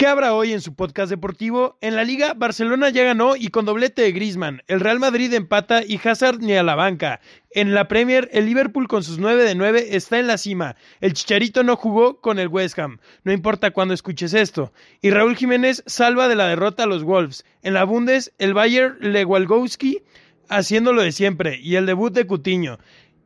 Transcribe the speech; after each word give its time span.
¿Qué 0.00 0.06
habrá 0.06 0.32
hoy 0.32 0.54
en 0.54 0.62
su 0.62 0.74
podcast 0.74 1.10
deportivo? 1.10 1.76
En 1.82 1.94
la 1.94 2.04
liga, 2.04 2.32
Barcelona 2.32 2.88
ya 2.88 3.04
ganó 3.04 3.36
y 3.36 3.48
con 3.48 3.66
doblete 3.66 4.00
de 4.00 4.12
Griezmann. 4.12 4.62
El 4.66 4.80
Real 4.80 4.98
Madrid 4.98 5.30
empata 5.34 5.82
y 5.84 6.00
Hazard 6.02 6.38
ni 6.40 6.54
a 6.54 6.62
la 6.62 6.74
banca. 6.74 7.20
En 7.50 7.74
la 7.74 7.86
Premier, 7.86 8.26
el 8.32 8.46
Liverpool 8.46 8.88
con 8.88 9.04
sus 9.04 9.18
9 9.18 9.44
de 9.44 9.54
9 9.54 9.88
está 9.90 10.18
en 10.18 10.26
la 10.26 10.38
cima. 10.38 10.74
El 11.02 11.12
Chicharito 11.12 11.64
no 11.64 11.76
jugó 11.76 12.18
con 12.22 12.38
el 12.38 12.48
West 12.48 12.78
Ham. 12.78 12.98
No 13.24 13.32
importa 13.32 13.72
cuándo 13.72 13.92
escuches 13.92 14.32
esto. 14.32 14.72
Y 15.02 15.10
Raúl 15.10 15.36
Jiménez 15.36 15.82
salva 15.84 16.28
de 16.28 16.36
la 16.36 16.48
derrota 16.48 16.84
a 16.84 16.86
los 16.86 17.04
Wolves. 17.04 17.44
En 17.60 17.74
la 17.74 17.84
Bundes, 17.84 18.32
el 18.38 18.54
Bayer 18.54 18.96
Lewandowski 19.00 20.02
haciendo 20.48 20.94
lo 20.94 21.02
de 21.02 21.12
siempre 21.12 21.60
y 21.60 21.76
el 21.76 21.84
debut 21.84 22.14
de 22.14 22.26
Cutiño. 22.26 22.78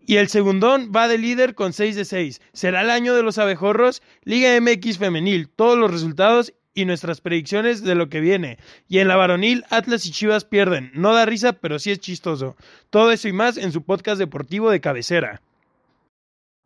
Y 0.07 0.17
el 0.17 0.29
segundón 0.29 0.91
va 0.95 1.07
de 1.07 1.19
líder 1.19 1.55
con 1.55 1.73
6 1.73 1.95
de 1.95 2.05
6. 2.05 2.41
Será 2.53 2.81
el 2.81 2.91
año 2.91 3.15
de 3.15 3.23
los 3.23 3.39
abejorros, 3.39 4.03
Liga 4.25 4.61
MX 4.61 4.99
femenil, 4.99 5.49
todos 5.49 5.79
los 5.79 5.93
resultados 5.93 6.53
y 6.75 6.85
nuestras 6.85 7.21
predicciones 7.21 7.85
de 7.85 7.95
lo 7.95 8.09
que 8.09 8.21
viene. 8.21 8.59
Y 8.89 8.99
en 8.99 9.09
la 9.09 9.17
varonil, 9.17 9.65
Atlas 9.71 10.07
y 10.07 10.11
Chivas 10.11 10.45
pierden. 10.45 10.91
No 10.95 11.15
da 11.15 11.25
risa, 11.25 11.55
pero 11.55 11.79
sí 11.79 11.93
es 11.93 12.01
chistoso. 12.01 12.57
Todo 12.91 13.13
eso 13.13 13.29
y 13.29 13.33
más 13.33 13.57
en 13.57 13.73
su 13.73 13.83
podcast 13.83 14.19
deportivo 14.19 14.71
de 14.71 14.81
cabecera. 14.81 15.41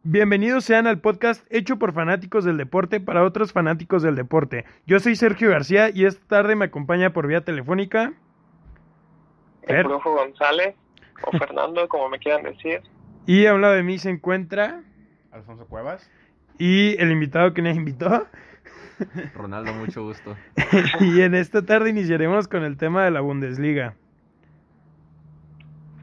Bienvenidos 0.03 0.65
sean 0.65 0.87
al 0.87 1.01
podcast 1.01 1.45
hecho 1.51 1.79
por 1.79 1.93
fanáticos 1.93 2.45
del 2.45 2.57
deporte 2.57 3.01
para 3.01 3.25
otros 3.25 3.53
fanáticos 3.53 4.03
del 4.03 4.15
deporte. 4.15 4.65
Yo 4.87 4.99
soy 5.01 5.17
Sergio 5.17 5.51
García 5.51 5.91
y 5.91 6.07
esta 6.07 6.27
tarde 6.27 6.57
me 6.57 6.65
acompaña 6.67 7.13
por 7.13 7.27
vía 7.27 7.43
telefónica. 7.43 8.15
El 9.63 9.85
Brujo 9.85 10.15
González 10.15 10.75
o 11.25 11.37
Fernando, 11.37 11.87
como 11.89 12.09
me 12.09 12.19
quieran 12.19 12.45
decir. 12.45 12.81
Y 13.27 13.45
a 13.45 13.53
un 13.53 13.61
lado 13.61 13.75
de 13.75 13.83
mí 13.83 13.99
se 13.99 14.09
encuentra 14.09 14.83
Alfonso 15.33 15.67
Cuevas. 15.67 16.11
Y 16.59 16.97
el 17.01 17.13
invitado 17.13 17.53
que 17.53 17.61
nos 17.61 17.77
invitó. 17.77 18.27
Ronaldo, 19.35 19.73
mucho 19.75 20.03
gusto. 20.03 20.37
y 21.01 21.21
en 21.23 21.35
esta 21.35 21.65
tarde 21.65 21.91
iniciaremos 21.91 22.49
con 22.49 22.65
el 22.65 22.77
tema 22.77 23.05
de 23.05 23.11
la 23.11 23.21
Bundesliga. 23.21 23.95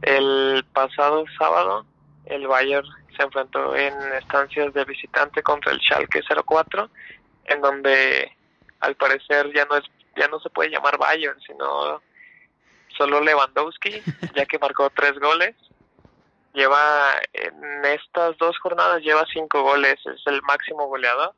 El 0.01 0.63
pasado 0.73 1.25
sábado, 1.37 1.85
el 2.25 2.47
Bayern 2.47 2.87
se 3.15 3.23
enfrentó 3.23 3.75
en 3.75 3.93
estancias 4.19 4.73
de 4.73 4.85
visitante 4.85 5.41
contra 5.41 5.71
el 5.71 5.79
Schalke 5.79 6.21
04, 6.45 6.89
en 7.45 7.61
donde 7.61 8.31
al 8.81 8.95
parecer 8.95 9.51
ya 9.53 9.65
no 9.65 9.77
es 9.77 9.83
ya 10.15 10.27
no 10.27 10.39
se 10.39 10.49
puede 10.49 10.69
llamar 10.69 10.97
Bayern, 10.97 11.39
sino 11.41 12.01
solo 12.97 13.21
Lewandowski, 13.21 14.01
ya 14.35 14.45
que 14.45 14.59
marcó 14.59 14.89
tres 14.89 15.19
goles. 15.19 15.55
Lleva 16.53 17.11
en 17.33 17.85
estas 17.85 18.37
dos 18.37 18.57
jornadas 18.59 19.01
lleva 19.01 19.25
cinco 19.33 19.61
goles, 19.63 19.95
es 20.05 20.21
el 20.25 20.41
máximo 20.43 20.87
goleador. 20.87 21.33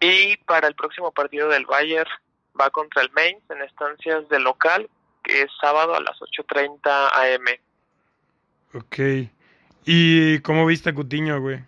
Y 0.00 0.36
para 0.38 0.68
el 0.68 0.74
próximo 0.74 1.12
partido 1.12 1.48
del 1.48 1.66
Bayern 1.66 2.10
va 2.60 2.70
contra 2.70 3.02
el 3.02 3.10
Mainz 3.12 3.42
en 3.50 3.62
estancias 3.62 4.28
de 4.28 4.40
local, 4.40 4.88
que 5.22 5.42
es 5.42 5.50
sábado 5.60 5.94
a 5.94 6.00
las 6.00 6.18
8.30 6.18 6.78
am. 6.84 7.46
Ok. 8.74 9.30
¿Y 9.84 10.40
cómo 10.40 10.66
viste 10.66 10.90
a 10.90 10.94
Cutiño, 10.94 11.40
güey? 11.40 11.64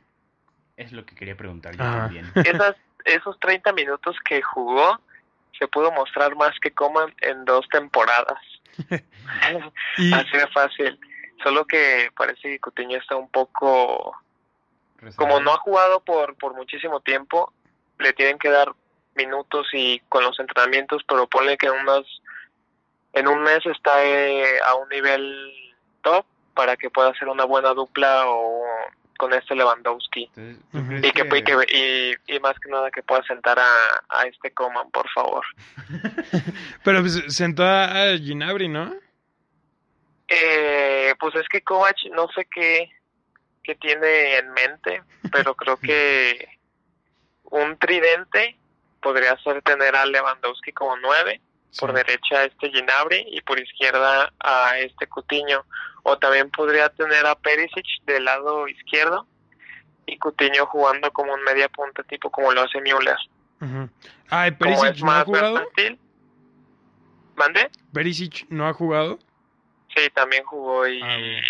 Es 0.77 0.93
lo 0.93 1.05
que 1.05 1.15
quería 1.15 1.37
preguntar 1.37 1.73
yo 1.73 1.79
también. 1.79 2.31
Esas, 2.35 2.77
esos 3.05 3.39
30 3.41 3.73
minutos 3.73 4.17
que 4.25 4.43
jugó 4.43 5.01
se 5.59 5.69
pudo 5.69 5.93
mostrar 5.93 6.37
más 6.37 6.59
que 6.61 6.71
Coman 6.71 7.15
en 7.21 7.45
dos 7.45 7.69
temporadas. 7.71 8.39
Así 9.97 10.37
de 10.37 10.47
fácil. 10.53 10.99
Solo 11.43 11.67
que 11.67 12.11
parece 12.17 12.43
que 12.43 12.61
Cutiño 12.61 12.99
está 12.99 13.17
un 13.17 13.31
poco... 13.31 14.17
Como 15.17 15.41
no 15.41 15.53
ha 15.55 15.57
jugado 15.57 16.01
por, 16.01 16.37
por 16.37 16.55
muchísimo 16.55 17.01
tiempo, 17.01 17.55
le 18.01 18.13
tienen 18.13 18.39
que 18.39 18.51
dar 18.51 18.73
minutos 19.15 19.67
y 19.73 20.01
con 20.09 20.25
los 20.25 20.39
entrenamientos, 20.39 21.03
pero 21.07 21.29
ponle 21.29 21.57
que 21.57 21.67
en 21.67 21.73
unos 21.73 22.23
en 23.13 23.27
un 23.27 23.43
mes 23.43 23.65
está 23.67 24.05
eh, 24.05 24.61
a 24.65 24.75
un 24.75 24.89
nivel 24.89 25.53
top 26.03 26.25
para 26.55 26.77
que 26.77 26.91
pueda 26.91 27.11
hacer 27.11 27.29
una 27.29 27.45
buena 27.45 27.71
dupla 27.71 28.25
o 28.29 28.65
con 29.19 29.35
este 29.35 29.55
Lewandowski. 29.55 30.31
Y 30.33 31.11
que, 31.13 32.17
y, 32.27 32.35
y, 32.35 32.41
más 32.41 32.59
que 32.59 32.71
nada 32.71 32.91
que 32.91 33.03
pueda 33.03 33.23
sentar 33.25 33.59
a, 33.59 34.03
a 34.09 34.23
este 34.27 34.51
Coman 34.53 34.91
por 34.91 35.09
favor. 35.11 35.45
Pero 36.85 37.01
pues, 37.01 37.23
sentó 37.29 37.65
a 37.65 38.17
Ginabri 38.17 38.69
no 38.69 38.95
eh, 40.27 41.13
pues 41.19 41.35
es 41.35 41.49
que 41.49 41.61
Kovac 41.61 41.97
no 42.13 42.29
sé 42.29 42.47
qué 42.51 42.89
qué 43.65 43.75
tiene 43.75 44.39
en 44.39 44.53
mente 44.53 45.03
pero 45.33 45.57
creo 45.57 45.77
que 45.77 46.49
un 47.51 47.77
tridente 47.79 48.57
podría 49.03 49.37
ser 49.39 49.63
tener 49.63 49.95
a 49.97 50.07
Lewandowski 50.07 50.73
como 50.73 50.97
nueve, 50.99 51.41
por 51.79 51.93
derecha 51.93 52.39
a 52.39 52.45
este 52.45 52.71
Ginabri 52.71 53.25
y 53.29 53.41
por 53.43 53.61
izquierda 53.61 54.33
a 54.41 54.79
este 54.79 55.07
Cutiño. 55.07 55.65
O 56.03 56.19
también 56.19 56.51
podría 56.51 56.89
tener 56.89 57.27
a 57.27 57.35
Perisic 57.35 57.87
del 58.07 58.25
lado 58.25 58.67
izquierdo 58.69 59.27
y 60.07 60.19
Cutiño 60.19 60.67
jugando 60.67 61.13
como 61.13 61.35
un 61.35 61.43
media 61.43 61.69
punta 61.69 62.03
tipo 62.05 62.31
como 62.31 62.53
lo 62.53 62.63
hace 62.63 62.81
Müller. 62.81 63.19
Ah, 64.31 64.51
Perisic 64.59 65.03
no 65.03 65.13
ha 65.13 65.25
jugado. 65.25 65.71
¿Mande? 67.37 67.71
Perisic 67.93 68.47
no 68.49 68.67
ha 68.67 68.73
jugado. 68.73 69.19
Sí, 69.95 70.09
también 70.15 70.45
jugó 70.45 70.87
y 70.87 71.01
ah, 71.03 71.41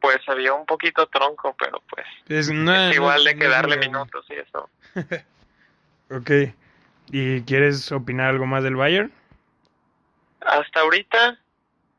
pues 0.00 0.18
había 0.28 0.54
un 0.54 0.66
poquito 0.66 1.06
tronco, 1.08 1.54
pero 1.58 1.82
pues 1.90 2.06
es, 2.28 2.50
igual 2.94 3.24
de 3.24 3.36
que 3.36 3.48
darle 3.48 3.76
minutos 3.76 4.24
y 4.30 4.34
eso. 4.34 4.68
ok. 6.10 6.30
¿Y 7.12 7.42
quieres 7.42 7.90
opinar 7.92 8.30
algo 8.30 8.46
más 8.46 8.62
del 8.62 8.76
Bayern? 8.76 9.12
Hasta 10.40 10.80
ahorita 10.80 11.38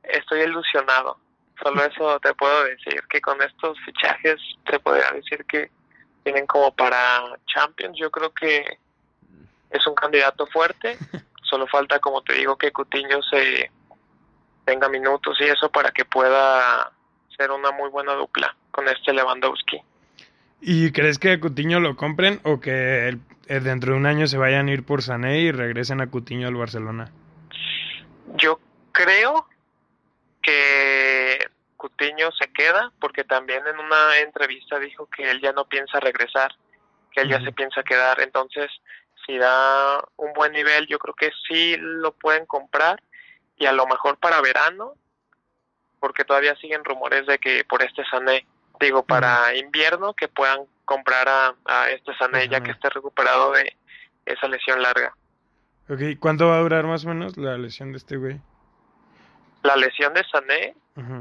estoy 0.03 0.41
ilusionado. 0.41 1.17
Solo 1.61 1.83
eso 1.85 2.19
te 2.19 2.33
puedo 2.33 2.63
decir, 2.65 3.01
que 3.09 3.21
con 3.21 3.41
estos 3.41 3.77
fichajes 3.85 4.39
te 4.65 4.79
podría 4.79 5.11
decir 5.11 5.45
que 5.45 5.69
tienen 6.23 6.45
como 6.47 6.73
para 6.73 7.23
Champions. 7.53 7.97
Yo 7.99 8.09
creo 8.11 8.31
que 8.33 8.77
es 9.69 9.87
un 9.87 9.95
candidato 9.95 10.47
fuerte. 10.47 10.97
Solo 11.43 11.67
falta, 11.67 11.99
como 11.99 12.21
te 12.21 12.33
digo, 12.33 12.57
que 12.57 12.71
Cutiño 12.71 13.21
se 13.23 13.69
tenga 14.63 14.87
minutos 14.87 15.37
y 15.41 15.45
eso 15.45 15.69
para 15.69 15.91
que 15.91 16.05
pueda 16.05 16.91
ser 17.35 17.51
una 17.51 17.71
muy 17.71 17.89
buena 17.89 18.13
dupla 18.13 18.55
con 18.71 18.87
este 18.87 19.11
Lewandowski. 19.11 19.81
¿Y 20.61 20.91
crees 20.91 21.17
que 21.17 21.31
a 21.31 21.39
Cutiño 21.39 21.79
lo 21.79 21.95
compren 21.95 22.39
o 22.43 22.59
que 22.59 23.17
eh, 23.47 23.59
dentro 23.59 23.93
de 23.93 23.97
un 23.97 24.05
año 24.05 24.27
se 24.27 24.37
vayan 24.37 24.67
a 24.67 24.71
ir 24.71 24.85
por 24.85 25.01
Sané 25.01 25.39
y 25.39 25.51
regresen 25.51 26.01
a 26.01 26.07
Cutiño 26.07 26.47
al 26.47 26.55
Barcelona? 26.55 27.11
Yo 28.37 28.59
creo 28.91 29.47
que 30.43 31.39
Cutiño 31.77 32.31
se 32.39 32.47
queda 32.53 32.91
porque 32.99 33.23
también 33.23 33.65
en 33.65 33.79
una 33.79 34.19
entrevista 34.19 34.77
dijo 34.77 35.07
que 35.07 35.31
él 35.31 35.41
ya 35.41 35.51
no 35.51 35.65
piensa 35.65 35.99
regresar, 35.99 36.55
que 37.11 37.21
él 37.21 37.29
ya 37.29 37.41
se 37.41 37.51
piensa 37.51 37.81
quedar. 37.81 38.21
Entonces, 38.21 38.69
si 39.25 39.39
da 39.39 39.99
un 40.17 40.31
buen 40.33 40.51
nivel, 40.51 40.85
yo 40.85 40.99
creo 40.99 41.15
que 41.15 41.31
sí 41.47 41.75
lo 41.79 42.11
pueden 42.11 42.45
comprar 42.45 43.01
y 43.57 43.65
a 43.65 43.71
lo 43.71 43.87
mejor 43.87 44.17
para 44.17 44.41
verano, 44.41 44.93
porque 45.99 46.23
todavía 46.23 46.55
siguen 46.57 46.83
rumores 46.83 47.25
de 47.25 47.39
que 47.39 47.63
por 47.63 47.81
este 47.81 48.03
Sané 48.05 48.45
digo, 48.81 49.03
para 49.03 49.55
invierno 49.55 50.13
que 50.13 50.27
puedan 50.27 50.61
comprar 50.85 51.27
a, 51.29 51.55
a 51.65 51.89
este 51.89 52.13
Sané 52.17 52.47
ya 52.47 52.61
que 52.61 52.71
esté 52.71 52.89
recuperado 52.89 53.53
de 53.53 53.75
esa 54.25 54.47
lesión 54.47 54.81
larga. 54.81 55.13
Ok, 55.89 55.99
¿cuánto 56.19 56.47
va 56.47 56.57
a 56.57 56.61
durar 56.61 56.85
más 56.85 57.05
o 57.05 57.09
menos 57.09 57.37
la 57.37 57.57
lesión 57.57 57.91
de 57.91 57.97
este 57.97 58.17
güey? 58.17 58.39
La 59.63 59.75
lesión 59.75 60.13
de 60.13 60.23
Sané, 60.31 60.75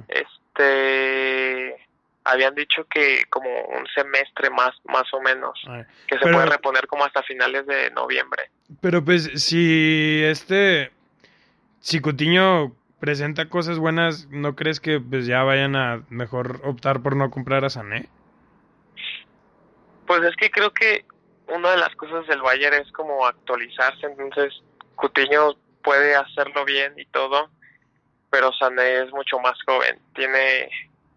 este, 0.09 1.87
habían 2.25 2.55
dicho 2.55 2.85
que 2.85 3.25
como 3.31 3.49
un 3.49 3.87
semestre 3.95 4.51
más, 4.51 4.73
más 4.85 5.13
o 5.13 5.21
menos, 5.21 5.61
que 6.07 6.19
se 6.19 6.31
puede 6.31 6.47
reponer 6.47 6.87
como 6.87 7.05
hasta 7.05 7.23
finales 7.23 7.67
de 7.67 7.91
noviembre. 7.91 8.51
Pero 8.81 9.05
pues 9.05 9.31
si 9.43 10.23
este, 10.25 10.93
si 11.81 12.01
Cutiño 12.01 12.75
presenta 13.01 13.49
cosas 13.49 13.79
buenas, 13.79 14.29
¿no 14.31 14.55
crees 14.55 14.79
que 14.79 15.01
pues 15.01 15.27
ya 15.27 15.43
vayan 15.43 15.75
a 15.75 16.05
mejor 16.11 16.61
optar 16.65 17.03
por 17.03 17.17
no 17.17 17.31
comprar 17.31 17.65
a 17.65 17.71
Sané? 17.71 18.09
Pues 20.07 20.23
es 20.23 20.37
que 20.37 20.51
creo 20.51 20.73
que 20.73 21.05
una 21.49 21.71
de 21.73 21.79
las 21.79 21.95
cosas 21.97 22.27
del 22.27 22.43
Bayern 22.43 22.75
es 22.75 22.93
como 22.93 23.27
actualizarse, 23.27 24.07
entonces 24.07 24.63
Cutiño 24.95 25.55
puede 25.83 26.15
hacerlo 26.15 26.65
bien 26.65 26.93
y 26.97 27.07
todo, 27.07 27.51
pero 28.31 28.53
Sané 28.53 29.03
es 29.03 29.11
mucho 29.13 29.39
más 29.41 29.57
joven, 29.67 29.99
tiene 30.15 30.71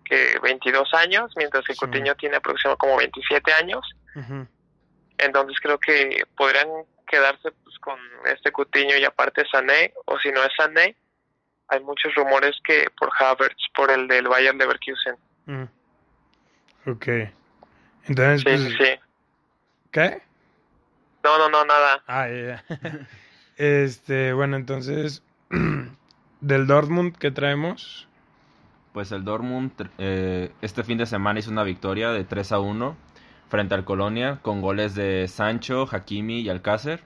que 0.06 0.40
22 0.42 0.94
años, 0.94 1.32
mientras 1.36 1.66
que 1.66 1.76
Cutiño 1.76 2.16
tiene 2.16 2.38
aproximadamente 2.38 2.80
como 2.80 2.98
27 2.98 3.54
años. 3.54 3.82
Entonces 5.18 5.58
creo 5.62 5.78
que 5.80 6.24
podrían 6.36 6.68
quedarse 7.08 7.52
pues, 7.64 7.78
con 7.80 8.00
este 8.26 8.52
Cutiño 8.52 8.98
y 8.98 9.06
aparte 9.06 9.44
Sané, 9.52 9.94
o 10.06 10.18
si 10.20 10.32
no 10.32 10.44
es 10.44 10.52
Sané, 10.58 10.96
hay 11.68 11.80
muchos 11.82 12.14
rumores 12.16 12.56
que 12.64 12.88
por 12.98 13.10
Havertz, 13.20 13.70
por 13.76 13.92
el 13.92 14.08
del 14.08 14.28
Bayern 14.28 14.58
Leverkusen. 14.58 15.16
Mm. 15.46 16.90
Ok. 16.90 17.08
Entonces, 18.06 18.42
sí, 18.42 18.44
pues, 18.44 18.78
sí. 18.78 19.00
¿Qué? 19.92 20.22
No, 21.24 21.38
no, 21.38 21.50
no, 21.50 21.66
nada. 21.66 22.04
Ah, 22.08 22.28
ya. 22.28 22.64
este, 23.58 24.34
bueno, 24.34 24.58
entonces, 24.58 25.24
del 26.42 26.68
Dortmund 26.68 27.16
que 27.18 27.32
traemos. 27.32 28.08
Pues 28.92 29.12
el 29.12 29.24
Dortmund 29.24 29.72
eh, 29.98 30.52
este 30.62 30.84
fin 30.84 31.00
de 31.00 31.08
semana 31.08 31.40
hizo 31.40 31.50
una 31.50 31.64
victoria 31.64 32.12
de 32.12 32.26
3 32.26 32.52
a 32.52 32.60
1 32.60 32.96
frente 33.50 33.74
al 33.74 33.86
Colonia 33.86 34.38
con 34.44 34.62
goles 34.62 34.94
de 34.94 35.28
Sancho, 35.28 35.88
Hakimi 35.92 36.42
y 36.42 36.50
Alcácer. 36.50 37.02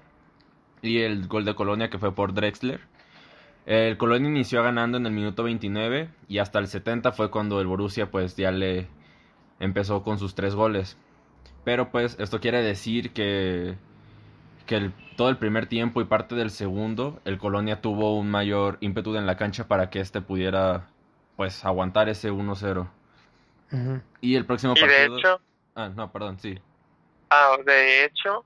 Y 0.82 1.02
el 1.02 1.28
gol 1.28 1.46
de 1.46 1.56
Colonia 1.56 1.90
que 1.90 1.98
fue 1.98 2.14
por 2.14 2.34
Drexler. 2.34 2.82
El 3.68 3.98
Colonia 3.98 4.30
inició 4.30 4.64
ganando 4.64 4.98
en 4.98 5.06
el 5.06 5.12
minuto 5.12 5.44
29 5.44 6.10
y 6.30 6.38
hasta 6.38 6.58
el 6.60 6.70
70 6.70 7.12
fue 7.12 7.30
cuando 7.30 7.60
el 7.60 7.68
Borussia 7.68 8.10
pues 8.10 8.38
ya 8.38 8.50
le 8.50 8.88
empezó 9.60 10.04
con 10.04 10.20
sus 10.20 10.36
tres 10.36 10.56
goles. 10.56 10.98
Pero 11.66 11.92
pues 11.92 12.16
esto 12.18 12.40
quiere 12.40 12.62
decir 12.62 13.12
que, 13.12 13.76
que 14.66 14.92
todo 15.18 15.28
el 15.28 15.36
primer 15.36 15.68
tiempo 15.68 16.00
y 16.00 16.06
parte 16.06 16.34
del 16.36 16.50
segundo 16.50 17.20
el 17.26 17.38
Colonia 17.38 17.82
tuvo 17.82 18.18
un 18.18 18.32
mayor 18.32 18.78
ímpetu 18.80 19.18
en 19.18 19.26
la 19.26 19.36
cancha 19.36 19.68
para 19.68 19.90
que 19.90 20.00
este 20.00 20.22
pudiera 20.22 20.88
pues 21.36 21.66
aguantar 21.66 22.08
ese 22.08 22.32
1-0. 22.32 22.88
Y 24.22 24.36
el 24.36 24.46
próximo 24.46 24.76
y 24.78 24.80
partido... 24.80 25.16
de 25.16 25.20
hecho... 25.20 25.42
Ah, 25.76 25.90
no, 25.90 26.10
perdón, 26.10 26.40
sí. 26.40 26.58
Ah, 27.30 27.58
de 27.66 28.06
hecho, 28.06 28.46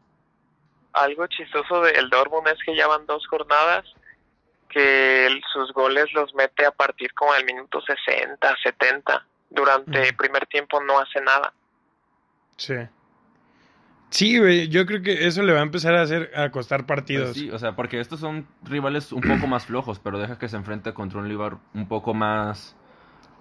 algo 0.94 1.28
chistoso 1.28 1.84
del 1.84 2.10
Dortmund 2.10 2.48
es 2.48 2.58
que 2.66 2.76
ya 2.76 2.88
van 2.88 3.06
dos 3.06 3.28
jornadas 3.28 3.86
que 4.72 5.40
sus 5.54 5.72
goles 5.74 6.12
los 6.14 6.34
mete 6.34 6.66
a 6.66 6.72
partir 6.72 7.14
como 7.14 7.34
del 7.34 7.46
minuto 7.46 7.82
60, 7.82 8.56
70. 8.64 9.26
Durante 9.50 10.08
el 10.08 10.16
primer 10.16 10.46
tiempo 10.48 10.82
no 10.82 10.98
hace 11.00 11.20
nada. 11.22 11.54
Sí. 12.56 12.76
Sí, 14.10 14.40
güey, 14.40 14.68
yo 14.68 14.86
creo 14.86 15.02
que 15.02 15.26
eso 15.26 15.42
le 15.42 15.54
va 15.54 15.60
a 15.60 15.64
empezar 15.64 15.96
a 15.96 16.02
hacer 16.02 16.32
a 16.36 16.52
costar 16.52 16.86
partidos. 16.86 17.30
Pues 17.30 17.38
sí, 17.38 17.50
o 17.50 17.58
sea, 17.60 17.76
porque 17.76 18.00
estos 18.00 18.20
son 18.20 18.48
rivales 18.64 19.12
un 19.14 19.22
poco 19.22 19.48
más 19.48 19.66
flojos, 19.66 20.00
pero 20.00 20.20
deja 20.20 20.38
que 20.38 20.50
se 20.50 20.58
enfrente 20.58 20.94
contra 20.94 21.20
un 21.20 21.28
rival 21.28 21.60
un 21.74 21.88
poco 21.88 22.14
más 22.14 22.76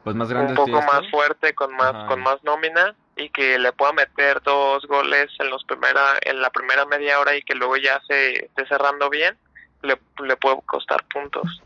pues 0.05 0.17
más 0.17 0.31
grande 0.31 0.53
un 0.53 0.56
poco 0.56 0.81
más 0.81 1.11
fuerte 1.11 1.55
con 1.55 1.75
más 1.77 1.93
con 2.09 2.23
más 2.23 2.43
nómina 2.43 2.94
y 3.17 3.29
que 3.31 3.59
le 3.59 3.73
pueda 3.73 3.93
meter 3.93 4.41
dos 4.43 4.87
goles 4.87 5.29
en 5.41 5.50
los 5.50 5.62
primera 5.65 6.17
en 6.23 6.41
la 6.41 6.50
primera 6.50 6.87
media 6.87 7.21
hora 7.21 7.37
y 7.37 7.43
que 7.43 7.55
luego 7.55 7.77
ya 7.77 8.00
se 8.06 8.47
esté 8.47 8.67
cerrando 8.67 9.11
bien 9.11 9.37
le, 9.82 9.99
le 10.25 10.37
puede 10.37 10.61
costar 10.67 11.05
puntos. 11.12 11.62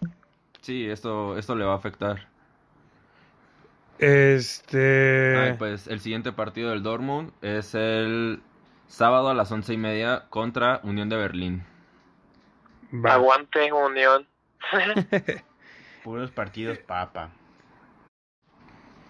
Sí 0.61 0.89
esto 0.89 1.37
esto 1.37 1.55
le 1.55 1.65
va 1.65 1.73
a 1.73 1.77
afectar. 1.77 2.27
Este. 3.99 5.37
Ay, 5.37 5.53
pues 5.59 5.87
el 5.87 6.01
siguiente 6.01 6.33
partido 6.33 6.71
del 6.71 6.83
Dortmund 6.83 7.33
es 7.43 7.75
el 7.75 8.43
sábado 8.89 9.29
a 9.29 9.35
las 9.35 9.51
once 9.53 9.73
y 9.73 9.77
media 9.77 10.25
contra 10.31 10.81
Unión 10.83 11.09
de 11.09 11.17
Berlín. 11.17 11.65
Va. 12.93 13.15
aguante 13.15 13.73
Unión. 13.73 14.27
Puros 16.05 16.31
partidos 16.31 16.79
papa. 16.79 17.31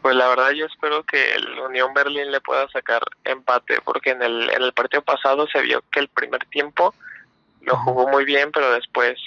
Pues 0.03 0.15
la 0.15 0.29
verdad 0.29 0.51
yo 0.51 0.67
espero 0.67 1.03
que 1.05 1.35
el 1.35 1.59
Unión 1.61 1.95
Berlín 1.95 2.31
le 2.31 2.41
pueda 2.43 2.69
sacar 2.69 3.03
empate, 3.25 3.81
porque 3.83 4.11
en 4.11 4.23
el, 4.23 4.51
en 4.51 4.63
el 4.63 4.73
partido 4.75 5.03
pasado 5.03 5.47
se 5.49 5.63
vio 5.63 5.83
que 5.91 6.01
el 6.01 6.09
primer 6.09 6.45
tiempo 6.47 6.95
lo 7.65 7.77
jugó 7.79 8.09
muy 8.09 8.25
bien, 8.25 8.51
pero 8.53 8.73
después 8.73 9.19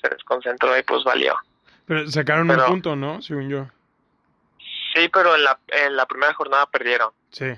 se 0.00 0.08
desconcentró 0.08 0.76
y 0.78 0.82
pues 0.82 1.04
valió. 1.04 1.34
Pero 1.86 2.08
sacaron 2.08 2.50
un 2.50 2.66
punto, 2.66 2.96
¿no? 2.96 3.22
Según 3.22 3.48
yo. 3.48 3.66
Sí, 4.94 5.08
pero 5.12 5.34
en 5.34 5.44
la, 5.44 5.58
en 5.68 5.96
la 5.96 6.06
primera 6.06 6.34
jornada 6.34 6.66
perdieron. 6.66 7.10
Sí. 7.30 7.54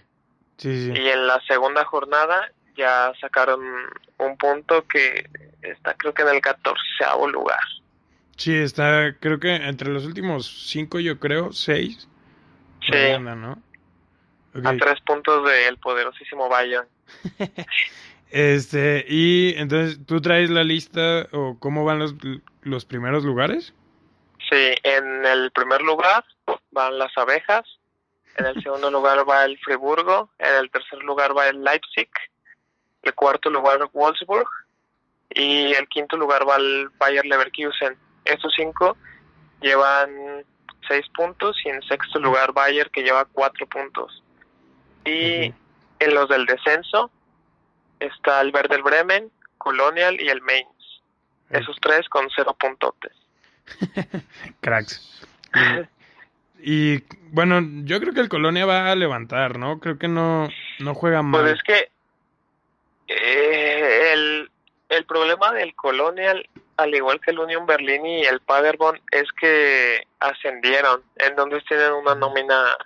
sí, 0.56 0.86
sí. 0.86 0.92
Y 1.00 1.08
en 1.08 1.26
la 1.26 1.40
segunda 1.46 1.84
jornada 1.84 2.52
ya 2.76 3.12
sacaron 3.20 3.60
un 4.18 4.36
punto 4.36 4.86
que 4.86 5.28
está 5.62 5.94
creo 5.94 6.14
que 6.14 6.22
en 6.22 6.28
el 6.28 6.40
catorceavo 6.40 7.28
lugar. 7.28 7.60
Sí, 8.36 8.54
está 8.54 9.14
creo 9.20 9.38
que 9.38 9.54
entre 9.54 9.90
los 9.90 10.06
últimos 10.06 10.68
cinco 10.68 10.98
yo 10.98 11.18
creo, 11.18 11.52
seis 11.52 12.08
Sí. 12.80 12.96
A 14.64 14.76
tres 14.76 15.00
puntos 15.02 15.46
del 15.48 15.76
poderosísimo 15.78 16.48
Bayern. 16.48 16.88
este, 18.30 19.04
y 19.08 19.54
entonces, 19.56 19.98
¿tú 20.06 20.20
traes 20.20 20.50
la 20.50 20.64
lista 20.64 21.26
o 21.32 21.58
cómo 21.58 21.84
van 21.84 21.98
los, 21.98 22.14
los 22.62 22.84
primeros 22.84 23.24
lugares? 23.24 23.74
Sí, 24.50 24.74
en 24.82 25.24
el 25.26 25.50
primer 25.52 25.82
lugar 25.82 26.24
van 26.70 26.98
las 26.98 27.16
abejas, 27.16 27.64
en 28.36 28.46
el 28.46 28.62
segundo 28.62 28.90
lugar 28.90 29.28
va 29.28 29.44
el 29.44 29.58
Friburgo, 29.58 30.30
en 30.38 30.54
el 30.56 30.70
tercer 30.70 31.00
lugar 31.00 31.36
va 31.36 31.48
el 31.48 31.62
Leipzig, 31.62 32.08
el 33.02 33.14
cuarto 33.14 33.50
lugar 33.50 33.88
Wolfsburg 33.92 34.48
y 35.30 35.72
el 35.72 35.88
quinto 35.88 36.16
lugar 36.16 36.48
va 36.48 36.56
el 36.56 36.88
Bayer 36.98 37.24
Leverkusen. 37.24 37.96
Estos 38.24 38.52
cinco 38.56 38.96
llevan 39.60 40.44
seis 40.88 41.06
puntos 41.14 41.56
y 41.64 41.68
en 41.68 41.82
sexto 41.82 42.18
lugar 42.18 42.52
Bayer 42.52 42.90
que 42.90 43.02
lleva 43.02 43.24
cuatro 43.24 43.66
puntos. 43.66 44.22
Y 45.04 45.52
en 45.98 46.14
los 46.14 46.28
del 46.28 46.46
descenso 46.46 47.10
está 48.00 48.40
el 48.40 48.52
Werder 48.52 48.82
Bremen, 48.82 49.30
Colonial 49.58 50.20
y 50.20 50.28
el 50.28 50.42
Mainz. 50.42 50.68
Esos 51.50 51.76
tres 51.80 52.08
con 52.08 52.28
cero 52.34 52.56
puntotes. 52.58 53.12
Cracks. 54.60 55.26
Y, 56.62 57.02
bueno, 57.30 57.60
yo 57.84 58.00
creo 58.00 58.12
que 58.12 58.20
el 58.20 58.28
Colonia 58.28 58.66
va 58.66 58.90
a 58.90 58.94
levantar, 58.96 59.58
¿no? 59.58 59.80
Creo 59.80 59.98
que 59.98 60.08
no, 60.08 60.48
no 60.78 60.94
juega 60.94 61.22
mal. 61.22 61.42
Pues 61.42 61.54
es 61.54 61.62
que 61.62 61.90
eh, 63.08 64.12
el, 64.12 64.50
el 64.88 65.04
problema 65.06 65.52
del 65.52 65.74
Colonial 65.74 66.48
al 66.80 66.94
igual 66.94 67.20
que 67.20 67.30
el 67.30 67.38
Union 67.38 67.66
Berlin 67.66 68.06
y 68.06 68.22
el 68.22 68.40
Paderborn, 68.40 69.00
es 69.10 69.30
que 69.38 70.06
ascendieron, 70.18 71.02
en 71.16 71.36
donde 71.36 71.60
tienen 71.62 71.92
una 71.92 72.14
nómina 72.14 72.76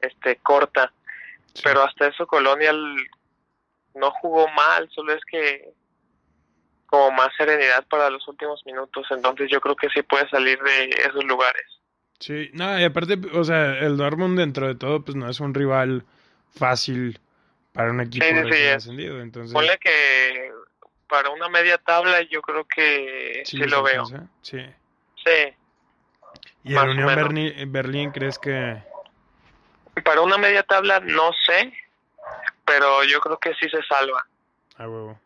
este 0.00 0.36
corta. 0.36 0.92
Pero 1.62 1.82
hasta 1.82 2.08
eso 2.08 2.26
Colonial 2.26 2.96
no 3.94 4.10
jugó 4.12 4.48
mal, 4.48 4.88
solo 4.90 5.12
es 5.12 5.24
que 5.24 5.70
como 6.86 7.10
más 7.12 7.30
serenidad 7.38 7.86
para 7.88 8.10
los 8.10 8.26
últimos 8.28 8.64
minutos, 8.66 9.06
entonces 9.10 9.48
yo 9.50 9.60
creo 9.60 9.74
que 9.74 9.88
sí 9.88 10.02
puede 10.02 10.28
salir 10.28 10.58
de 10.60 10.90
esos 10.90 11.24
lugares. 11.24 11.64
Sí, 12.20 12.50
no, 12.52 12.78
y 12.78 12.84
aparte, 12.84 13.18
o 13.32 13.44
sea, 13.44 13.78
el 13.78 13.96
Dortmund 13.96 14.38
dentro 14.38 14.68
de 14.68 14.74
todo, 14.74 15.02
pues 15.02 15.16
no 15.16 15.28
es 15.28 15.40
un 15.40 15.54
rival 15.54 16.04
fácil 16.54 17.18
para 17.72 17.90
un 17.90 18.00
equipo 18.02 18.24
sí, 18.24 18.66
ascendido, 18.66 19.20
entonces... 19.20 19.54
Ponle 19.54 19.78
que 19.78 20.52
para 21.08 21.30
una 21.30 21.48
media 21.48 21.78
tabla 21.78 22.20
yo 22.22 22.42
creo 22.42 22.66
que 22.66 23.42
sí, 23.44 23.56
lo 23.56 23.82
veo. 23.82 24.04
Sí. 24.42 24.58
Sí. 25.24 25.54
¿Y 26.64 26.74
el 26.74 26.90
Unión 26.90 27.72
Berlín, 27.72 28.10
crees 28.12 28.38
que...? 28.38 28.82
Para 30.04 30.20
una 30.20 30.38
media 30.38 30.62
tabla 30.62 31.00
no 31.00 31.32
sé, 31.46 31.72
pero 32.72 33.04
yo 33.04 33.20
creo 33.20 33.38
que 33.38 33.54
sí 33.54 33.68
se 33.68 33.82
salva. 33.82 34.26
Ah, 34.78 34.88
huevo. 34.88 35.20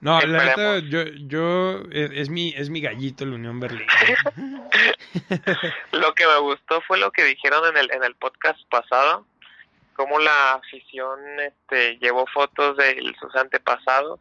No, 0.00 0.20
la 0.20 0.38
verdad, 0.38 0.78
yo, 0.78 1.04
yo 1.26 1.82
es, 1.90 2.28
mi 2.28 2.52
es 2.56 2.68
mi 2.68 2.80
gallito 2.80 3.24
el 3.24 3.32
Unión 3.32 3.60
Berlín. 3.60 3.86
lo 5.92 6.14
que 6.14 6.26
me 6.26 6.38
gustó 6.40 6.80
fue 6.82 6.98
lo 6.98 7.10
que 7.10 7.24
dijeron 7.24 7.66
en 7.68 7.76
el 7.76 7.90
en 7.90 8.04
el 8.04 8.14
podcast 8.16 8.58
pasado, 8.68 9.26
cómo 9.94 10.18
la 10.18 10.54
afición 10.54 11.18
este 11.40 11.98
llevó 11.98 12.26
fotos 12.26 12.76
de 12.76 13.00
sus 13.18 13.34
antepasados 13.34 14.20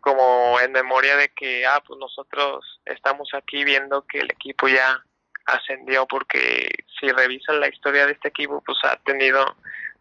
como 0.00 0.60
en 0.60 0.70
memoria 0.70 1.16
de 1.16 1.30
que, 1.30 1.66
ah, 1.66 1.82
pues 1.84 1.98
nosotros 1.98 2.80
estamos 2.84 3.28
aquí 3.34 3.64
viendo 3.64 4.06
que 4.06 4.20
el 4.20 4.30
equipo 4.30 4.68
ya 4.68 5.02
ascendió, 5.46 6.06
porque 6.06 6.68
si 7.00 7.10
revisan 7.10 7.58
la 7.58 7.68
historia 7.68 8.06
de 8.06 8.12
este 8.12 8.28
equipo, 8.28 8.62
pues 8.64 8.78
ha 8.84 8.96
tenido 8.98 9.56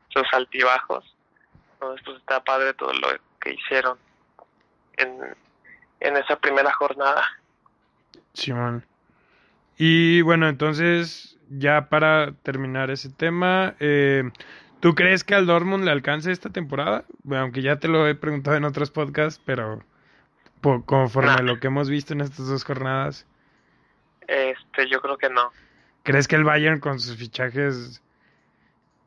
sus 0.10 0.32
altibajos. 0.32 1.17
Entonces, 1.79 2.03
pues 2.05 2.17
está 2.17 2.43
padre 2.43 2.74
todo 2.74 2.93
lo 2.93 3.07
que 3.39 3.53
hicieron 3.53 3.98
en, 4.98 5.36
en 6.00 6.17
esa 6.17 6.39
primera 6.39 6.72
jornada. 6.74 7.24
Simón. 8.34 8.86
Y 9.77 10.22
bueno, 10.22 10.48
entonces, 10.48 11.38
ya 11.50 11.89
para 11.89 12.31
terminar 12.43 12.89
ese 12.89 13.10
tema, 13.10 13.75
eh, 13.79 14.24
¿Tú 14.79 14.93
crees 14.93 15.24
que 15.24 15.34
al 15.34 15.48
Dortmund 15.48 15.84
le 15.84 15.91
alcance 15.91 16.31
esta 16.31 16.50
temporada? 16.50 17.05
aunque 17.31 17.62
ya 17.62 17.77
te 17.77 17.88
lo 17.88 18.07
he 18.07 18.15
preguntado 18.15 18.57
en 18.57 18.63
otros 18.63 18.91
podcasts, 18.91 19.41
pero 19.43 19.84
conforme 20.86 21.41
lo 21.43 21.60
que 21.60 21.67
hemos 21.67 21.89
visto 21.89 22.13
en 22.13 22.22
estas 22.22 22.48
dos 22.48 22.63
jornadas. 22.63 23.25
Este, 24.27 24.88
yo 24.89 25.01
creo 25.01 25.17
que 25.17 25.29
no. 25.29 25.51
¿Crees 26.03 26.27
que 26.27 26.36
el 26.36 26.43
Bayern 26.43 26.79
con 26.79 27.00
sus 27.00 27.17
fichajes 27.17 28.03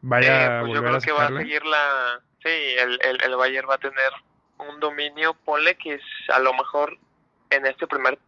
vaya 0.03 0.59
eh, 0.59 0.61
pues 0.61 0.77
a 0.77 0.81
volver 0.81 0.93
yo 0.93 1.01
creo 1.01 1.01
que 1.01 1.13
va 1.13 1.27
a 1.27 1.43
seguir 1.43 1.65
la... 1.65 2.21
Sí, 2.43 2.49
el, 2.79 2.99
el, 3.03 3.23
el 3.23 3.37
Bayern 3.37 3.69
va 3.69 3.75
a 3.75 3.79
tener 3.79 4.11
un 4.59 4.81
dominio, 4.81 5.35
ponle 5.45 5.75
que 5.77 5.99
a 6.33 6.39
lo 6.39 6.53
mejor 6.55 6.99
en 7.51 7.67
este 7.67 7.87
primer 7.87 8.19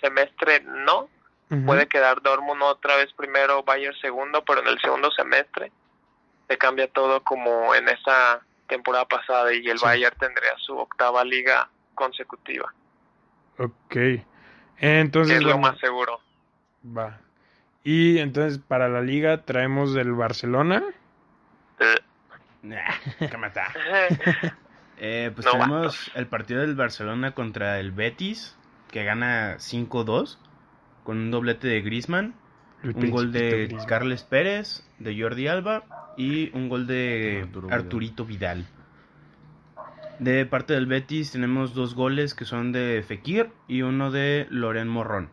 semestre 0.00 0.60
no, 0.60 1.08
puede 1.66 1.86
quedar 1.86 2.22
Dortmund 2.22 2.62
otra 2.62 2.96
vez 2.96 3.12
primero, 3.12 3.62
Bayern 3.62 3.94
segundo, 4.00 4.42
pero 4.44 4.60
en 4.62 4.68
el 4.68 4.80
segundo 4.80 5.10
semestre 5.10 5.70
cambia 6.58 6.86
todo 6.88 7.22
como 7.24 7.74
en 7.74 7.88
esa 7.88 8.42
temporada 8.68 9.06
pasada 9.06 9.52
y 9.54 9.66
el 9.68 9.78
Sí. 9.78 9.84
Bayern 9.84 10.16
tendría 10.18 10.52
su 10.58 10.76
octava 10.76 11.24
liga 11.24 11.68
consecutiva, 11.94 12.72
Ok. 13.58 13.96
Entonces, 14.78 15.36
es 15.38 15.42
lo 15.42 15.58
más 15.58 15.78
seguro. 15.78 16.20
va. 16.84 17.18
Y 17.84 18.18
entonces 18.18 18.58
para 18.66 18.88
la 18.88 19.00
liga 19.00 19.44
traemos 19.44 19.94
del 19.94 20.12
Barcelona. 20.12 20.82
Eh, 21.78 22.00
Nah, 22.62 22.94
¿qué 23.18 23.36
mata? 23.36 23.72
Eh, 25.04 25.32
pues 25.34 25.46
No, 25.46 25.52
tenemos 25.52 26.12
el 26.14 26.28
partido 26.28 26.60
del 26.60 26.76
Barcelona 26.76 27.32
contra 27.32 27.80
el 27.80 27.90
Betis, 27.90 28.56
que 28.92 29.02
gana 29.02 29.56
5-2, 29.56 30.38
con 31.02 31.18
un 31.18 31.30
doblete 31.32 31.66
de 31.66 31.80
Griezmann, 31.80 32.34
El 32.84 32.94
un 32.94 33.10
gol 33.10 33.32
de 33.32 33.66
Griezmann. 33.66 33.86
Carles 33.86 34.22
Pérez, 34.22 34.88
de 35.00 35.20
Jordi 35.20 35.48
Alba 35.48 36.14
y 36.16 36.56
un 36.56 36.68
gol 36.68 36.86
de 36.86 37.40
Arturo 37.42 37.66
Vidal. 37.66 37.80
Arturito 37.80 38.24
Vidal. 38.24 38.66
De 40.20 40.46
parte 40.46 40.74
del 40.74 40.86
Betis 40.86 41.32
tenemos 41.32 41.74
dos 41.74 41.96
goles 41.96 42.34
que 42.34 42.44
son 42.44 42.70
de 42.70 43.02
Fekir 43.04 43.50
y 43.66 43.82
uno 43.82 44.12
de 44.12 44.46
Loren 44.50 44.86
Morrón. 44.86 45.30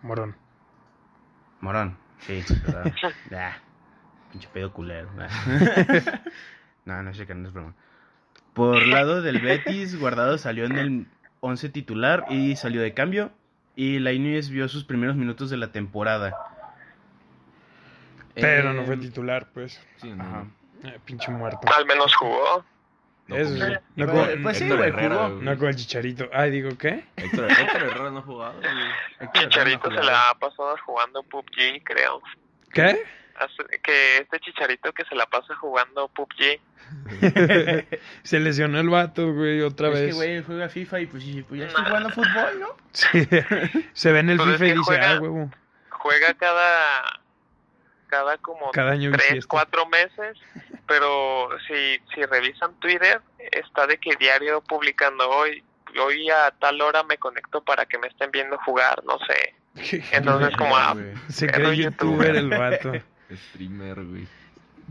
Morón. 0.00 0.36
Morón, 1.60 1.98
sí, 2.20 2.42
¿verdad? 2.66 3.56
Pinche 4.34 4.48
pedo 4.52 4.72
culero. 4.72 5.08
no, 6.84 7.02
no 7.04 7.14
sé 7.14 7.24
que 7.24 7.34
no 7.36 7.46
es 7.46 7.54
broma. 7.54 7.72
Por 8.52 8.84
lado 8.84 9.22
del 9.22 9.38
Betis, 9.40 9.96
Guardado 9.96 10.38
salió 10.38 10.64
en 10.64 10.76
el 10.76 11.06
11 11.38 11.68
titular 11.68 12.24
y 12.30 12.56
salió 12.56 12.80
de 12.82 12.94
cambio. 12.94 13.30
Y 13.76 14.00
Lainez 14.00 14.48
vio 14.50 14.68
sus 14.68 14.82
primeros 14.84 15.14
minutos 15.14 15.50
de 15.50 15.56
la 15.56 15.70
temporada. 15.70 16.34
Pero 18.34 18.70
Eh, 18.70 18.74
no 18.74 18.82
fue 18.84 18.96
titular, 18.96 19.48
pues. 19.54 19.80
Sí, 19.98 20.10
no. 20.10 20.24
Ajá. 20.24 20.46
Eh, 20.82 20.98
pinche 21.04 21.30
muerto. 21.30 21.60
al 21.72 21.86
menos 21.86 22.12
jugó. 22.16 22.64
No 23.28 23.36
Eso 23.36 23.54
jugó. 23.54 23.66
sí. 23.66 23.72
No 23.94 24.06
Pues- 24.08 24.38
pues 24.42 24.58
sí, 24.58 24.68
güey, 24.68 24.90
jugó. 24.90 25.28
no 25.28 25.56
como 25.56 25.68
el 25.68 25.76
chicharito. 25.76 26.28
Ay, 26.32 26.50
digo, 26.50 26.70
¿qué? 26.76 27.04
Héctor, 27.16 27.50
Héctor 27.52 27.82
Herrera 27.84 28.10
no 28.10 28.18
ha 28.18 28.22
jugado. 28.22 28.54
güey. 28.60 28.72
Héctor 29.20 29.28
Herrera 29.44 29.48
Chicharito 29.48 29.90
no 29.90 29.96
se 30.02 30.04
la 30.04 30.30
ha 30.30 30.34
pasado 30.40 30.76
jugando 30.84 31.22
PUBG, 31.22 31.82
creo. 31.84 32.20
¿Qué? 32.72 33.02
Que 33.82 34.18
este 34.18 34.40
Chicharito 34.40 34.92
que 34.92 35.04
se 35.04 35.14
la 35.14 35.26
pasa 35.26 35.54
jugando 35.56 36.08
PUBG. 36.08 36.60
Se 38.22 38.38
lesionó 38.40 38.78
el 38.78 38.88
vato, 38.88 39.32
güey, 39.32 39.60
otra 39.62 39.88
Es 39.88 39.94
vez. 39.94 40.06
que, 40.08 40.12
güey, 40.14 40.42
juega 40.42 40.68
FIFA 40.68 41.00
y 41.00 41.06
pues, 41.06 41.22
sí, 41.22 41.42
pues 41.42 41.60
ya 41.60 41.66
estoy 41.66 41.84
jugando 41.84 42.10
fútbol, 42.10 42.60
¿no? 42.60 42.68
Sí. 42.92 43.26
Se 43.92 44.12
ve 44.12 44.18
en 44.20 44.30
el 44.30 44.36
Pues 44.36 44.50
es 44.50 44.54
FIFA 44.58 44.66
y 44.66 44.70
dice, 44.72 44.82
juega- 44.84 45.12
ah, 45.12 45.20
huevo. 45.20 45.50
Juega 45.90 46.34
cada 46.34 47.20
cada 48.08 48.38
como 48.38 48.70
Cada 48.70 48.92
año 48.92 49.10
tres, 49.10 49.46
cuatro 49.46 49.86
meses, 49.86 50.38
pero 50.86 51.48
si, 51.66 51.98
si 52.14 52.22
revisan 52.26 52.74
Twitter, 52.78 53.20
está 53.38 53.86
de 53.88 53.98
que 53.98 54.14
diario 54.16 54.60
publicando 54.60 55.28
hoy, 55.28 55.64
hoy 56.00 56.30
a 56.30 56.52
tal 56.52 56.80
hora 56.80 57.02
me 57.02 57.16
conecto 57.18 57.64
para 57.64 57.86
que 57.86 57.98
me 57.98 58.06
estén 58.08 58.30
viendo 58.30 58.56
jugar, 58.58 59.02
no 59.04 59.18
sé. 59.26 59.54
Entonces 60.12 60.56
como 60.56 60.76
ah. 60.76 60.94
Se 61.28 61.48
cree 61.48 61.76
youtuber. 61.76 62.36
el 62.36 62.50
vato. 62.50 62.92
Streamer, 63.30 64.04
güey. 64.04 64.26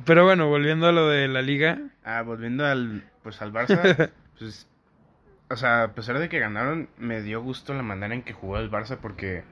Pero 0.06 0.24
bueno, 0.26 0.48
volviendo 0.48 0.88
a 0.88 0.92
lo 0.92 1.08
de 1.10 1.28
la 1.28 1.42
liga. 1.42 1.80
Ah, 2.04 2.22
volviendo 2.24 2.66
al, 2.66 3.04
pues, 3.22 3.42
al 3.42 3.54
Barça, 3.54 4.12
pues, 4.40 4.68
o 5.50 5.56
sea, 5.56 5.84
a 5.84 5.92
pesar 5.94 6.18
de 6.20 6.30
que 6.30 6.40
ganaron, 6.40 6.90
me 6.98 7.22
dio 7.22 7.42
gusto 7.42 7.74
la 7.74 7.84
manera 7.84 8.14
en 8.16 8.24
que 8.24 8.34
jugó 8.34 8.58
el 8.58 8.72
Barça 8.72 8.98
porque 8.98 9.44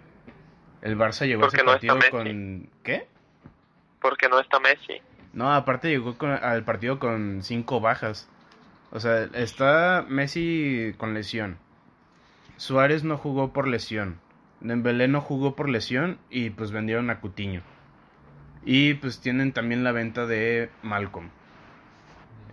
el 0.81 0.97
Barça 0.97 1.27
llegó 1.27 1.41
Porque 1.41 1.57
a 1.57 1.75
ese 1.75 1.87
no 1.87 1.93
partido 1.99 1.99
con... 2.11 2.69
¿Qué? 2.83 3.07
porque 4.01 4.29
no 4.29 4.39
está 4.39 4.59
Messi. 4.59 4.99
No, 5.33 5.53
aparte 5.53 5.89
llegó 5.89 6.17
con- 6.17 6.31
al 6.31 6.63
partido 6.63 6.97
con 6.97 7.41
cinco 7.43 7.79
bajas. 7.81 8.27
O 8.89 8.99
sea, 8.99 9.25
está 9.35 10.03
Messi 10.09 10.95
con 10.97 11.13
lesión. 11.13 11.57
Suárez 12.57 13.03
no 13.03 13.17
jugó 13.17 13.53
por 13.53 13.67
lesión. 13.67 14.19
Dembélé 14.59 15.07
no 15.07 15.21
jugó 15.21 15.55
por 15.55 15.69
lesión 15.69 16.17
y 16.31 16.49
pues 16.49 16.71
vendieron 16.71 17.11
a 17.11 17.19
Cutiño. 17.19 17.61
Y 18.65 18.95
pues 18.95 19.19
tienen 19.19 19.53
también 19.53 19.83
la 19.83 19.91
venta 19.91 20.25
de 20.25 20.69
Malcolm. 20.83 21.29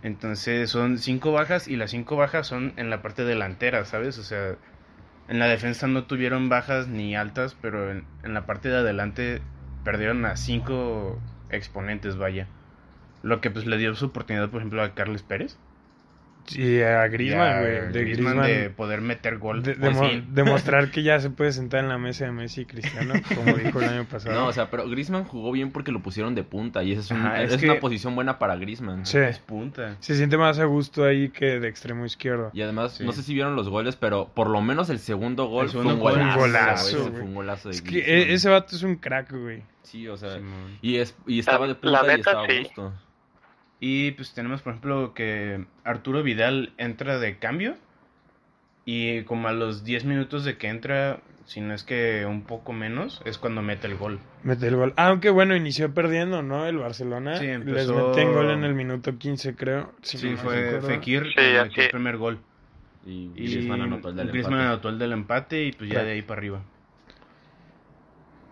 Entonces 0.01 0.69
son 0.69 0.97
cinco 0.97 1.31
bajas 1.31 1.67
y 1.67 1.75
las 1.75 1.91
cinco 1.91 2.15
bajas 2.15 2.47
son 2.47 2.73
en 2.77 2.89
la 2.89 3.01
parte 3.01 3.25
delantera, 3.25 3.83
¿sabes? 3.85 4.17
O 4.17 4.23
sea, 4.23 4.55
en 5.27 5.39
la 5.39 5.47
defensa 5.47 5.87
no 5.87 6.05
tuvieron 6.05 6.49
bajas 6.49 6.87
ni 6.87 7.15
altas, 7.15 7.55
pero 7.61 7.91
en, 7.91 8.05
en 8.23 8.33
la 8.33 8.45
parte 8.45 8.69
de 8.69 8.77
adelante 8.77 9.41
perdieron 9.83 10.25
a 10.25 10.37
cinco 10.37 11.19
exponentes, 11.49 12.17
vaya. 12.17 12.47
Lo 13.21 13.41
que 13.41 13.51
pues 13.51 13.65
le 13.65 13.77
dio 13.77 13.93
su 13.95 14.07
oportunidad, 14.07 14.49
por 14.49 14.61
ejemplo, 14.61 14.81
a 14.81 14.93
Carles 14.93 15.23
Pérez. 15.23 15.57
Y 16.55 16.81
a 16.81 17.07
Griezmann, 17.07 17.59
güey. 17.61 17.71
De 17.73 18.01
Griezmann 18.03 18.37
Griezmann. 18.39 18.47
de 18.47 18.69
poder 18.69 19.01
meter 19.01 19.37
gol. 19.37 19.61
de- 19.63 19.75
demostrar 20.29 20.91
que 20.91 21.03
ya 21.03 21.19
se 21.19 21.29
puede 21.29 21.51
sentar 21.51 21.81
en 21.83 21.89
la 21.89 21.97
mesa 21.97 22.25
de 22.25 22.31
Messi 22.31 22.61
y 22.61 22.65
Cristiano, 22.65 23.13
como 23.35 23.55
dijo 23.57 23.79
el 23.81 23.89
año 23.89 24.05
pasado. 24.05 24.35
No, 24.35 24.47
o 24.47 24.53
sea, 24.53 24.69
pero 24.69 24.87
Griezmann 24.89 25.23
jugó 25.25 25.51
bien 25.51 25.71
porque 25.71 25.91
lo 25.91 26.01
pusieron 26.01 26.35
de 26.35 26.43
punta 26.43 26.83
y 26.83 26.91
esa 26.93 27.01
es, 27.01 27.11
un- 27.11 27.17
Ajá, 27.25 27.43
es 27.43 27.53
es 27.53 27.59
que- 27.61 27.69
una 27.69 27.79
posición 27.79 28.15
buena 28.15 28.39
para 28.39 28.55
Griezmann. 28.55 29.05
Sí. 29.05 29.17
Es 29.19 29.39
punta. 29.39 29.95
Se 29.99 30.15
siente 30.15 30.37
más 30.37 30.59
a 30.59 30.65
gusto 30.65 31.03
ahí 31.05 31.29
que 31.29 31.59
de 31.59 31.67
extremo 31.67 32.05
izquierdo. 32.05 32.51
Y 32.53 32.61
además, 32.61 32.93
Sí. 32.93 33.03
no 33.05 33.11
sé 33.11 33.23
si 33.23 33.33
vieron 33.33 33.55
los 33.55 33.69
goles, 33.69 33.95
pero 33.95 34.29
por 34.33 34.49
lo 34.49 34.61
menos 34.61 34.89
el 34.89 34.99
segundo 34.99 35.45
gol 35.47 35.65
El 35.65 35.71
fue 35.71 35.81
un 35.81 35.99
gol- 35.99 36.13
golazo. 36.13 36.29
un 36.29 36.35
golazo, 36.39 36.97
güey, 36.97 37.09
güey. 37.09 37.13
Fue 37.19 37.21
un 37.29 37.35
golazo 37.35 37.69
de 37.69 37.75
Es 37.75 37.81
que 37.81 37.89
Griezmann. 37.91 38.17
e- 38.29 38.33
ese 38.33 38.49
vato 38.49 38.75
es 38.75 38.83
un 38.83 38.95
crack, 38.95 39.31
güey. 39.31 39.63
Sí, 39.83 40.07
o 40.07 40.17
sea, 40.17 40.37
y, 40.83 40.97
es, 40.97 41.15
y 41.25 41.39
estaba 41.39 41.65
de 41.65 41.73
La 41.81 41.99
punta 42.01 42.15
y 42.15 42.19
estaba 42.19 42.43
a 42.43 42.47
sí. 42.47 42.59
gusto. 42.59 42.93
Y 43.79 44.11
pues 44.11 44.33
tenemos, 44.33 44.61
por 44.61 44.71
ejemplo, 44.73 45.13
que 45.13 45.65
Arturo 45.83 46.21
Vidal 46.23 46.73
entra 46.77 47.17
de 47.19 47.37
cambio. 47.37 47.75
Y 48.85 49.23
como 49.23 49.47
a 49.47 49.53
los 49.53 49.83
10 49.83 50.03
minutos 50.05 50.43
de 50.43 50.57
que 50.57 50.67
entra, 50.67 51.19
si 51.45 51.61
no 51.61 51.73
es 51.73 51.83
que 51.83 52.25
un 52.25 52.41
poco 52.43 52.73
menos, 52.73 53.21
es 53.23 53.37
cuando 53.37 53.61
mete 53.61 53.87
el 53.87 53.95
gol. 53.95 54.19
Mete 54.43 54.67
el 54.67 54.75
gol. 54.75 54.93
Aunque 54.97 55.29
bueno, 55.29 55.55
inició 55.55 55.93
perdiendo, 55.93 56.41
¿no? 56.41 56.65
El 56.65 56.77
Barcelona. 56.77 57.37
Sí, 57.37 57.45
Les 57.45 57.55
empezó- 57.55 58.09
meten 58.09 58.33
gol 58.33 58.49
en 58.49 58.63
el 58.63 58.73
minuto 58.73 59.17
15, 59.17 59.55
creo. 59.55 59.93
si 60.01 60.17
Sí, 60.17 60.31
no 60.31 60.37
fue. 60.37 60.81
Fekir 60.81 61.23
Sí, 61.27 61.33
metió 61.63 61.83
el 61.83 61.89
primer 61.91 62.17
gol. 62.17 62.39
Y, 63.05 63.31
Y 63.35 63.43
Griezmann 63.51 63.81
anotó 63.81 64.09
el 64.09 64.15
del 64.17 64.27
Griezmann 64.29 64.53
empate. 64.59 64.67
anotó 64.73 64.89
el 64.89 64.99
del 64.99 65.11
empate 65.13 65.63
y 65.65 65.71
pues 65.71 65.89
ya 65.89 66.03
de 66.03 66.11
ahí 66.11 66.21
para 66.21 66.39
arriba. 66.39 66.61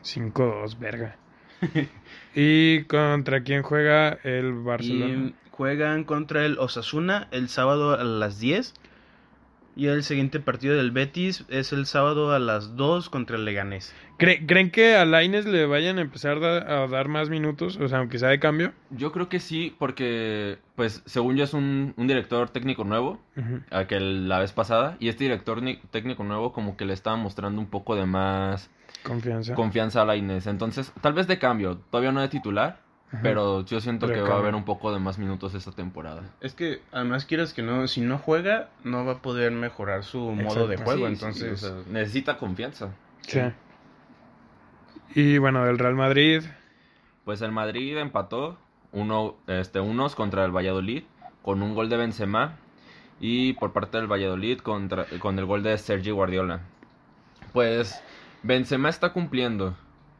5-2, 0.04 0.78
verga. 0.80 1.16
¿Y 2.36 2.84
contra 2.84 3.44
quién 3.44 3.64
juega 3.64 4.20
el 4.24 4.54
Barcelona? 4.54 5.30
Y 5.30 5.34
juegan 5.52 6.04
contra 6.04 6.46
el 6.46 6.60
Osasuna 6.60 7.28
el 7.32 7.50
sábado 7.50 7.94
a 8.00 8.04
las 8.04 8.40
10. 8.40 8.74
Y 9.76 9.86
el 9.88 10.04
siguiente 10.04 10.40
partido 10.40 10.76
del 10.76 10.90
Betis 10.90 11.46
es 11.50 11.72
el 11.72 11.86
sábado 11.86 12.32
a 12.34 12.40
las 12.40 12.76
2 12.76 13.12
contra 13.12 13.38
el 13.38 13.46
Leganés. 13.46 13.94
¿Cre- 14.18 14.44
¿Creen 14.48 14.72
que 14.72 14.96
a 14.96 15.06
Laines 15.06 15.46
le 15.46 15.68
vayan 15.68 16.00
a 16.00 16.02
empezar 16.02 16.44
a 16.44 16.88
dar 16.88 17.08
más 17.10 17.30
minutos? 17.30 17.78
O 17.80 17.88
sea, 17.88 18.00
aunque 18.00 18.18
sea 18.18 18.30
de 18.30 18.40
cambio. 18.40 18.74
Yo 18.90 19.12
creo 19.12 19.30
que 19.30 19.40
sí, 19.40 19.76
porque, 19.78 20.58
pues, 20.76 21.04
según 21.06 21.36
yo 21.38 21.44
es 21.44 21.54
un, 21.54 21.94
un 21.96 22.08
director 22.08 22.50
técnico 22.50 22.86
nuevo, 22.86 23.22
a 23.70 23.86
que 23.86 24.00
la 24.00 24.40
vez 24.40 24.52
pasada, 24.52 24.98
y 25.00 25.10
este 25.10 25.26
director 25.26 25.62
ni- 25.62 25.78
técnico 25.92 26.24
nuevo 26.24 26.54
como 26.54 26.76
que 26.76 26.86
le 26.86 26.94
estaba 26.94 27.16
mostrando 27.16 27.62
un 27.62 27.68
poco 27.68 27.96
de 27.96 28.08
más 28.08 28.72
Confianza. 29.08 29.56
confianza 29.56 30.02
a 30.02 30.06
la 30.06 30.16
Inés. 30.16 30.48
Entonces, 30.48 30.92
tal 31.02 31.14
vez 31.14 31.28
de 31.28 31.40
cambio, 31.40 31.78
todavía 31.90 32.12
no 32.12 32.22
de 32.22 32.28
titular, 32.28 32.82
Ajá. 33.12 33.20
pero 33.24 33.64
yo 33.66 33.80
siento 33.80 34.08
Pero 34.08 34.24
que 34.24 34.30
va 34.30 34.36
a 34.36 34.40
haber 34.40 34.54
un 34.56 34.66
poco 34.66 34.92
de 34.92 35.00
más 35.00 35.18
minutos 35.18 35.54
esta 35.54 35.72
temporada. 35.72 36.24
Es 36.42 36.54
que 36.54 36.82
además 36.92 37.26
quieras 37.26 37.54
que 37.54 37.62
no, 37.62 37.88
si 37.88 38.02
no 38.02 38.18
juega, 38.18 38.70
no 38.84 39.06
va 39.06 39.14
a 39.14 39.22
poder 39.22 39.52
mejorar 39.52 40.04
su 40.04 40.20
modo 40.20 40.68
de 40.68 40.78
juego. 40.78 41.08
Sí, 41.08 41.16
sí, 41.16 41.26
entonces, 41.26 41.64
o 41.64 41.68
sea, 41.68 41.92
necesita 41.92 42.38
confianza. 42.38 42.90
Sí. 43.22 43.40
Y 45.16 45.38
bueno, 45.38 45.66
del 45.66 45.80
Real 45.80 45.96
Madrid. 45.96 46.44
Pues 47.24 47.42
el 47.42 47.52
Madrid 47.52 47.98
empató 47.98 48.58
uno, 48.92 49.36
este, 49.48 49.80
unos 49.80 50.16
contra 50.16 50.46
el 50.46 50.52
Valladolid 50.56 51.04
con 51.42 51.64
un 51.64 51.76
gol 51.76 51.90
de 51.90 51.98
Benzema 51.98 52.58
y 53.20 53.54
por 53.54 53.74
parte 53.74 53.98
del 53.98 54.12
Valladolid 54.12 54.60
contra, 54.60 55.06
con 55.20 55.40
el 55.40 55.46
gol 55.46 55.64
de 55.64 55.78
Sergi 55.78 56.12
Guardiola. 56.12 56.62
Pues 57.54 58.02
Benzema 58.44 58.90
está 58.90 59.12
cumpliendo. 59.14 59.76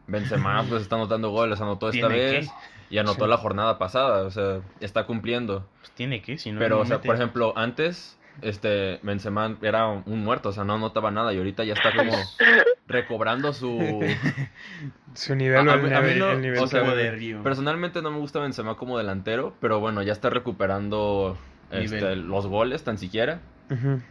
Benzema 0.08 0.64
pues 0.70 0.82
está 0.84 0.96
anotando 0.96 1.30
goles, 1.32 1.60
anotó 1.62 1.90
esta 1.90 2.08
¿Tiene 2.08 2.24
vez 2.32 2.50
y 2.90 2.98
anotó 2.98 3.26
Sí. 3.26 3.30
la 3.30 3.38
jornada 3.38 3.78
pasada, 3.78 4.24
o 4.24 4.32
sea, 4.32 4.62
está 4.80 5.06
cumpliendo. 5.06 5.68
pues, 5.82 5.92
tiene 5.92 6.22
que, 6.22 6.38
si 6.38 6.52
no. 6.52 6.60
Pero, 6.60 6.78
no 6.78 6.82
o 6.84 6.86
sea, 6.86 6.98
mete. 6.98 7.08
por 7.08 7.16
ejemplo, 7.16 7.54
antes 7.58 8.18
este 8.42 9.00
Benzema 9.04 9.58
era 9.64 9.88
un 9.88 10.24
muerto, 10.24 10.50
o 10.50 10.52
sea, 10.54 10.64
no 10.64 10.76
anotaba 10.76 11.10
nada 11.12 11.34
y 11.34 11.38
ahorita 11.38 11.64
ya 11.64 11.74
está 11.74 11.92
como 11.94 12.12
recobrando 12.88 13.52
su 13.52 14.00
Su 15.14 15.36
nivel, 15.36 15.68
A- 15.68 15.74
el, 15.74 15.82
mí 15.82 16.20
no- 16.20 16.32
el 16.32 16.42
nivel 16.42 16.60
o 16.60 16.68
sea, 16.68 16.84
que- 16.84 16.96
de 16.96 17.12
Río. 17.12 17.44
Personalmente 17.44 18.02
no 18.02 18.12
me 18.12 18.20
gusta 18.20 18.40
Benzema 18.40 18.76
como 18.78 18.98
delantero, 18.98 19.56
pero 19.60 19.80
bueno, 19.80 20.02
ya 20.04 20.14
está 20.14 20.30
recuperando 20.30 21.38
este, 21.72 22.16
los 22.16 22.46
goles 22.48 22.84
tan 22.84 22.98
siquiera. 22.98 23.42
Ujú. 23.72 24.02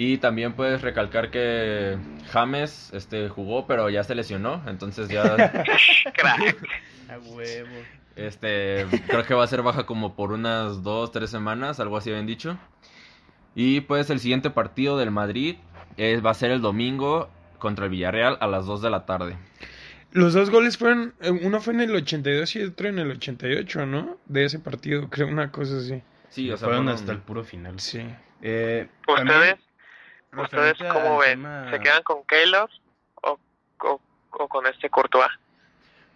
Y 0.00 0.18
también 0.18 0.52
puedes 0.52 0.80
recalcar 0.80 1.30
que 1.30 1.98
James 2.30 2.90
este, 2.94 3.28
jugó, 3.28 3.66
pero 3.66 3.90
ya 3.90 4.04
se 4.04 4.14
lesionó, 4.14 4.62
entonces 4.68 5.08
ya... 5.08 5.22
Crack. 6.14 6.56
A 7.10 7.18
huevo. 7.18 7.68
Este, 8.14 8.86
creo 9.08 9.24
que 9.24 9.34
va 9.34 9.42
a 9.42 9.48
ser 9.48 9.62
baja 9.62 9.86
como 9.86 10.14
por 10.14 10.30
unas 10.30 10.84
dos, 10.84 11.10
tres 11.10 11.30
semanas, 11.30 11.80
algo 11.80 11.96
así 11.96 12.10
habían 12.10 12.26
dicho. 12.26 12.56
Y 13.56 13.80
pues 13.80 14.08
el 14.10 14.20
siguiente 14.20 14.50
partido 14.50 14.96
del 14.98 15.10
Madrid 15.10 15.56
es, 15.96 16.24
va 16.24 16.30
a 16.30 16.34
ser 16.34 16.52
el 16.52 16.60
domingo 16.60 17.28
contra 17.58 17.86
el 17.86 17.90
Villarreal 17.90 18.38
a 18.40 18.46
las 18.46 18.66
2 18.66 18.80
de 18.82 18.90
la 18.90 19.04
tarde. 19.04 19.36
Los 20.12 20.32
dos 20.32 20.50
goles 20.50 20.78
fueron, 20.78 21.14
eh, 21.20 21.30
uno 21.30 21.60
fue 21.60 21.74
en 21.74 21.80
el 21.80 21.94
82 21.96 22.54
y 22.54 22.62
otro 22.62 22.88
en 22.88 23.00
el 23.00 23.10
88, 23.10 23.84
¿no? 23.84 24.16
De 24.26 24.44
ese 24.44 24.60
partido, 24.60 25.10
creo 25.10 25.26
una 25.26 25.50
cosa 25.50 25.78
así. 25.78 26.00
Sí, 26.28 26.48
o 26.52 26.56
sea, 26.56 26.68
fueron 26.68 26.84
fueron- 26.84 27.00
hasta 27.00 27.10
el 27.10 27.18
puro 27.18 27.42
final. 27.42 27.80
Sí. 27.80 28.00
Eh, 28.42 28.86
¿Ustedes, 29.08 29.28
también, 29.28 29.56
¿ustedes 30.36 30.78
cómo 30.92 31.18
ven? 31.18 31.30
tema- 31.42 31.70
¿Se 31.70 31.80
quedan 31.80 32.02
con 32.02 32.24
Keylor 32.24 32.70
o, 33.22 33.38
o, 33.80 34.00
o 34.30 34.48
con 34.48 34.66
este 34.66 34.88
Courtois? 34.90 35.30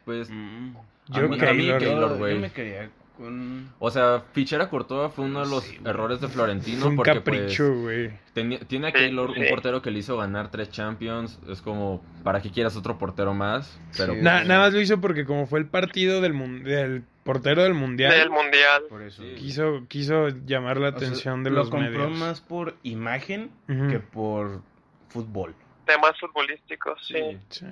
Pues, 0.04 0.28
Mm, 0.30 0.76
A 0.76 1.18
Yo 1.18 1.28
mí- 1.28 1.38
Keylor. 1.38 1.48
a 1.48 1.52
mí 1.52 1.78
Keylor, 1.78 2.10
yo, 2.10 2.16
güey. 2.18 2.34
yo 2.34 2.40
me 2.40 2.52
quería 2.52 2.90
con... 3.22 3.72
o 3.78 3.90
sea, 3.90 4.22
fichar 4.32 4.60
a 4.60 4.68
Courtois 4.68 5.12
fue 5.14 5.24
uno 5.24 5.40
de 5.44 5.50
los 5.50 5.64
Sí, 5.64 5.78
errores 5.84 6.20
de 6.20 6.28
Florentino 6.28 6.86
un 6.88 6.96
porque 6.96 7.14
capricho, 7.14 7.68
pues 7.68 7.80
güey. 7.82 8.10
tenía- 8.34 8.58
tiene 8.60 8.88
a 8.88 8.90
Sí, 8.90 8.98
Keylor, 8.98 9.30
un 9.30 9.36
sí. 9.36 9.42
portero 9.48 9.80
que 9.80 9.90
le 9.90 10.00
hizo 10.00 10.16
ganar 10.16 10.50
tres 10.50 10.70
Champions, 10.70 11.38
es 11.48 11.62
como, 11.62 12.02
¿para 12.24 12.42
qué 12.42 12.50
quieras 12.50 12.76
otro 12.76 12.98
portero 12.98 13.32
más? 13.34 13.78
Pero 13.96 14.12
Sí. 14.12 14.18
pues, 14.20 14.22
Na- 14.22 14.44
nada 14.44 14.60
más 14.60 14.72
lo 14.74 14.80
hizo 14.80 15.00
porque 15.00 15.24
como 15.24 15.46
fue 15.46 15.60
el 15.60 15.66
partido 15.66 16.20
del, 16.20 16.34
mun- 16.34 16.62
del 16.64 17.04
portero 17.24 17.62
del 17.62 17.74
mundial, 17.74 18.10
Del 18.12 18.30
Mundial. 18.30 18.82
Por 18.88 19.02
eso. 19.02 19.22
Sí. 19.22 19.34
quiso, 19.36 19.84
quiso 19.88 20.28
llamar 20.44 20.78
la 20.78 20.88
O 20.88 20.90
sea, 20.90 20.98
atención 20.98 21.44
de 21.44 21.50
lo 21.50 21.56
los 21.56 21.70
compró 21.70 21.90
medios. 21.90 22.18
más 22.18 22.40
por 22.40 22.74
imagen 22.82 23.50
que 23.68 24.00
por 24.00 24.60
fútbol. 25.08 25.54
Temas 25.86 26.18
futbolísticos, 26.18 26.98
sí. 27.06 27.14
sí. 27.48 27.60
Sí. 27.60 27.66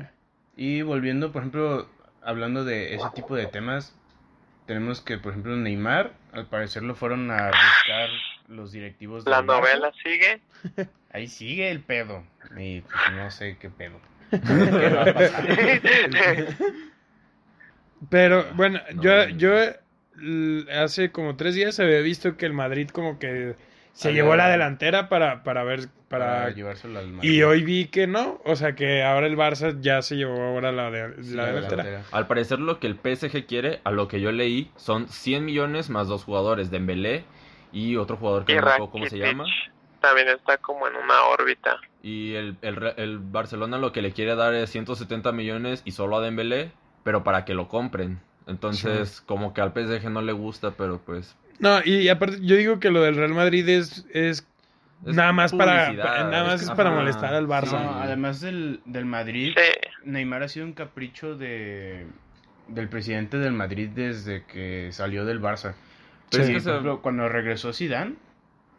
Y 0.56 0.82
volviendo, 0.82 1.32
por 1.32 1.42
ejemplo, 1.42 1.88
hablando 2.22 2.64
de 2.64 2.94
ese 2.94 3.06
tipo 3.14 3.34
de 3.34 3.46
temas, 3.46 3.96
tenemos 4.70 5.00
que, 5.00 5.18
por 5.18 5.32
ejemplo, 5.32 5.56
Neymar, 5.56 6.12
al 6.32 6.46
parecer 6.46 6.84
lo 6.84 6.94
fueron 6.94 7.28
a 7.32 7.46
buscar 7.46 8.08
los 8.46 8.70
directivos 8.70 9.24
del 9.24 9.32
La 9.32 9.42
Barça. 9.42 9.46
novela 9.46 9.92
sigue. 10.00 10.40
Ahí 11.12 11.26
sigue 11.26 11.72
el 11.72 11.80
pedo. 11.80 12.22
Y 12.56 12.82
pues 12.82 12.94
no 13.16 13.28
sé 13.32 13.56
qué 13.58 13.68
pedo. 13.68 13.98
¿Qué 14.30 14.88
va 14.90 15.02
a 15.02 15.12
pasar? 15.12 15.44
Pero 18.10 18.46
bueno, 18.54 18.80
No, 18.94 19.02
yo, 19.02 19.28
yo 19.30 19.50
hace 20.72 21.10
como 21.10 21.34
tres 21.34 21.56
días 21.56 21.80
había 21.80 21.98
visto 21.98 22.36
que 22.36 22.46
el 22.46 22.52
Madrid 22.52 22.90
como 22.90 23.18
que 23.18 23.56
se 23.92 24.08
Había- 24.08 24.22
llevó 24.22 24.36
la 24.36 24.48
delantera 24.48 25.08
para, 25.08 25.42
para 25.42 25.62
ver, 25.64 25.88
Para 26.08 26.26
para... 26.26 26.50
llevárselo 26.50 26.98
al 26.98 27.08
Madrid. 27.08 27.30
Y 27.30 27.42
hoy 27.42 27.62
vi 27.62 27.86
que 27.86 28.06
no, 28.06 28.40
o 28.44 28.56
sea 28.56 28.74
que 28.74 29.02
ahora 29.02 29.26
el 29.26 29.36
Barça 29.36 29.80
ya 29.80 30.02
se 30.02 30.16
llevó 30.16 30.40
ahora 30.42 30.72
la, 30.72 30.90
de- 30.90 31.22
Sí, 31.22 31.34
la 31.34 31.42
la 31.44 31.52
delantera. 31.52 31.82
delantera. 31.84 32.16
Al 32.16 32.26
parecer 32.26 32.58
lo 32.60 32.80
que 32.80 32.86
el 32.86 32.96
PSG 32.96 33.46
quiere, 33.46 33.80
a 33.84 33.90
lo 33.90 34.08
que 34.08 34.20
yo 34.20 34.32
leí, 34.32 34.70
son 34.76 35.08
100 35.08 35.44
millones 35.44 35.90
más 35.90 36.08
dos 36.08 36.24
jugadores, 36.24 36.70
Dembélé 36.70 37.24
y 37.72 37.96
otro 37.96 38.16
jugador 38.16 38.44
que 38.44 38.54
no 38.56 38.62
me 38.62 38.70
acuerdo 38.70 38.90
cómo 38.90 39.06
se 39.06 39.18
llama. 39.18 39.44
también 40.00 40.28
está 40.28 40.56
como 40.58 40.88
en 40.88 40.96
una 40.96 41.22
órbita. 41.24 41.76
Y 42.02 42.34
el, 42.34 42.56
el, 42.62 42.76
Re- 42.76 42.94
el 42.96 43.18
Barcelona 43.18 43.76
lo 43.78 43.92
que 43.92 44.00
le 44.02 44.12
quiere 44.12 44.34
dar 44.34 44.54
es 44.54 44.70
170 44.70 45.30
millones 45.32 45.82
y 45.84 45.92
solo 45.92 46.16
a 46.16 46.20
Dembélé, 46.22 46.72
pero 47.04 47.22
para 47.22 47.44
que 47.44 47.52
lo 47.54 47.68
compren. 47.68 48.20
Entonces, 48.46 49.20
como 49.20 49.52
que 49.54 49.60
al 49.60 49.72
PSG 49.72 50.10
no 50.10 50.22
le 50.22 50.32
gusta, 50.32 50.72
pero 50.72 50.98
pues... 51.04 51.36
No, 51.60 51.80
y 51.84 52.08
aparte 52.08 52.38
yo 52.40 52.56
digo 52.56 52.80
que 52.80 52.90
lo 52.90 53.02
del 53.02 53.16
Real 53.16 53.34
Madrid 53.34 53.68
es, 53.68 54.06
es, 54.12 54.46
es 55.06 55.14
nada 55.14 55.32
más 55.32 55.52
para, 55.52 55.92
nada 55.92 56.44
más 56.44 56.62
es- 56.62 56.68
es 56.68 56.74
para 56.74 56.90
molestar 56.90 57.34
al 57.34 57.46
Barça. 57.46 57.72
No, 57.82 57.94
además 58.00 58.40
del, 58.40 58.80
del 58.86 59.04
Madrid, 59.04 59.52
Sí, 59.56 59.88
Neymar 60.04 60.42
ha 60.42 60.48
sido 60.48 60.66
un 60.66 60.72
capricho 60.72 61.36
de 61.36 62.06
del 62.68 62.88
presidente 62.88 63.36
del 63.38 63.52
Madrid 63.52 63.88
desde 63.94 64.44
que 64.44 64.88
salió 64.92 65.24
del 65.24 65.40
Barça. 65.40 65.74
Pero 66.30 66.44
Sí. 66.44 66.50
es 66.52 66.52
que 66.52 66.52
por 66.54 66.62
se- 66.62 66.70
ejemplo, 66.70 67.02
cuando 67.02 67.28
regresó 67.28 67.72
Zidane, 67.72 68.14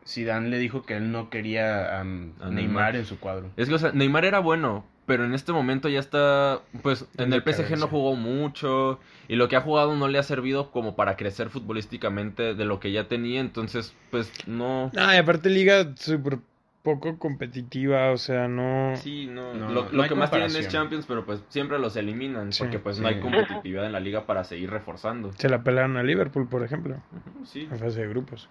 Zidane 0.07 0.47
le 0.49 0.57
dijo 0.59 0.83
que 0.83 0.95
él 0.95 1.11
no 1.11 1.29
quería 1.29 1.99
am, 1.99 2.31
A 2.39 2.45
Neymar 2.45 2.53
Neymar. 2.53 2.95
en 2.95 3.05
su 3.05 3.19
cuadro. 3.19 3.51
Es 3.57 3.67
que, 3.69 3.75
o 3.75 3.77
sea, 3.79 3.91
Neymar 3.91 4.23
era 4.25 4.39
bueno, 4.39 4.85
pero 5.11 5.25
en 5.25 5.33
este 5.33 5.51
momento 5.51 5.89
ya 5.89 5.99
está, 5.99 6.61
pues, 6.83 7.05
en 7.17 7.33
el 7.33 7.41
PSG 7.43 7.77
no 7.77 7.89
jugó 7.89 8.15
mucho 8.15 8.97
y 9.27 9.35
lo 9.35 9.49
que 9.49 9.57
ha 9.57 9.61
jugado 9.61 9.93
no 9.97 10.07
le 10.07 10.17
ha 10.17 10.23
servido 10.23 10.71
como 10.71 10.95
para 10.95 11.17
crecer 11.17 11.49
futbolísticamente 11.49 12.53
de 12.53 12.63
lo 12.63 12.79
que 12.79 12.93
ya 12.93 13.09
tenía, 13.09 13.41
entonces, 13.41 13.93
pues, 14.09 14.31
no... 14.47 14.89
No, 14.93 15.13
y 15.13 15.17
aparte 15.17 15.49
liga 15.49 15.85
súper 15.97 16.37
poco 16.81 17.19
competitiva, 17.19 18.11
o 18.11 18.17
sea, 18.17 18.47
no... 18.47 18.93
Sí, 18.95 19.27
no, 19.27 19.53
No, 19.53 19.67
lo, 19.69 19.83
no 19.83 19.89
lo 19.91 20.03
hay 20.03 20.07
que 20.07 20.15
más 20.15 20.31
tienen 20.31 20.55
es. 20.55 20.69
Champions, 20.69 21.03
pero 21.05 21.25
pues 21.25 21.43
siempre 21.49 21.77
los 21.77 21.97
eliminan 21.97 22.53
Sí. 22.53 22.63
porque 22.63 22.79
pues 22.79 22.97
no 23.01 23.09
hay 23.09 23.19
competitividad 23.19 23.85
en 23.85 23.91
la 23.91 23.99
liga 23.99 24.25
para 24.25 24.45
seguir 24.45 24.69
reforzando. 24.69 25.33
Se 25.33 25.49
la 25.49 25.61
pelaron 25.61 25.97
a 25.97 26.03
Liverpool, 26.03 26.47
por 26.47 26.63
ejemplo, 26.63 26.95
Sí. 27.43 27.67
en 27.69 27.77
fase 27.77 27.99
de 27.99 28.07
grupos. 28.07 28.47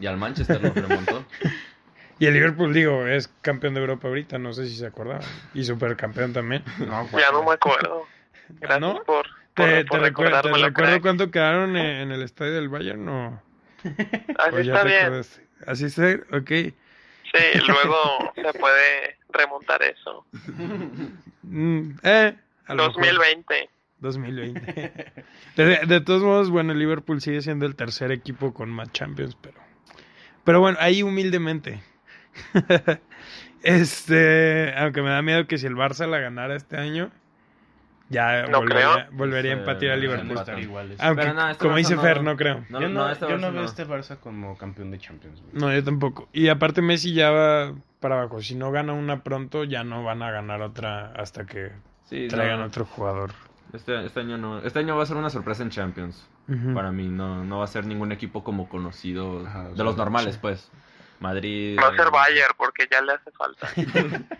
Y 0.00 0.06
al 0.06 0.16
Manchester 0.16 0.60
lo 0.60 0.70
remontó. 0.74 1.24
Y 2.20 2.26
el 2.26 2.34
Liverpool, 2.34 2.74
digo, 2.74 3.06
es 3.06 3.28
campeón 3.40 3.72
de 3.72 3.80
Europa 3.80 4.06
ahorita, 4.06 4.38
no 4.38 4.52
sé 4.52 4.66
si 4.66 4.76
se 4.76 4.86
acordaban. 4.86 5.22
Y 5.54 5.64
supercampeón 5.64 6.34
también. 6.34 6.62
No, 6.78 7.08
ya 7.18 7.32
no 7.32 7.42
me 7.42 7.52
acuerdo. 7.54 8.06
Gracias 8.50 8.80
¿No? 8.80 9.02
por, 9.04 9.26
por, 9.54 9.66
¿Te, 9.66 9.84
por 9.86 10.00
te 10.00 10.08
recuerdo 10.52 11.00
cuánto 11.00 11.30
quedaron 11.30 11.76
en, 11.78 11.86
en 11.86 12.12
el 12.12 12.22
estadio 12.22 12.52
del 12.52 12.68
Bayern? 12.68 13.08
Así 14.38 14.54
¿O 14.54 14.60
ya 14.60 14.74
está 14.74 14.84
bien. 14.84 15.04
acordaste? 15.06 15.46
¿Así 15.66 15.84
está? 15.86 16.36
Ok. 16.36 16.50
Sí, 16.50 17.58
luego 17.66 18.32
se 18.34 18.58
puede 18.58 19.16
remontar 19.30 19.82
eso. 19.82 20.26
Mm, 21.42 21.92
eh, 22.02 22.36
a 22.66 22.74
lo 22.74 22.88
mejor. 22.88 23.02
2020. 23.02 23.70
2020. 24.00 25.24
De, 25.56 25.80
de 25.86 26.00
todos 26.02 26.22
modos, 26.22 26.50
bueno, 26.50 26.72
el 26.72 26.78
Liverpool 26.78 27.22
sigue 27.22 27.40
siendo 27.40 27.64
el 27.64 27.76
tercer 27.76 28.12
equipo 28.12 28.52
con 28.52 28.68
más 28.68 28.92
Champions, 28.92 29.36
pero. 29.40 29.58
Pero 30.44 30.60
bueno, 30.60 30.76
ahí 30.80 31.02
humildemente. 31.02 31.80
este. 33.62 34.74
Aunque 34.76 35.02
me 35.02 35.10
da 35.10 35.22
miedo 35.22 35.46
que 35.46 35.58
si 35.58 35.66
el 35.66 35.74
Barça 35.76 36.06
la 36.08 36.18
ganara 36.18 36.54
este 36.56 36.76
año, 36.76 37.10
ya 38.08 38.42
No 38.46 38.58
volvería, 38.58 39.06
creo. 39.06 39.06
volvería 39.12 39.52
a 39.52 39.96
Liverpool. 39.96 40.30
empatar. 40.30 40.40
estar 40.40 40.58
iguales. 40.60 41.00
Aunque, 41.00 41.32
no, 41.32 41.48
este 41.50 41.62
como 41.62 41.74
Barça 41.74 41.78
dice 41.78 41.96
no- 41.96 42.02
Fer, 42.02 42.22
no 42.22 42.36
creo. 42.36 42.64
No, 42.68 42.80
yo 42.80 42.88
no, 42.88 43.00
no, 43.06 43.10
este 43.10 43.28
yo 43.28 43.36
no 43.38 43.52
veo 43.52 43.62
no. 43.62 43.66
este 43.66 43.86
Barça 43.86 44.18
como 44.18 44.56
campeón 44.56 44.90
de 44.90 44.98
Champions. 44.98 45.42
No, 45.52 45.72
yo 45.72 45.82
tampoco. 45.84 46.28
Y 46.32 46.48
aparte 46.48 46.82
Messi 46.82 47.12
ya 47.12 47.30
va 47.30 47.74
para 48.00 48.18
abajo. 48.18 48.40
Si 48.42 48.54
no 48.54 48.70
gana 48.72 48.92
una 48.94 49.22
pronto, 49.22 49.64
ya 49.64 49.84
no 49.84 50.02
van 50.04 50.22
a 50.22 50.30
ganar 50.30 50.62
otra 50.62 51.12
hasta 51.12 51.44
que 51.46 51.70
Sí, 52.06 52.26
traigan 52.28 52.60
no, 52.60 52.66
otro 52.66 52.84
jugador. 52.84 53.30
Este, 53.72 54.04
este 54.04 54.18
año 54.20 54.36
no, 54.36 54.58
este 54.58 54.80
año 54.80 54.96
va 54.96 55.04
a 55.04 55.06
ser 55.06 55.16
una 55.16 55.30
sorpresa 55.30 55.62
en 55.62 55.70
Champions. 55.70 56.26
Para 56.74 56.90
mí 56.90 57.06
no, 57.06 57.44
no 57.44 57.58
va 57.58 57.64
a 57.64 57.68
ser 57.68 57.86
ningún 57.86 58.10
equipo 58.10 58.42
como 58.42 58.68
conocido 58.68 59.46
Ajá, 59.46 59.68
de 59.68 59.84
los 59.84 59.96
normales, 59.96 60.34
sí. 60.34 60.38
pues. 60.42 60.68
Madrid. 61.20 61.78
Va 61.78 61.88
a 61.88 61.96
ser 61.96 62.10
Bayern 62.10 62.54
porque 62.56 62.88
ya 62.90 63.00
le 63.02 63.12
hace 63.12 63.30
falta. 63.32 63.68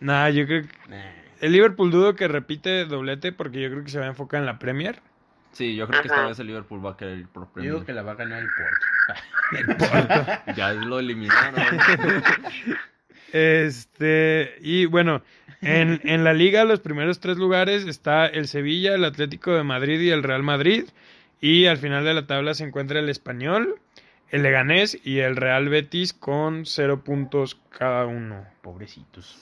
Nah, 0.00 0.28
yo 0.28 0.46
creo 0.46 0.62
que 0.62 0.68
el 1.40 1.50
Liverpool 1.52 1.90
dudo 1.90 2.14
que 2.14 2.28
repite 2.28 2.84
doblete 2.84 3.32
porque 3.32 3.60
yo 3.60 3.68
creo 3.68 3.82
que 3.82 3.90
se 3.90 3.98
va 3.98 4.04
a 4.04 4.08
enfocar 4.08 4.38
en 4.38 4.46
la 4.46 4.60
Premier. 4.60 5.00
Sí, 5.50 5.74
yo 5.74 5.88
creo 5.88 6.02
que 6.02 6.06
esta 6.08 6.26
vez 6.28 6.38
el 6.38 6.46
Liverpool 6.46 6.84
va 6.86 6.92
a 6.92 6.96
querer 6.96 7.18
ir 7.18 7.26
por 7.26 7.46
Yo 7.46 7.52
Premier. 7.52 7.72
digo 7.74 7.84
que 7.84 7.92
la 7.92 8.02
va 8.02 8.12
a 8.12 8.14
ganar 8.14 8.38
el 8.40 8.46
Porto. 8.48 8.86
El 9.58 9.76
Porto. 9.76 10.54
Ya 10.54 10.72
lo 10.74 11.00
eliminaron. 11.00 11.60
Este, 13.32 14.56
y 14.62 14.86
bueno, 14.86 15.22
en, 15.60 16.00
en 16.04 16.24
la 16.24 16.32
liga 16.32 16.64
los 16.64 16.80
primeros 16.80 17.20
tres 17.20 17.36
lugares 17.36 17.86
está 17.86 18.26
el 18.26 18.48
Sevilla, 18.48 18.94
el 18.94 19.04
Atlético 19.04 19.52
de 19.54 19.64
Madrid 19.64 20.00
y 20.00 20.10
el 20.10 20.22
Real 20.22 20.42
Madrid. 20.42 20.84
Y 21.40 21.66
al 21.66 21.76
final 21.76 22.04
de 22.04 22.14
la 22.14 22.26
tabla 22.26 22.54
se 22.54 22.64
encuentra 22.64 22.98
el 23.00 23.08
Español, 23.08 23.78
el 24.30 24.42
Leganés 24.42 24.98
y 25.04 25.18
el 25.20 25.36
Real 25.36 25.68
Betis 25.68 26.12
con 26.12 26.66
cero 26.66 27.02
puntos 27.04 27.58
cada 27.70 28.06
uno. 28.06 28.46
Pobrecitos. 28.62 29.38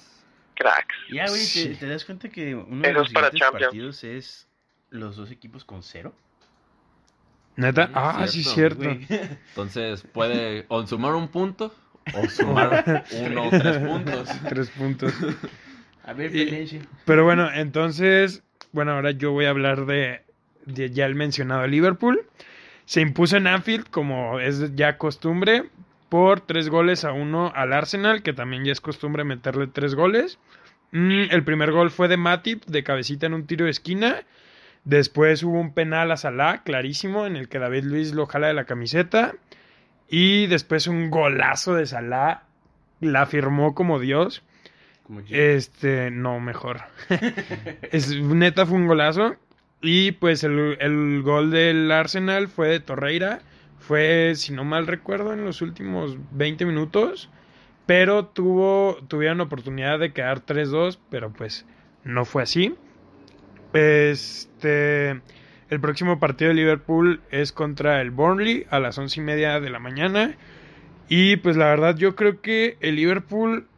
Cracks. 0.55 0.95
Ya, 1.13 1.27
güey, 1.29 1.41
Sí. 1.41 1.69
¿te, 1.69 1.75
te 1.77 1.87
das 1.89 2.05
cuenta 2.05 2.29
que 2.29 2.55
uno 2.55 2.83
de 2.83 2.91
Eso 2.91 2.99
los 3.01 3.13
para 3.13 3.31
partidos 3.31 4.05
es 4.05 4.49
los 4.91 5.17
dos 5.17 5.31
equipos 5.31 5.65
con 5.65 5.83
cero? 5.83 6.15
¿Neta? 7.57 7.87
Sí, 7.87 7.93
Ah, 7.95 8.27
sí, 8.29 8.45
cierto, 8.45 8.83
cierto. 8.83 9.07
Güey. 9.09 9.31
Entonces 9.49 10.03
puede 10.13 10.67
o 10.69 10.87
sumar 10.87 11.15
un 11.15 11.29
punto 11.29 11.75
o 12.15 12.27
sumar 12.29 13.05
uno 13.27 13.49
o 13.49 13.51
tres 13.51 13.79
puntos. 13.79 14.29
Tres 14.49 14.71
puntos. 14.71 15.13
A 16.05 16.13
ver, 16.13 16.35
Y-. 16.37 16.81
Pero 17.05 17.25
bueno, 17.25 17.51
entonces, 17.53 18.43
bueno, 18.73 18.93
ahora 18.93 19.11
yo 19.13 19.33
voy 19.33 19.47
a 19.47 19.51
hablar 19.51 19.87
de, 19.87 20.23
de 20.67 20.91
ya 20.91 21.07
el 21.07 21.15
mencionado 21.15 21.67
Liverpool. 21.67 22.27
Se 22.87 23.01
impuso 23.01 23.37
en 23.37 23.49
Anfield, 23.49 23.91
como 23.91 24.39
es 24.39 24.75
ya 24.77 24.97
costumbre, 24.97 25.65
por 26.09 26.41
tres 26.41 26.69
goles 26.69 27.05
a 27.05 27.13
uno 27.13 27.53
al 27.55 27.73
Arsenal, 27.73 28.23
que 28.23 28.33
también 28.33 28.65
ya 28.65 28.73
es 28.73 28.81
costumbre 28.81 29.25
meterle 29.25 29.67
tres 29.67 29.95
goles. 29.95 30.39
Mm, 30.93 31.25
el 31.31 31.45
primer 31.45 31.73
gol 31.73 31.91
fue 31.91 32.07
de 32.07 32.17
Matip, 32.17 32.65
de 32.67 32.85
cabecita 32.85 33.27
en 33.27 33.35
un 33.35 33.47
tiro 33.47 33.65
de 33.65 33.73
esquina. 33.73 34.23
Después 34.85 35.43
hubo 35.43 35.59
un 35.61 35.75
penal 35.75 36.13
a 36.13 36.17
Salah, 36.17 36.63
clarísimo, 36.63 37.27
en 37.27 37.35
el 37.35 37.49
que 37.49 37.59
David 37.59 37.85
Luis 37.85 38.15
lo 38.15 38.27
jala 38.27 38.47
de 38.47 38.55
la 38.55 38.67
camiseta. 38.67 39.35
Y 40.09 40.47
después 40.47 40.87
un 40.87 41.11
golazo 41.11 41.75
de 41.75 41.87
Salah, 41.87 42.45
la 43.01 43.27
firmó 43.27 43.75
como 43.75 43.99
Dios. 43.99 44.45
Como. 45.03 45.23
Este, 45.29 46.13
no, 46.13 46.39
mejor. 46.39 46.83
es, 47.91 48.17
neta 48.21 48.65
fue 48.65 48.77
un 48.79 48.87
golazo. 48.87 49.35
Y 49.83 50.13
pues 50.13 50.43
el, 50.45 50.77
el 50.81 51.23
gol 51.23 51.51
del 51.51 51.91
Arsenal 51.93 52.49
fue 52.49 52.69
de 52.69 52.81
Torreira. 52.81 53.41
Fue, 53.79 54.33
si 54.35 54.53
no 54.53 54.65
mal 54.65 54.87
recuerdo, 54.87 55.33
en 55.33 55.45
los 55.45 55.63
últimos 55.63 56.17
20 56.33 56.65
minutos. 56.67 57.31
Pero 57.87 58.27
tuvo, 58.27 58.99
tuvieron 59.07 59.41
oportunidad 59.41 59.99
de 59.99 60.13
quedar 60.13 60.45
3-2, 60.45 60.99
pero 61.09 61.33
pues 61.33 61.67
no 62.03 62.25
fue 62.25 62.43
así. 62.43 62.75
Este, 63.73 65.11
el 65.69 65.81
próximo 65.81 66.19
partido 66.19 66.49
de 66.49 66.55
Liverpool 66.55 67.21
es 67.31 67.53
contra 67.53 68.01
el 68.01 68.11
Burnley 68.11 68.67
a 68.71 68.81
las 68.81 68.99
once 68.99 69.21
y 69.21 69.23
media 69.23 69.61
de 69.61 69.71
la 69.71 69.79
mañana. 69.79 70.37
Y 71.09 71.37
pues 71.37 71.57
la 71.57 71.67
verdad 71.67 71.97
yo 71.97 72.17
creo 72.17 72.41
que 72.41 72.77
el 72.81 72.97
Liverpool 72.97 73.69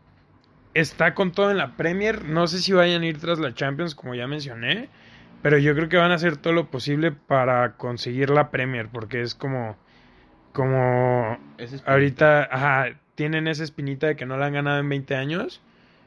está 0.72 1.14
con 1.14 1.32
todo 1.32 1.50
en 1.50 1.58
la 1.58 1.76
Premier. 1.76 2.24
No 2.24 2.46
sé 2.46 2.60
si 2.60 2.72
vayan 2.72 3.02
a 3.02 3.06
ir 3.06 3.18
tras 3.18 3.38
la 3.38 3.54
Champions, 3.54 3.94
como 3.94 4.14
ya 4.14 4.26
mencioné. 4.26 4.88
Pero 5.42 5.58
yo 5.58 5.74
creo 5.74 5.88
que 5.88 5.96
van 5.96 6.10
a 6.10 6.14
hacer 6.14 6.36
todo 6.36 6.52
lo 6.52 6.70
posible 6.70 7.12
para 7.12 7.76
conseguir 7.76 8.30
la 8.30 8.50
Premier. 8.50 8.88
Porque 8.88 9.22
es 9.22 9.34
como. 9.34 9.76
Como. 10.52 11.38
Ahorita. 11.86 12.48
Ajá, 12.50 12.98
tienen 13.14 13.48
esa 13.48 13.64
espinita 13.64 14.06
de 14.06 14.16
que 14.16 14.26
no 14.26 14.36
la 14.36 14.46
han 14.46 14.52
ganado 14.52 14.78
en 14.78 14.88
20 14.88 15.16
años. 15.16 15.60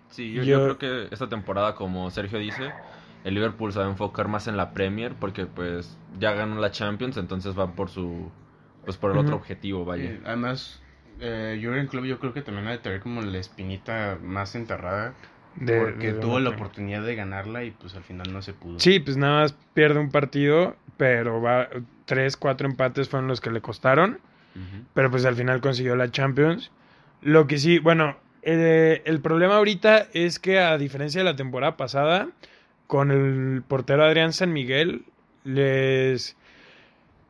Sí, 0.09 0.33
yo, 0.33 0.43
creo 0.43 0.77
que 0.77 1.13
esta 1.13 1.29
temporada, 1.29 1.75
como 1.75 2.09
Sergio 2.09 2.37
dice, 2.39 2.71
el 3.23 3.33
Liverpool 3.33 3.71
se 3.71 3.79
va 3.79 3.85
a 3.85 3.89
enfocar 3.89 4.27
más 4.27 4.47
en 4.47 4.57
la 4.57 4.73
Premier 4.73 5.13
porque 5.13 5.45
pues 5.45 5.97
ya 6.19 6.33
ganó 6.33 6.59
la 6.59 6.71
Champions, 6.71 7.17
entonces 7.17 7.57
va 7.57 7.73
por 7.73 7.89
su 7.89 8.29
pues 8.83 8.97
por 8.97 9.11
el 9.11 9.17
otro 9.17 9.35
objetivo, 9.35 9.85
vaya. 9.85 10.19
además, 10.25 10.81
eh, 11.19 11.59
Jurgen 11.63 11.87
Klopp 11.87 12.05
yo 12.05 12.19
creo 12.19 12.33
que 12.33 12.41
también 12.41 12.67
ha 12.67 12.71
de 12.71 12.79
tener 12.79 12.99
como 12.99 13.21
la 13.21 13.37
espinita 13.37 14.17
más 14.21 14.55
enterrada 14.55 15.13
porque 15.57 16.13
tuvo 16.13 16.39
la 16.39 16.51
oportunidad 16.51 17.03
de 17.03 17.15
ganarla 17.15 17.63
y 17.63 17.71
pues 17.71 17.95
al 17.95 18.03
final 18.03 18.31
no 18.31 18.41
se 18.41 18.53
pudo. 18.53 18.79
Sí, 18.79 18.99
pues 18.99 19.17
nada 19.17 19.41
más 19.41 19.55
pierde 19.73 19.99
un 19.99 20.09
partido, 20.09 20.75
pero 20.97 21.41
va 21.41 21.67
tres, 22.05 22.37
cuatro 22.37 22.67
empates 22.67 23.09
fueron 23.09 23.27
los 23.27 23.41
que 23.41 23.51
le 23.51 23.61
costaron, 23.61 24.19
pero 24.93 25.11
pues 25.11 25.25
al 25.25 25.35
final 25.35 25.61
consiguió 25.61 25.95
la 25.95 26.11
Champions. 26.11 26.71
Lo 27.21 27.47
que 27.47 27.57
sí, 27.57 27.79
bueno, 27.79 28.17
eh, 28.41 29.01
el 29.05 29.21
problema 29.21 29.57
ahorita 29.57 30.07
es 30.13 30.39
que 30.39 30.59
a 30.59 30.77
diferencia 30.77 31.19
de 31.19 31.25
la 31.25 31.35
temporada 31.35 31.77
pasada, 31.77 32.29
con 32.87 33.11
el 33.11 33.61
portero 33.61 34.03
Adrián 34.03 34.33
San 34.33 34.51
Miguel, 34.51 35.05
les 35.43 36.35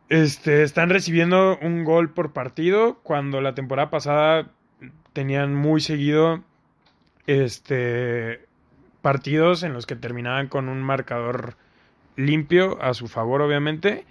este, 0.10 0.64
están 0.64 0.90
recibiendo 0.90 1.58
un 1.62 1.84
gol 1.84 2.10
por 2.10 2.34
partido, 2.34 3.00
cuando 3.04 3.42
la 3.42 3.56
temporada 3.56 3.90
pasada 3.90 4.50
tenían 5.14 5.54
muy 5.54 5.82
seguido 5.82 6.44
este, 7.28 8.46
partidos 9.02 9.64
en 9.64 9.74
los 9.74 9.86
que 9.86 9.96
terminaban 9.96 10.48
con 10.48 10.70
un 10.70 10.82
marcador 10.82 11.56
limpio 12.16 12.82
a 12.82 12.94
su 12.94 13.08
favor, 13.08 13.42
obviamente. 13.42 14.06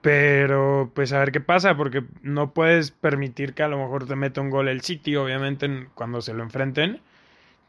Pero 0.00 0.90
pues 0.94 1.12
a 1.14 1.18
ver 1.18 1.32
qué 1.32 1.40
pasa, 1.40 1.76
porque 1.76 2.04
no 2.22 2.52
puedes 2.52 2.90
permitir 2.90 3.54
que 3.54 3.62
a 3.62 3.68
lo 3.68 3.78
mejor 3.78 4.06
te 4.06 4.16
meta 4.16 4.42
un 4.42 4.50
gol 4.50 4.68
el 4.68 4.82
City, 4.82 5.16
obviamente, 5.16 5.88
cuando 5.94 6.20
se 6.20 6.34
lo 6.34 6.42
enfrenten. 6.42 7.00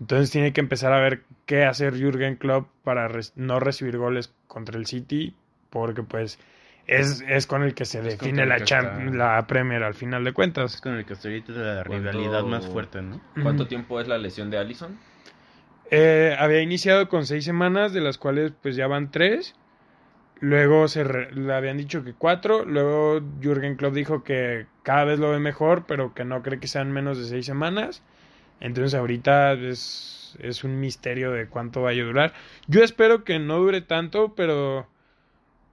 Entonces 0.01 0.31
tiene 0.31 0.51
que 0.51 0.59
empezar 0.59 0.91
a 0.91 0.99
ver 0.99 1.23
qué 1.45 1.63
hacer 1.63 1.95
Jürgen 1.95 2.35
Klopp 2.35 2.67
para 2.83 3.09
no 3.35 3.59
recibir 3.61 3.97
goles 3.97 4.33
contra 4.47 4.77
el 4.77 4.85
City, 4.85 5.33
porque 5.69 6.03
pues 6.03 6.37
es, 6.87 7.23
es 7.27 7.47
con 7.47 7.63
el 7.63 7.73
que 7.73 7.85
se 7.85 8.01
define 8.01 8.45
la, 8.45 8.59
la 9.11 9.47
Premier 9.47 9.83
al 9.83 9.93
final 9.93 10.23
de 10.23 10.33
cuentas. 10.33 10.75
Es 10.75 10.81
con 10.81 10.95
el 10.95 11.05
que 11.05 11.13
está 11.13 11.27
ahorita 11.27 11.51
la 11.53 11.83
rivalidad 11.83 12.43
más 12.43 12.67
fuerte, 12.67 13.01
¿no? 13.01 13.21
¿Cuánto 13.41 13.67
tiempo 13.67 13.99
es 13.99 14.07
la 14.07 14.17
lesión 14.17 14.49
de 14.49 14.57
Allison? 14.57 14.97
Eh, 15.91 16.35
había 16.37 16.61
iniciado 16.61 17.09
con 17.09 17.25
seis 17.25 17.45
semanas, 17.45 17.93
de 17.93 18.01
las 18.01 18.17
cuales 18.17 18.53
pues 18.61 18.75
ya 18.75 18.87
van 18.87 19.11
tres. 19.11 19.55
Luego 20.39 20.87
se 20.87 21.05
le 21.05 21.53
habían 21.53 21.77
dicho 21.77 22.03
que 22.03 22.13
cuatro. 22.13 22.65
Luego 22.65 23.21
Jürgen 23.41 23.75
Klopp 23.75 23.93
dijo 23.93 24.23
que 24.23 24.67
cada 24.83 25.05
vez 25.05 25.19
lo 25.19 25.31
ve 25.31 25.39
mejor, 25.39 25.85
pero 25.87 26.13
que 26.13 26.25
no 26.25 26.43
cree 26.43 26.59
que 26.59 26.67
sean 26.67 26.91
menos 26.91 27.17
de 27.17 27.25
seis 27.25 27.45
semanas. 27.45 28.03
Entonces 28.59 28.93
ahorita 28.93 29.53
es, 29.53 30.37
es 30.39 30.63
un 30.63 30.79
misterio 30.79 31.31
de 31.31 31.47
cuánto 31.47 31.81
vaya 31.81 32.03
a 32.03 32.05
durar. 32.05 32.33
Yo 32.67 32.83
espero 32.83 33.23
que 33.23 33.39
no 33.39 33.59
dure 33.59 33.81
tanto, 33.81 34.33
pero 34.35 34.87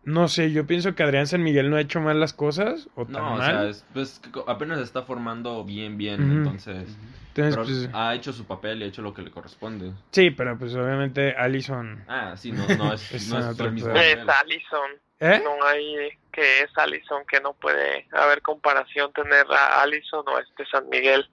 no 0.05 0.27
sé, 0.27 0.51
yo 0.51 0.67
pienso 0.67 0.95
que 0.95 1.03
Adrián 1.03 1.27
San 1.27 1.43
Miguel 1.43 1.71
no 1.71 1.77
ha 1.77 1.81
hecho 1.81 2.01
mal 2.01 2.19
las 2.19 2.33
cosas 2.33 2.89
o 2.97 3.05
tan 3.05 3.23
no, 3.23 3.37
mal. 3.37 3.69
O 3.69 3.73
sea, 3.73 3.85
pues, 3.93 4.21
apenas 4.49 4.79
se 4.79 4.85
está 4.85 5.03
formando 5.03 5.65
bien, 5.65 5.97
bien, 5.97 6.21
entonces, 6.23 6.97
pues, 7.35 7.89
ha 7.93 8.15
hecho 8.15 8.33
su 8.33 8.45
papel 8.45 8.81
y 8.81 8.85
ha 8.85 8.87
hecho 8.89 9.03
lo 9.03 9.15
que 9.15 9.23
le 9.23 9.31
corresponde. 9.31 9.93
Sí, 10.11 10.31
pero 10.31 10.59
pues 10.59 10.75
obviamente 10.75 11.35
Allison. 11.37 12.05
Ah, 12.09 12.35
sí, 12.37 12.51
no, 12.51 12.67
no 12.77 12.93
es, 12.93 13.29
no 13.29 13.39
es 13.39 13.61
el 13.61 13.73
mismo. 13.73 13.95
Es 13.95 14.19
Allison. 14.29 14.91
¿Eh? 15.21 15.41
No 15.45 15.65
hay 15.65 16.11
que 16.33 16.63
es 16.63 16.77
Allison, 16.77 17.23
que 17.31 17.41
no 17.41 17.53
puede 17.53 18.09
haber 18.11 18.43
comparación 18.43 19.13
tener 19.13 19.47
a 19.53 19.83
Allison 19.83 20.25
o 20.27 20.37
a 20.37 20.41
este 20.41 20.67
San 20.67 20.89
Miguel. 20.89 21.29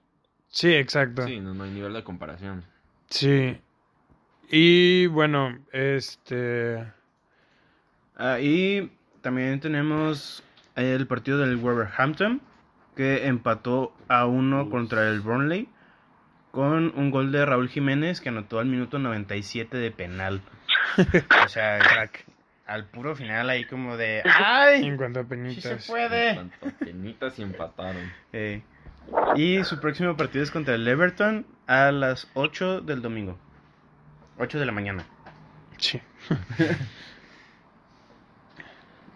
Sí, 0.48 0.72
exacto. 0.72 1.26
Sí, 1.26 1.40
no, 1.40 1.54
no 1.54 1.64
hay 1.64 1.70
nivel 1.70 1.92
de 1.92 2.04
comparación. 2.04 2.64
Sí. 3.08 3.60
Y 4.48 5.06
bueno, 5.08 5.58
este 5.72 6.84
Ah, 8.22 8.38
y 8.38 8.92
también 9.22 9.60
tenemos 9.60 10.42
el 10.76 11.06
partido 11.06 11.38
del 11.38 11.56
Wolverhampton, 11.56 12.42
que 12.94 13.26
empató 13.26 13.96
a 14.08 14.26
uno 14.26 14.68
contra 14.68 15.08
el 15.08 15.22
Burnley, 15.22 15.70
con 16.50 16.92
un 16.98 17.10
gol 17.10 17.32
de 17.32 17.46
Raúl 17.46 17.70
Jiménez, 17.70 18.20
que 18.20 18.28
anotó 18.28 18.58
al 18.58 18.66
minuto 18.66 18.98
97 18.98 19.74
de 19.78 19.90
penal. 19.90 20.42
o 21.44 21.48
sea, 21.48 21.78
al 22.66 22.84
puro 22.90 23.16
final 23.16 23.48
ahí 23.48 23.64
como 23.64 23.96
de... 23.96 24.22
¡Ay! 24.26 24.84
En 24.84 24.98
cuanto 24.98 25.20
a 25.20 25.24
penitas. 25.24 25.82
se 25.82 25.90
puede! 25.90 26.28
En 26.28 26.34
cuanto 26.34 26.66
a 26.66 26.70
penitas 26.72 27.38
y 27.38 27.42
empataron. 27.42 28.12
Eh, 28.34 28.60
y 29.34 29.64
su 29.64 29.80
próximo 29.80 30.14
partido 30.18 30.44
es 30.44 30.50
contra 30.50 30.74
el 30.74 30.86
Everton 30.86 31.46
a 31.66 31.90
las 31.90 32.28
8 32.34 32.82
del 32.82 33.00
domingo. 33.00 33.38
8 34.36 34.58
de 34.58 34.66
la 34.66 34.72
mañana. 34.72 35.06
Sí. 35.78 36.02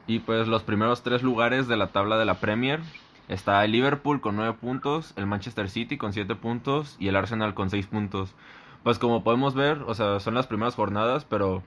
Y 0.06 0.20
pues 0.20 0.48
los 0.48 0.62
primeros 0.62 1.02
tres 1.02 1.22
lugares 1.22 1.66
de 1.68 1.76
la 1.76 1.88
tabla 1.88 2.18
de 2.18 2.24
la 2.24 2.34
Premier 2.34 2.80
está 3.28 3.64
el 3.64 3.72
Liverpool 3.72 4.20
con 4.20 4.36
nueve 4.36 4.54
puntos, 4.60 5.14
el 5.16 5.26
Manchester 5.26 5.70
City 5.70 5.96
con 5.96 6.12
siete 6.12 6.34
puntos 6.34 6.96
y 6.98 7.08
el 7.08 7.16
Arsenal 7.16 7.54
con 7.54 7.70
seis 7.70 7.86
puntos. 7.86 8.34
Pues 8.82 8.98
como 8.98 9.24
podemos 9.24 9.54
ver, 9.54 9.78
o 9.86 9.94
sea, 9.94 10.20
son 10.20 10.34
las 10.34 10.46
primeras 10.46 10.74
jornadas, 10.74 11.24
pero 11.24 11.62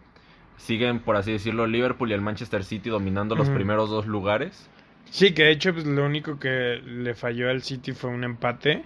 siguen, 0.57 0.99
por 0.99 1.15
así 1.15 1.31
decirlo, 1.31 1.65
Liverpool 1.65 2.11
y 2.11 2.13
el 2.13 2.21
Manchester 2.21 2.63
City 2.63 2.89
dominando 2.89 3.35
los 3.35 3.49
primeros 3.49 3.89
dos 3.89 4.05
lugares. 4.05 4.69
Sí, 5.09 5.33
que 5.33 5.43
de 5.43 5.51
hecho 5.51 5.73
pues, 5.73 5.85
lo 5.85 6.05
único 6.05 6.37
que 6.37 6.81
le 6.85 7.15
falló 7.15 7.49
al 7.49 7.63
City 7.63 7.93
fue 7.93 8.11
un 8.11 8.23
empate. 8.23 8.83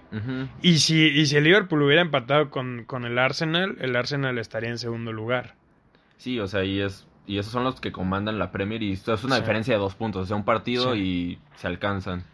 y, 0.62 0.78
si, 0.78 1.08
y 1.08 1.26
si 1.26 1.36
el 1.36 1.44
Liverpool 1.44 1.82
hubiera 1.82 2.00
empatado 2.00 2.48
con, 2.48 2.84
con 2.84 3.04
el 3.04 3.18
Arsenal, 3.18 3.76
el 3.80 3.96
Arsenal 3.96 4.38
estaría 4.38 4.70
en 4.70 4.78
segundo 4.78 5.12
lugar. 5.12 5.56
Sí, 6.16 6.38
o 6.38 6.46
sea, 6.46 6.64
y 6.64 6.80
es 6.80 7.06
y 7.26 7.38
esos 7.38 7.52
son 7.52 7.64
los 7.64 7.80
que 7.80 7.92
comandan 7.92 8.38
la 8.38 8.50
Premier 8.50 8.82
y 8.82 8.92
esto 8.92 9.14
es 9.14 9.24
una 9.24 9.36
diferencia 9.36 9.74
de 9.74 9.80
dos 9.80 9.94
puntos, 9.94 10.22
o 10.22 10.26
sea, 10.26 10.36
un 10.36 10.44
partido 10.44 10.96
y 10.96 11.38
se 11.56 11.66
alcanzan. 11.66 12.24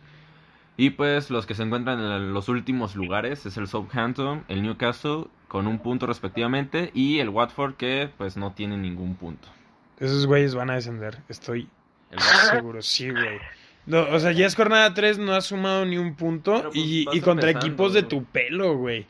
Y 0.77 0.90
pues 0.90 1.31
los 1.31 1.44
que 1.44 1.55
se 1.55 1.64
encuentran 1.64 2.01
en 2.01 2.33
los 2.33 2.48
últimos 2.48 2.94
lugares 2.94 3.44
es 3.46 3.57
el 3.57 3.66
Southampton, 3.66 4.44
el 4.48 4.62
Newcastle 4.62 5.24
con 5.48 5.66
un 5.66 5.81
punto 5.81 6.07
respectivamente 6.07 6.90
y 6.94 7.18
el 7.18 7.31
Watford 7.31 7.74
que 7.74 8.11
pues 8.16 8.37
no 8.37 8.53
tiene 8.53 8.77
ningún 8.77 9.16
punto. 9.16 9.48
Esos 9.98 10.27
güeyes 10.27 10.55
van 10.55 10.70
a 10.70 10.74
descender, 10.74 11.18
estoy 11.29 11.68
seguro, 12.51 12.81
sí, 12.83 13.11
güey. 13.11 13.38
No, 13.87 14.03
o 14.03 14.20
sea, 14.20 14.33
ya 14.33 14.46
es 14.46 14.55
jornada 14.55 14.92
3, 14.94 15.18
no 15.18 15.35
ha 15.35 15.40
sumado 15.40 15.85
ni 15.87 15.96
un 15.96 16.14
punto 16.14 16.62
pues, 16.62 16.77
y, 16.77 17.07
y 17.11 17.20
contra 17.20 17.51
equipos 17.51 17.94
de 17.94 18.03
tu 18.03 18.24
pelo, 18.24 18.77
güey. 18.77 19.07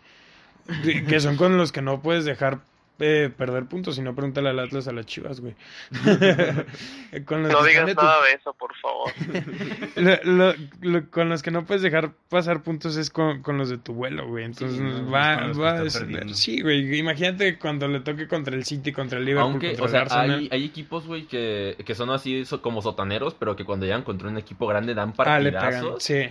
Que 1.09 1.19
son 1.21 1.37
con 1.37 1.57
los 1.57 1.73
que 1.73 1.83
no 1.83 2.01
puedes 2.01 2.25
dejar 2.25 2.61
eh, 3.01 3.31
perder 3.37 3.67
puntos, 3.67 3.95
sino 3.95 4.15
pregúntale 4.15 4.49
al 4.49 4.59
Atlas 4.59 4.89
a 4.89 4.93
las 4.93 5.07
Chivas, 5.07 5.41
güey. 5.41 5.55
no 5.93 7.65
digas 7.65 7.95
nada 7.95 8.25
de 8.25 8.33
eso, 8.33 8.53
por 8.55 8.75
favor. 8.77 9.13
con 11.11 11.29
los 11.29 11.43
que 11.43 11.51
no 11.53 11.65
puedes 11.65 11.83
dejar 11.83 12.13
pasar 12.29 12.63
puntos 12.63 12.97
es 12.97 13.11
con, 13.11 13.43
los 13.47 13.69
de 13.69 13.79
tu 13.79 13.95
vuelo, 13.95 14.27
güey. 14.27 14.45
Entonces 14.45 14.81
va, 15.13 15.53
va 15.53 15.81
a 15.81 15.89
Sí, 16.35 16.61
güey. 16.61 16.99
Imagínate 16.99 17.57
cuando 17.59 17.87
le 17.87 18.01
toque 18.01 18.27
contra 18.27 18.57
el 18.57 18.65
City, 18.65 18.93
contra 18.93 19.19
el 19.19 19.25
Liverpool, 19.27 19.53
Aunque, 19.53 19.77
o 19.81 19.87
sea, 19.87 20.05
hay, 20.11 20.49
hay, 20.51 20.65
equipos, 20.65 21.07
güey, 21.07 21.27
que, 21.27 21.77
que 21.85 21.95
son 21.95 22.11
así 22.11 22.45
como 22.61 22.83
sotaneros, 22.83 23.35
pero 23.35 23.55
que 23.55 23.65
cuando 23.65 23.87
llegan 23.87 24.03
contra 24.03 24.29
un 24.29 24.39
equipo 24.39 24.67
grande 24.67 24.95
dan 24.95 25.11
ah, 25.11 25.25
partidazos. 25.25 26.03
sí. 26.03 26.29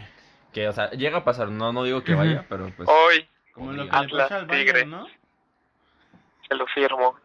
Que, 0.52 0.68
o 0.68 0.74
sea, 0.74 0.90
llega 0.92 1.20
a 1.20 1.24
pasar. 1.24 1.50
No, 1.50 1.72
no 1.72 1.84
digo 1.84 2.04
que 2.04 2.14
vaya, 2.14 2.46
pero 2.50 2.72
pues... 2.76 2.90
Hoy, 2.90 3.28
como 3.54 3.74
lo 3.74 3.84
que 3.84 3.96
Atlas, 3.96 4.48
Tigre. 4.50 4.86
¿no? 4.86 5.06
Se 6.48 6.56
lo 6.56 6.66
firmo. 6.68 7.16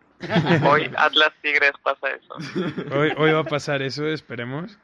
Hoy 0.68 0.90
Atlas 0.96 1.32
Tigres 1.42 1.72
pasa 1.82 2.11
eso. 2.11 2.35
Hoy, 2.94 3.12
hoy 3.16 3.32
va 3.32 3.40
a 3.40 3.44
pasar 3.44 3.82
eso, 3.82 4.06
esperemos. 4.06 4.78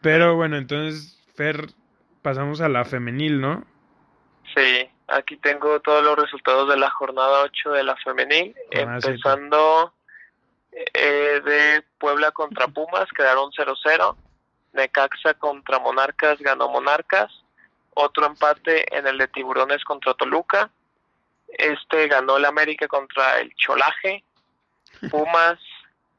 Pero 0.00 0.36
bueno, 0.36 0.56
entonces, 0.56 1.18
Fer, 1.34 1.66
pasamos 2.22 2.60
a 2.60 2.68
la 2.68 2.84
femenil, 2.84 3.40
¿no? 3.40 3.64
Sí, 4.54 4.88
aquí 5.08 5.36
tengo 5.36 5.80
todos 5.80 6.04
los 6.04 6.16
resultados 6.16 6.68
de 6.68 6.76
la 6.76 6.90
jornada 6.90 7.42
8 7.42 7.70
de 7.72 7.84
la 7.84 7.96
femenil, 7.96 8.54
empezando 8.70 9.92
Eh, 10.72 11.42
de 11.44 11.82
Puebla 11.98 12.30
contra 12.30 12.68
Pumas 12.68 13.08
quedaron 13.16 13.50
0-0. 13.50 14.16
Necaxa 14.72 15.34
contra 15.34 15.80
Monarcas 15.80 16.38
ganó 16.38 16.68
Monarcas. 16.68 17.30
Otro 17.94 18.24
empate 18.26 18.96
en 18.96 19.06
el 19.06 19.18
de 19.18 19.26
Tiburones 19.28 19.82
contra 19.84 20.14
Toluca. 20.14 20.70
Este 21.58 22.08
ganó 22.08 22.36
el 22.36 22.44
América 22.44 22.88
contra 22.88 23.40
el 23.40 23.54
Cholaje. 23.56 24.24
Pumas 25.10 25.58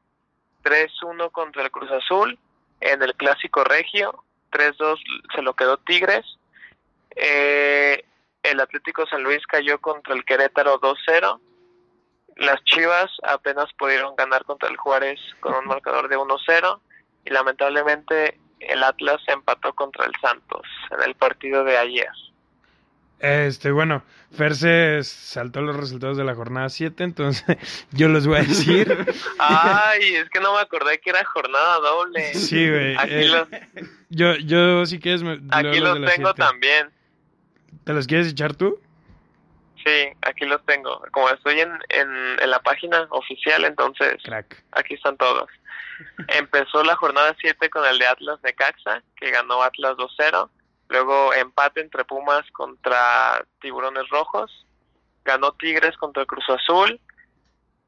3-1 0.64 1.30
contra 1.32 1.62
el 1.62 1.70
Cruz 1.70 1.90
Azul. 1.90 2.38
En 2.80 3.02
el 3.02 3.14
Clásico 3.14 3.64
Regio 3.64 4.24
3-2 4.50 4.98
se 5.34 5.42
lo 5.42 5.54
quedó 5.54 5.78
Tigres. 5.78 6.24
Eh, 7.16 8.04
el 8.42 8.60
Atlético 8.60 9.06
San 9.06 9.22
Luis 9.22 9.46
cayó 9.46 9.80
contra 9.80 10.14
el 10.14 10.24
Querétaro 10.24 10.80
2-0. 10.80 11.40
Las 12.36 12.64
Chivas 12.64 13.10
apenas 13.22 13.72
pudieron 13.74 14.16
ganar 14.16 14.44
contra 14.44 14.68
el 14.68 14.76
Juárez 14.76 15.20
con 15.40 15.54
un 15.54 15.64
marcador 15.66 16.08
de 16.08 16.16
1-0 16.16 16.80
y 17.24 17.30
lamentablemente 17.30 18.38
el 18.60 18.82
Atlas 18.82 19.20
empató 19.26 19.74
contra 19.74 20.06
el 20.06 20.12
Santos 20.20 20.66
en 20.90 21.02
el 21.02 21.14
partido 21.14 21.64
de 21.64 21.78
ayer. 21.78 22.10
Este, 23.22 23.70
bueno, 23.70 24.02
Fer 24.36 24.56
se 24.56 25.04
saltó 25.04 25.62
los 25.62 25.76
resultados 25.76 26.16
de 26.16 26.24
la 26.24 26.34
jornada 26.34 26.68
7, 26.68 27.04
entonces 27.04 27.44
yo 27.92 28.08
los 28.08 28.26
voy 28.26 28.38
a 28.38 28.42
decir. 28.42 29.06
Ay, 29.38 30.16
es 30.16 30.28
que 30.28 30.40
no 30.40 30.52
me 30.54 30.60
acordé 30.60 30.98
que 30.98 31.10
era 31.10 31.24
jornada 31.24 31.78
doble. 31.78 32.34
Sí, 32.34 32.68
güey. 32.68 32.96
Aquí 32.96 33.14
eh, 33.14 33.28
los, 33.28 33.48
yo, 34.10 34.34
yo 34.34 34.86
si 34.86 34.98
quieres 34.98 35.22
me, 35.22 35.40
aquí 35.52 35.78
los 35.78 36.00
de 36.00 36.06
tengo 36.08 36.32
7. 36.34 36.34
también. 36.34 36.90
¿Te 37.84 37.92
los 37.92 38.08
quieres 38.08 38.26
echar 38.26 38.54
tú? 38.54 38.80
Sí, 39.84 40.08
aquí 40.22 40.44
los 40.44 40.64
tengo. 40.66 41.00
Como 41.12 41.28
estoy 41.30 41.60
en, 41.60 41.70
en, 41.90 42.08
en 42.40 42.50
la 42.50 42.60
página 42.60 43.06
oficial, 43.10 43.64
entonces 43.64 44.16
Crack. 44.24 44.64
aquí 44.72 44.94
están 44.94 45.16
todos. 45.16 45.48
Empezó 46.26 46.82
la 46.82 46.96
jornada 46.96 47.36
7 47.40 47.70
con 47.70 47.84
el 47.84 48.00
de 48.00 48.06
Atlas 48.08 48.40
Necaxa, 48.42 49.00
que 49.14 49.30
ganó 49.30 49.62
Atlas 49.62 49.96
2-0. 49.96 50.50
Luego 50.92 51.32
empate 51.32 51.80
entre 51.80 52.04
Pumas 52.04 52.44
contra 52.52 53.42
Tiburones 53.62 54.06
Rojos. 54.10 54.66
Ganó 55.24 55.52
Tigres 55.52 55.96
contra 55.96 56.26
Cruz 56.26 56.44
Azul. 56.50 57.00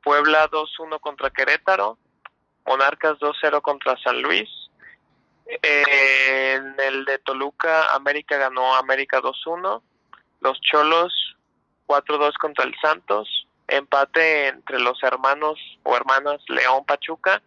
Puebla 0.02 0.48
2-1 0.50 0.98
contra 1.00 1.28
Querétaro. 1.28 1.98
Monarcas 2.64 3.18
2-0 3.18 3.60
contra 3.60 3.98
San 3.98 4.22
Luis. 4.22 4.48
Eh, 5.46 6.54
en 6.54 6.80
el 6.80 7.04
de 7.04 7.18
Toluca, 7.18 7.92
América 7.94 8.38
ganó 8.38 8.74
América 8.74 9.20
2-1. 9.20 9.82
Los 10.40 10.58
Cholos 10.62 11.36
4-2 11.86 12.32
contra 12.40 12.64
el 12.64 12.74
Santos. 12.80 13.46
Empate 13.68 14.48
entre 14.48 14.80
los 14.80 15.02
hermanos 15.02 15.58
o 15.82 15.94
hermanas 15.94 16.40
León 16.48 16.86
Pachuca. 16.86 17.42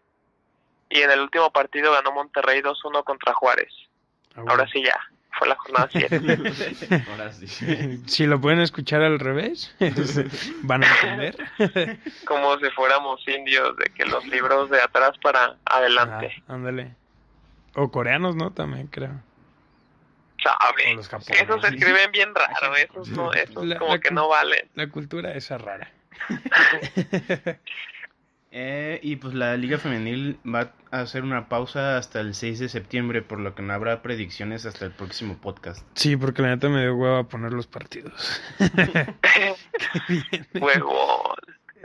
Y 0.92 1.02
en 1.02 1.10
el 1.10 1.22
último 1.22 1.52
partido 1.52 1.94
ganó 1.94 2.12
Monterrey 2.12 2.62
2-1 2.62 3.04
contra 3.04 3.34
Juárez. 3.34 3.74
Ah, 4.36 4.44
Ahora 4.50 4.68
sí 4.72 4.84
ya, 4.84 4.96
fue 5.38 5.48
la 5.48 5.56
jornada 5.56 5.90
7. 5.92 7.04
Ahora 7.12 7.32
sí. 7.32 7.48
Si 8.08 8.26
lo 8.26 8.40
pueden 8.42 8.60
escuchar 8.60 9.02
al 9.02 9.20
revés, 9.20 9.76
van 10.64 10.84
a 10.84 10.88
entender. 10.88 11.38
Como 12.26 12.58
si 12.60 12.70
fuéramos 12.72 13.22
indios, 13.28 13.76
de 13.78 13.86
que 13.96 14.06
los 14.06 14.26
libros 14.28 14.70
de 14.70 14.82
atrás 14.82 15.12
para 15.22 15.58
adelante. 15.66 16.28
Ajá, 16.44 16.54
ándale. 16.54 16.96
O 17.76 17.92
coreanos, 17.92 18.36
¿no? 18.36 18.52
También 18.52 18.88
creo. 18.88 19.12
O 19.12 20.42
¿Sabe? 20.42 20.96
los 20.96 21.08
japoneses. 21.10 21.42
Esos 21.44 21.62
se 21.62 21.68
escriben 21.76 22.12
bien 22.12 22.34
raro, 22.34 22.76
esos, 22.76 23.10
no, 23.10 23.34
esos 23.34 23.66
La- 23.66 23.78
como 23.80 23.94
la 23.96 24.00
que 24.00 24.12
no 24.12 24.28
valen. 24.30 24.70
La 24.76 24.88
cultura 24.90 25.34
esa 25.34 25.58
rara. 25.58 25.92
Eh, 28.52 29.00
y 29.04 29.18
pues 29.18 29.34
la 29.34 29.58
Liga 29.58 29.78
Femenil 29.78 30.40
va 30.46 30.72
a 30.90 31.02
hacer 31.02 31.24
una 31.24 31.50
pausa 31.50 31.98
hasta 31.98 32.22
el 32.22 32.34
6 32.34 32.60
de 32.60 32.70
septiembre, 32.70 33.22
por 33.22 33.40
lo 33.40 33.54
que 33.54 33.62
no 33.62 33.74
habrá 33.74 34.02
predicciones 34.02 34.66
hasta 34.66 34.86
el 34.86 34.92
próximo 34.92 35.38
podcast. 35.38 35.86
Sí, 35.96 36.16
porque 36.16 36.42
la 36.42 36.50
neta 36.50 36.70
me 36.70 36.82
dio 36.82 36.96
huevo 36.96 37.18
a 37.18 37.28
poner 37.28 37.52
los 37.52 37.68
partidos. 37.68 38.42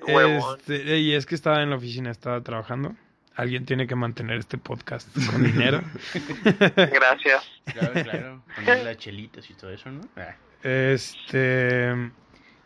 Huevón. 0.07 0.59
Este, 0.59 0.98
y 0.98 1.14
es 1.14 1.27
que 1.27 1.35
estaba 1.35 1.62
en 1.62 1.70
la 1.70 1.77
oficina, 1.77 2.11
estaba 2.11 2.40
trabajando. 2.42 2.94
Alguien 3.35 3.64
tiene 3.64 3.87
que 3.87 3.94
mantener 3.94 4.38
este 4.38 4.59
podcast 4.59 5.09
con 5.31 5.42
dinero. 5.42 5.81
Gracias. 6.77 7.51
Claro, 7.64 7.92
claro. 8.03 8.42
Poner 8.57 8.85
las 8.85 8.98
chelitas 8.98 9.48
y 9.48 9.55
todo 9.55 9.70
eso, 9.70 9.90
¿no? 9.90 10.03
Ah. 10.16 10.35
Este. 10.62 12.11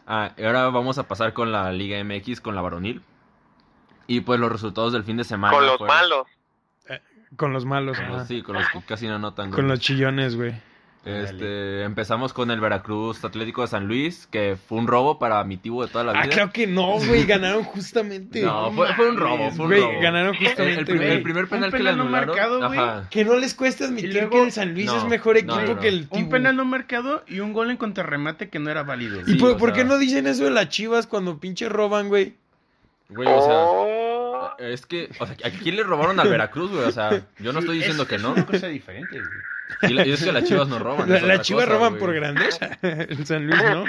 Ah, 0.06 0.32
y 0.36 0.44
ahora 0.44 0.68
vamos 0.68 0.98
a 0.98 1.06
pasar 1.06 1.32
con 1.32 1.52
la 1.52 1.70
Liga 1.72 2.02
MX, 2.02 2.40
con 2.40 2.54
la 2.54 2.62
varonil. 2.62 3.02
Y 4.06 4.20
pues 4.20 4.38
los 4.40 4.50
resultados 4.52 4.92
del 4.92 5.04
fin 5.04 5.16
de 5.16 5.24
semana. 5.24 5.52
Con 5.54 5.66
los 5.66 5.78
fueron- 5.78 5.96
malos. 5.96 6.26
Con 7.36 7.52
los 7.52 7.64
malos, 7.64 7.98
Con 7.98 8.08
los- 8.08 8.28
sí, 8.28 8.40
con 8.42 8.54
los 8.54 8.68
que 8.70 8.80
casi 8.82 9.06
no 9.08 9.18
notan. 9.18 9.50
Con 9.50 9.66
los 9.68 9.80
chillones, 9.80 10.36
güey. 10.36 10.54
Este, 11.04 11.82
empezamos 11.84 12.32
con 12.32 12.50
el 12.50 12.58
Veracruz 12.60 13.24
Atlético 13.24 13.62
de 13.62 13.68
San 13.68 13.86
Luis, 13.86 14.26
que 14.26 14.56
fue 14.56 14.78
un 14.78 14.88
robo 14.88 15.20
para 15.20 15.42
mi 15.44 15.56
tibo 15.56 15.84
de 15.86 15.92
toda 15.92 16.02
la 16.02 16.12
vida. 16.12 16.22
Ah, 16.24 16.28
claro 16.28 16.52
que 16.52 16.66
no, 16.66 16.98
güey. 16.98 17.24
Ganaron 17.26 17.62
justamente. 17.62 18.42
No, 18.42 18.72
fue, 18.72 18.92
fue 18.94 19.10
un 19.10 19.16
robo, 19.16 19.50
fue 19.52 19.66
un 19.66 19.70
Güey, 19.70 19.80
robo. 19.82 20.00
ganaron 20.00 20.34
El, 20.34 20.40
justamente, 20.48 20.80
el 20.80 20.84
primer, 20.86 21.06
güey. 21.06 21.16
el 21.18 21.22
primer 21.22 21.48
penal 21.48 21.64
Un 21.66 21.70
que 21.70 21.78
le 21.78 21.90
penal 21.90 21.98
no 21.98 22.10
marcado, 22.10 22.66
güey. 22.66 22.78
ajá. 22.80 23.08
Que 23.08 23.24
no 23.24 23.36
les 23.36 23.54
cuesta 23.54 23.84
admitir 23.84 24.14
luego- 24.14 24.30
que 24.30 24.42
el 24.42 24.52
San 24.52 24.74
Luis 24.74 24.86
No, 24.86 24.96
es 24.96 25.04
mejor 25.04 25.36
equipo 25.36 25.54
no, 25.60 25.62
no, 25.74 25.78
que 25.80 25.88
el 25.88 26.08
Tibu. 26.08 26.24
Un 26.24 26.28
penal 26.28 26.56
no 26.56 26.64
marcado 26.64 27.22
y 27.28 27.38
un 27.38 27.52
gol 27.52 27.70
en 27.70 27.76
contrarremate 27.76 28.48
que 28.48 28.58
no 28.58 28.68
era 28.70 28.82
válido. 28.82 29.20
¿Y 29.20 29.24
Sí, 29.32 29.34
por, 29.34 29.52
o 29.52 29.56
por 29.58 29.68
sea- 29.70 29.76
qué 29.78 29.84
no 29.84 29.98
dicen 29.98 30.26
eso 30.26 30.42
de 30.44 30.50
las 30.50 30.68
chivas 30.70 31.06
cuando 31.06 31.38
pinche 31.38 31.68
roban, 31.68 32.08
güey? 32.08 32.34
Güey, 33.10 33.28
o 33.28 33.40
sea, 33.42 33.54
Oh, 33.54 33.86
es 34.58 34.86
que, 34.86 35.10
o 35.18 35.26
sea, 35.26 35.36
¿a 35.44 35.50
quién 35.50 35.76
le 35.76 35.82
robaron 35.82 36.18
al 36.20 36.28
Veracruz, 36.28 36.70
güey? 36.70 36.84
O 36.84 36.92
sea, 36.92 37.10
yo 37.38 37.52
no 37.52 37.60
estoy 37.60 37.76
diciendo 37.78 38.04
Es- 38.04 38.08
que 38.08 38.14
es 38.16 38.22
no. 38.22 38.32
una 38.32 38.46
cosa 38.46 38.66
diferente, 38.68 39.22
güey. 39.22 39.46
Y, 39.82 39.94
la- 39.94 40.06
y 40.06 40.12
es 40.12 40.22
que 40.24 40.30
las 40.30 40.44
chivas 40.44 40.68
no 40.68 40.78
roban. 40.78 41.08
La- 41.10 41.16
es 41.16 41.22
Las 41.22 41.30
otra 41.38 41.42
chivas 41.44 41.64
cosa, 41.64 41.76
roban 41.76 41.90
güey. 41.94 42.00
por 42.00 42.14
grandeza. 42.14 42.78
El 42.82 43.26
San 43.26 43.46
Luis, 43.48 43.62
¿no? 43.64 43.84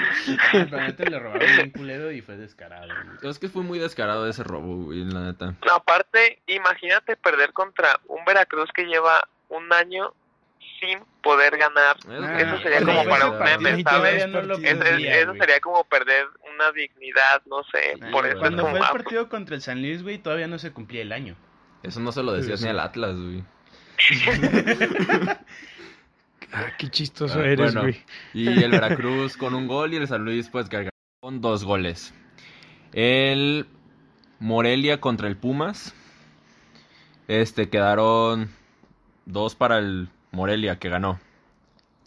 La 0.52 0.86
neta 0.88 1.04
le 1.04 1.18
robaron 1.18 1.48
bien 1.56 1.70
culero 1.70 2.10
y 2.10 2.20
fue 2.20 2.36
descarado. 2.36 2.88
güey. 3.20 3.30
Es 3.30 3.38
que 3.38 3.48
fue 3.48 3.62
muy 3.62 3.78
descarado 3.78 4.28
ese 4.28 4.42
robo, 4.42 4.84
güey, 4.86 5.04
la 5.04 5.20
neta. 5.20 5.54
no, 5.64 5.72
aparte, 5.72 6.40
imagínate 6.48 7.16
perder 7.16 7.52
contra 7.52 8.00
un 8.08 8.24
Veracruz 8.24 8.70
que 8.74 8.84
lleva 8.86 9.26
un 9.50 9.72
año 9.72 10.12
sin 10.80 10.98
poder 11.22 11.56
ganar. 11.56 11.96
Es- 11.98 12.46
Eso 12.46 12.58
sería 12.62 12.78
es 12.78 12.84
como 12.84 13.04
para 13.04 13.30
un 13.30 13.38
meme, 13.38 13.82
¿sabes? 13.84 14.28
no. 14.28 14.40
Es- 14.40 14.58
es- 14.58 15.22
eso 15.22 15.34
sería 15.34 15.60
como 15.60 15.84
perder 15.84 16.26
una 16.58 16.72
dignidad, 16.72 17.42
no 17.46 17.62
sé, 17.64 17.96
por 18.10 18.26
eso 18.26 18.34
es 18.34 18.40
Cuando 18.40 18.62
como, 18.62 18.70
fue 18.72 18.80
el 18.80 18.84
ah, 18.84 18.92
partido 18.92 19.28
contra 19.28 19.54
el 19.54 19.62
San 19.62 19.80
Luis, 19.80 20.02
güey, 20.02 20.18
todavía 20.18 20.48
no 20.48 20.58
se 20.58 20.72
cumplía 20.72 21.02
el 21.02 21.12
año. 21.12 21.36
Eso 21.82 22.00
no 22.00 22.10
se 22.12 22.22
lo 22.22 22.32
decías 22.32 22.58
Sí, 22.58 22.64
ni 22.66 22.70
al 22.70 22.80
Atlas, 22.80 23.16
güey. 23.16 23.44
Ah, 26.50 26.72
qué 26.78 26.88
chistoso 26.88 27.40
Ah, 27.40 27.44
eres, 27.44 27.74
bueno. 27.74 27.82
güey. 27.82 28.02
Y 28.32 28.48
el 28.48 28.70
Veracruz 28.70 29.36
con 29.36 29.54
un 29.54 29.66
gol 29.66 29.92
y 29.92 29.96
el 29.96 30.08
San 30.08 30.24
Luis 30.24 30.48
pues 30.48 30.66
cargado 30.70 30.92
con 31.20 31.42
dos 31.42 31.62
goles. 31.62 32.14
El 32.94 33.66
Morelia 34.38 34.98
contra 34.98 35.28
el 35.28 35.36
Pumas. 35.36 35.94
Este 37.26 37.68
quedaron 37.68 38.50
dos 39.26 39.54
para 39.54 39.76
el 39.76 40.08
Morelia 40.30 40.78
que 40.78 40.88
ganó. 40.88 41.20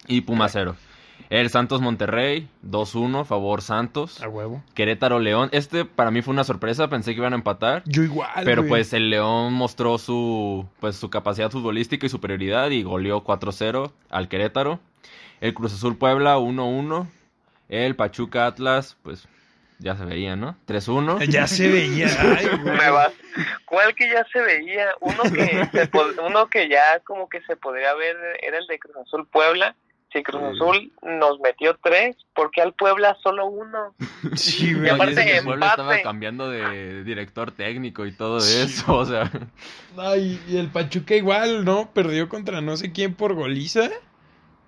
Y 0.08 0.22
Pumas 0.22 0.54
cero. 0.54 0.76
El 1.32 1.50
Santos 1.50 1.80
Monterrey 1.80 2.50
2-1 2.68 3.24
favor 3.24 3.62
Santos. 3.62 4.22
A 4.22 4.28
huevo. 4.28 4.62
Querétaro 4.74 5.18
León. 5.18 5.48
Este 5.54 5.86
para 5.86 6.12
mí 6.12 6.22
fue 6.22 6.34
una 6.34 6.44
sorpresa, 6.44 6.90
pensé 6.90 7.14
que 7.14 7.22
iban 7.22 7.32
a 7.32 7.38
empatar. 7.38 7.84
Yo 7.86 8.04
igual. 8.04 8.44
Pero 8.44 8.64
güey. 8.64 8.70
pues 8.70 8.92
el 8.92 9.10
León 9.10 9.54
mostró 9.54 9.98
su 9.98 10.68
pues 10.82 10.98
su 10.98 11.10
capacidad 11.10 11.50
futbolística 11.50 12.06
y 12.06 12.10
superioridad 12.10 12.70
y 12.72 12.84
goleó 12.84 13.24
4-0 13.24 13.94
al 14.10 14.28
Querétaro. 14.28 14.82
El 15.40 15.54
Cruz 15.54 15.74
Azul 15.74 15.98
Puebla 15.98 16.38
1-1. 16.38 17.08
El 17.70 17.96
Pachuca 17.96 18.46
Atlas, 18.46 18.98
pues 19.02 19.26
ya 19.80 19.96
se 19.96 20.04
veía, 20.04 20.36
¿no? 20.36 20.58
3-1. 20.68 21.28
Ya 21.30 21.48
se 21.48 21.70
veía. 21.70 22.08
Ay, 22.20 22.46
güey. 22.62 22.78
me 22.78 22.90
vas. 22.90 23.14
¿Cuál 23.64 23.96
que 23.96 24.10
ya 24.10 24.26
se 24.34 24.42
veía? 24.42 24.90
Uno 25.00 25.24
que, 25.24 25.70
se 25.72 25.90
uno 26.22 26.50
que 26.50 26.68
ya 26.68 27.00
como 27.06 27.30
que 27.30 27.42
se 27.44 27.56
podría 27.56 27.94
ver 27.94 28.18
era 28.42 28.58
el 28.58 28.68
de 28.68 28.78
Cruz 28.80 28.98
Azul 28.98 29.26
Puebla. 29.28 29.78
Si 30.14 30.24
Cruz 30.24 30.42
Sí. 30.42 30.58
Azul 30.58 30.92
nos 31.04 31.40
metió 31.40 31.78
tres, 31.82 32.18
¿por 32.36 32.52
qué 32.52 32.62
al 32.62 32.74
Puebla 32.74 33.16
solo 33.24 33.46
uno? 33.46 33.96
Sí, 34.36 34.70
Y 34.70 34.74
güey. 34.74 34.90
aparte 34.90 35.16
que 35.24 35.38
el 35.38 35.44
Puebla 35.46 35.68
estaba 35.70 36.02
cambiando 36.02 36.50
de 36.50 37.04
director 37.04 37.52
técnico 37.52 38.06
y 38.06 38.12
todo 38.12 38.40
Sí. 38.42 38.62
eso, 38.62 38.94
o 38.98 39.06
sea, 39.06 39.32
Ay, 39.98 40.40
y 40.50 40.58
el 40.58 40.68
Pachuca 40.68 41.16
igual, 41.16 41.64
¿no? 41.66 41.90
Perdió 41.94 42.28
contra 42.30 42.60
no 42.62 42.76
sé 42.78 42.92
quién 42.92 43.14
por 43.14 43.34
goliza. 43.36 43.90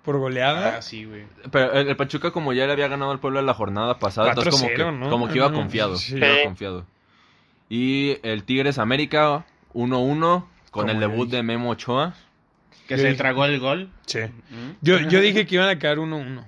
Por 0.02 0.18
goleada. 0.18 0.76
Ah, 0.78 0.82
sí, 0.82 1.04
güey. 1.06 1.24
pero 1.50 1.72
el, 1.72 1.88
el 1.88 1.96
Pachuca 1.96 2.30
como 2.30 2.52
ya 2.52 2.66
le 2.66 2.72
había 2.72 2.88
ganado 2.88 3.10
al 3.10 3.20
Puebla 3.20 3.40
la 3.42 3.54
jornada 3.54 3.98
pasada, 3.98 4.30
entonces 4.30 4.54
como 4.54 4.68
que, 4.68 4.76
4-0, 4.76 4.98
¿no? 4.98 5.08
como 5.10 5.28
que 5.28 5.36
iba 5.36 5.50
confiado, 5.52 5.96
sí. 5.96 6.16
iba 6.16 6.42
confiado. 6.44 6.84
Y 7.70 8.18
el 8.22 8.44
Tigres 8.44 8.78
América 8.78 9.46
1-1 9.74 10.44
con 10.70 10.90
el 10.90 11.00
debut 11.00 11.28
de 11.30 11.42
Memo 11.42 11.70
Ochoa. 11.70 12.14
Que 12.88 12.96
Yo 12.96 13.02
se 13.02 13.08
dije- 13.08 13.16
tragó 13.18 13.44
el 13.46 13.58
gol. 13.60 13.90
Sí. 14.06 14.20
¿Mm? 14.20 14.70
Yo, 14.82 14.98
yo 15.00 15.20
dije 15.20 15.46
que 15.46 15.54
iban 15.54 15.68
a 15.68 15.78
caer 15.78 15.98
1-1. 15.98 16.44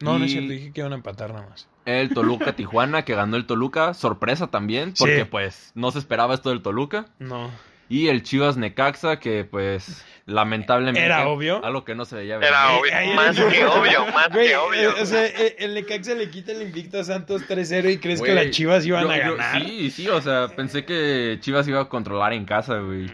No, 0.00 0.18
no 0.18 0.24
es 0.24 0.30
Y- 0.30 0.34
cierto, 0.34 0.52
dije 0.52 0.72
que 0.72 0.80
iban 0.80 0.92
a 0.92 0.96
empatar 0.96 1.32
nada 1.32 1.48
más. 1.48 1.66
el 1.86 2.10
Toluca 2.10 2.54
Tijuana, 2.54 3.04
que 3.04 3.14
ganó 3.14 3.36
el 3.36 3.46
Toluca, 3.46 3.94
sorpresa 3.94 4.48
también, 4.48 4.92
porque 4.98 5.24
pues 5.24 5.72
no 5.74 5.90
se 5.90 5.98
esperaba 5.98 6.34
esto 6.34 6.50
del 6.50 6.60
Toluca. 6.62 7.06
No. 7.18 7.50
Y 7.88 8.08
el 8.08 8.22
Chivas 8.22 8.58
Necaxa, 8.58 9.18
que 9.18 9.44
pues 9.44 10.04
lamentablemente... 10.26 11.02
Era 11.02 11.26
obvio. 11.26 11.64
Algo 11.64 11.84
que 11.86 11.94
no 11.94 12.04
se 12.04 12.16
veía 12.16 12.36
venir. 12.36 12.50
Era 12.50 12.72
obvio, 12.72 12.92
más 13.14 13.34
que 13.34 13.64
obvio, 13.64 14.06
más 14.12 14.28
que 14.28 14.56
obvio. 14.56 14.94
O 15.00 15.06
sea, 15.06 15.24
eh, 15.24 15.56
el 15.60 15.72
Necaxa 15.72 16.12
le 16.14 16.28
quita 16.30 16.52
el 16.52 16.60
invicto 16.60 17.00
a 17.00 17.04
Santos 17.04 17.48
3-0 17.48 17.90
y 17.90 17.96
crees 17.98 18.20
que 18.20 18.34
las 18.34 18.50
Chivas 18.50 18.84
iban 18.84 19.10
a 19.10 19.16
ganar. 19.16 19.58
sí, 19.62 19.90
sí, 19.90 20.06
o 20.08 20.20
sea, 20.20 20.48
pensé 20.54 20.84
que 20.84 21.38
Chivas 21.40 21.66
iba 21.66 21.80
a 21.80 21.88
controlar 21.88 22.34
en 22.34 22.44
casa, 22.44 22.78
güey. 22.80 23.10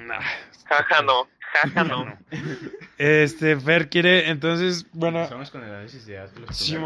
Jaja, 0.67 1.03
no. 1.03 1.29
No. 1.87 2.19
Este, 2.99 3.57
Fer 3.57 3.89
quiere, 3.89 4.29
entonces, 4.29 4.87
bueno... 4.93 5.19
Empezamos 5.19 5.51
con 5.51 5.63
el 5.65 5.71
análisis 5.71 6.07
de 6.07 6.19
Atlas. 6.19 6.57
Sí, 6.57 6.77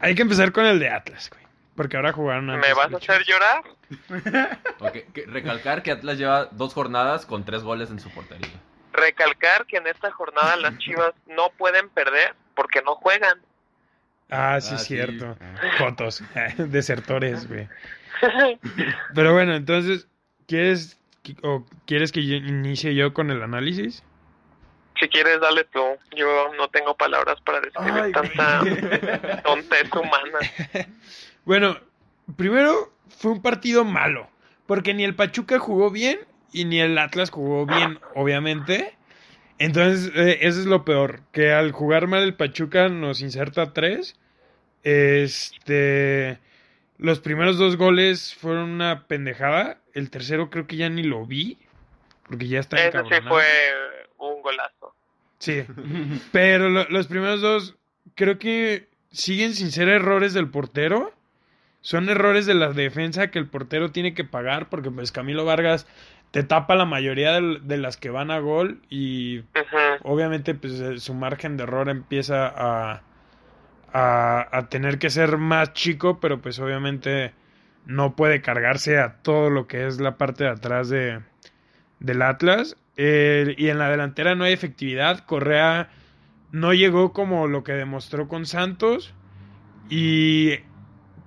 hay 0.00 0.14
que 0.14 0.22
empezar 0.22 0.52
con 0.52 0.66
el 0.66 0.78
de 0.78 0.88
Atlas, 0.88 1.30
güey. 1.30 1.42
Porque 1.74 1.96
ahora 1.96 2.12
jugaron 2.12 2.50
antes. 2.50 2.68
¿Me 2.68 2.74
vas 2.74 2.92
a 2.92 2.96
hacer 2.96 3.24
llorar? 3.24 3.64
recalcar 5.26 5.82
que 5.82 5.90
Atlas 5.90 6.18
lleva 6.18 6.46
dos 6.46 6.74
jornadas 6.74 7.24
con 7.24 7.44
tres 7.44 7.62
goles 7.62 7.90
en 7.90 7.98
su 7.98 8.10
portería. 8.10 8.48
Recalcar 8.92 9.64
que 9.66 9.78
en 9.78 9.86
esta 9.86 10.10
jornada 10.10 10.56
las 10.56 10.76
Chivas 10.78 11.12
no 11.26 11.50
pueden 11.56 11.88
perder 11.88 12.34
porque 12.54 12.82
no 12.82 12.94
juegan. 12.96 13.40
Ah, 14.30 14.60
sí, 14.60 14.74
es 14.74 14.82
ah, 14.82 14.84
cierto. 14.84 15.36
Fotos, 15.78 16.22
desertores, 16.56 17.48
güey. 17.48 17.68
Pero 19.14 19.32
bueno, 19.32 19.54
entonces, 19.54 20.06
¿quieres 20.46 20.98
o 21.42 21.64
quieres 21.86 22.12
que 22.12 22.20
inicie 22.20 22.94
yo 22.94 23.14
con 23.14 23.30
el 23.30 23.42
análisis? 23.42 24.02
Si 24.98 25.08
quieres, 25.08 25.40
dale 25.40 25.64
tú. 25.64 25.82
Yo 26.14 26.52
no 26.56 26.68
tengo 26.68 26.96
palabras 26.96 27.40
para 27.40 27.60
describir 27.60 28.12
tanta 28.12 28.60
tontez 29.42 29.90
humana. 29.92 30.38
Bueno, 31.44 31.76
primero 32.36 32.92
fue 33.18 33.32
un 33.32 33.42
partido 33.42 33.84
malo, 33.84 34.28
porque 34.66 34.94
ni 34.94 35.02
el 35.02 35.16
Pachuca 35.16 35.58
jugó 35.58 35.90
bien 35.90 36.20
y 36.52 36.64
ni 36.66 36.80
el 36.80 36.96
Atlas 36.98 37.30
jugó 37.30 37.66
bien, 37.66 37.98
obviamente. 38.14 38.96
Entonces, 39.58 40.12
eh, 40.14 40.38
eso 40.42 40.60
es 40.60 40.66
lo 40.66 40.84
peor, 40.84 41.20
que 41.32 41.52
al 41.52 41.72
jugar 41.72 42.06
mal 42.06 42.22
el 42.22 42.34
Pachuca 42.34 42.88
nos 42.88 43.20
inserta 43.20 43.72
tres. 43.72 44.16
Este, 44.82 46.38
los 46.98 47.20
primeros 47.20 47.58
dos 47.58 47.76
goles 47.76 48.34
fueron 48.34 48.70
una 48.70 49.06
pendejada. 49.06 49.78
El 49.94 50.10
tercero 50.10 50.50
creo 50.50 50.66
que 50.66 50.76
ya 50.76 50.88
ni 50.88 51.02
lo 51.02 51.26
vi, 51.26 51.58
porque 52.26 52.48
ya 52.48 52.60
está 52.60 52.76
Ese 52.76 52.98
sí 53.02 53.20
fue 53.28 53.44
un 54.18 54.42
golazo. 54.42 54.81
Sí, 55.42 55.64
pero 56.32 56.68
los 56.68 57.08
primeros 57.08 57.40
dos 57.40 57.76
creo 58.14 58.38
que 58.38 58.88
siguen 59.10 59.54
sin 59.54 59.72
ser 59.72 59.88
errores 59.88 60.34
del 60.34 60.48
portero. 60.48 61.12
Son 61.80 62.08
errores 62.08 62.46
de 62.46 62.54
la 62.54 62.72
defensa 62.72 63.32
que 63.32 63.40
el 63.40 63.48
portero 63.48 63.90
tiene 63.90 64.14
que 64.14 64.22
pagar 64.22 64.68
porque 64.68 64.92
pues 64.92 65.10
Camilo 65.10 65.44
Vargas 65.44 65.88
te 66.30 66.44
tapa 66.44 66.76
la 66.76 66.84
mayoría 66.84 67.40
de, 67.40 67.76
las 67.76 67.96
que 67.96 68.10
van 68.10 68.30
a 68.30 68.38
gol 68.38 68.82
y 68.88 69.42
obviamente 70.04 70.54
pues 70.54 70.74
eh, 70.74 71.00
su 71.00 71.12
margen 71.12 71.56
de 71.56 71.64
error 71.64 71.88
empieza 71.88 72.46
a, 72.46 73.02
a, 73.92 74.68
tener 74.68 75.00
que 75.00 75.10
ser 75.10 75.38
más 75.38 75.72
chico, 75.72 76.20
pero 76.20 76.40
pues 76.40 76.60
obviamente 76.60 77.34
no 77.84 78.14
puede 78.14 78.42
cargarse 78.42 79.00
a 79.00 79.16
todo 79.22 79.50
lo 79.50 79.66
que 79.66 79.88
es 79.88 80.00
la 80.00 80.16
parte 80.18 80.44
de 80.44 80.50
atrás 80.50 80.88
de, 80.88 81.20
del 81.98 82.22
Atlas. 82.22 82.76
Y 82.96 83.68
en 83.68 83.78
la 83.78 83.90
delantera 83.90 84.34
no 84.34 84.44
hay 84.44 84.52
efectividad. 84.52 85.24
Correa 85.26 85.90
no 86.50 86.74
llegó 86.74 87.12
como 87.12 87.48
lo 87.48 87.64
que 87.64 87.72
demostró 87.72 88.28
con 88.28 88.46
Santos. 88.46 89.14
Y 89.88 90.58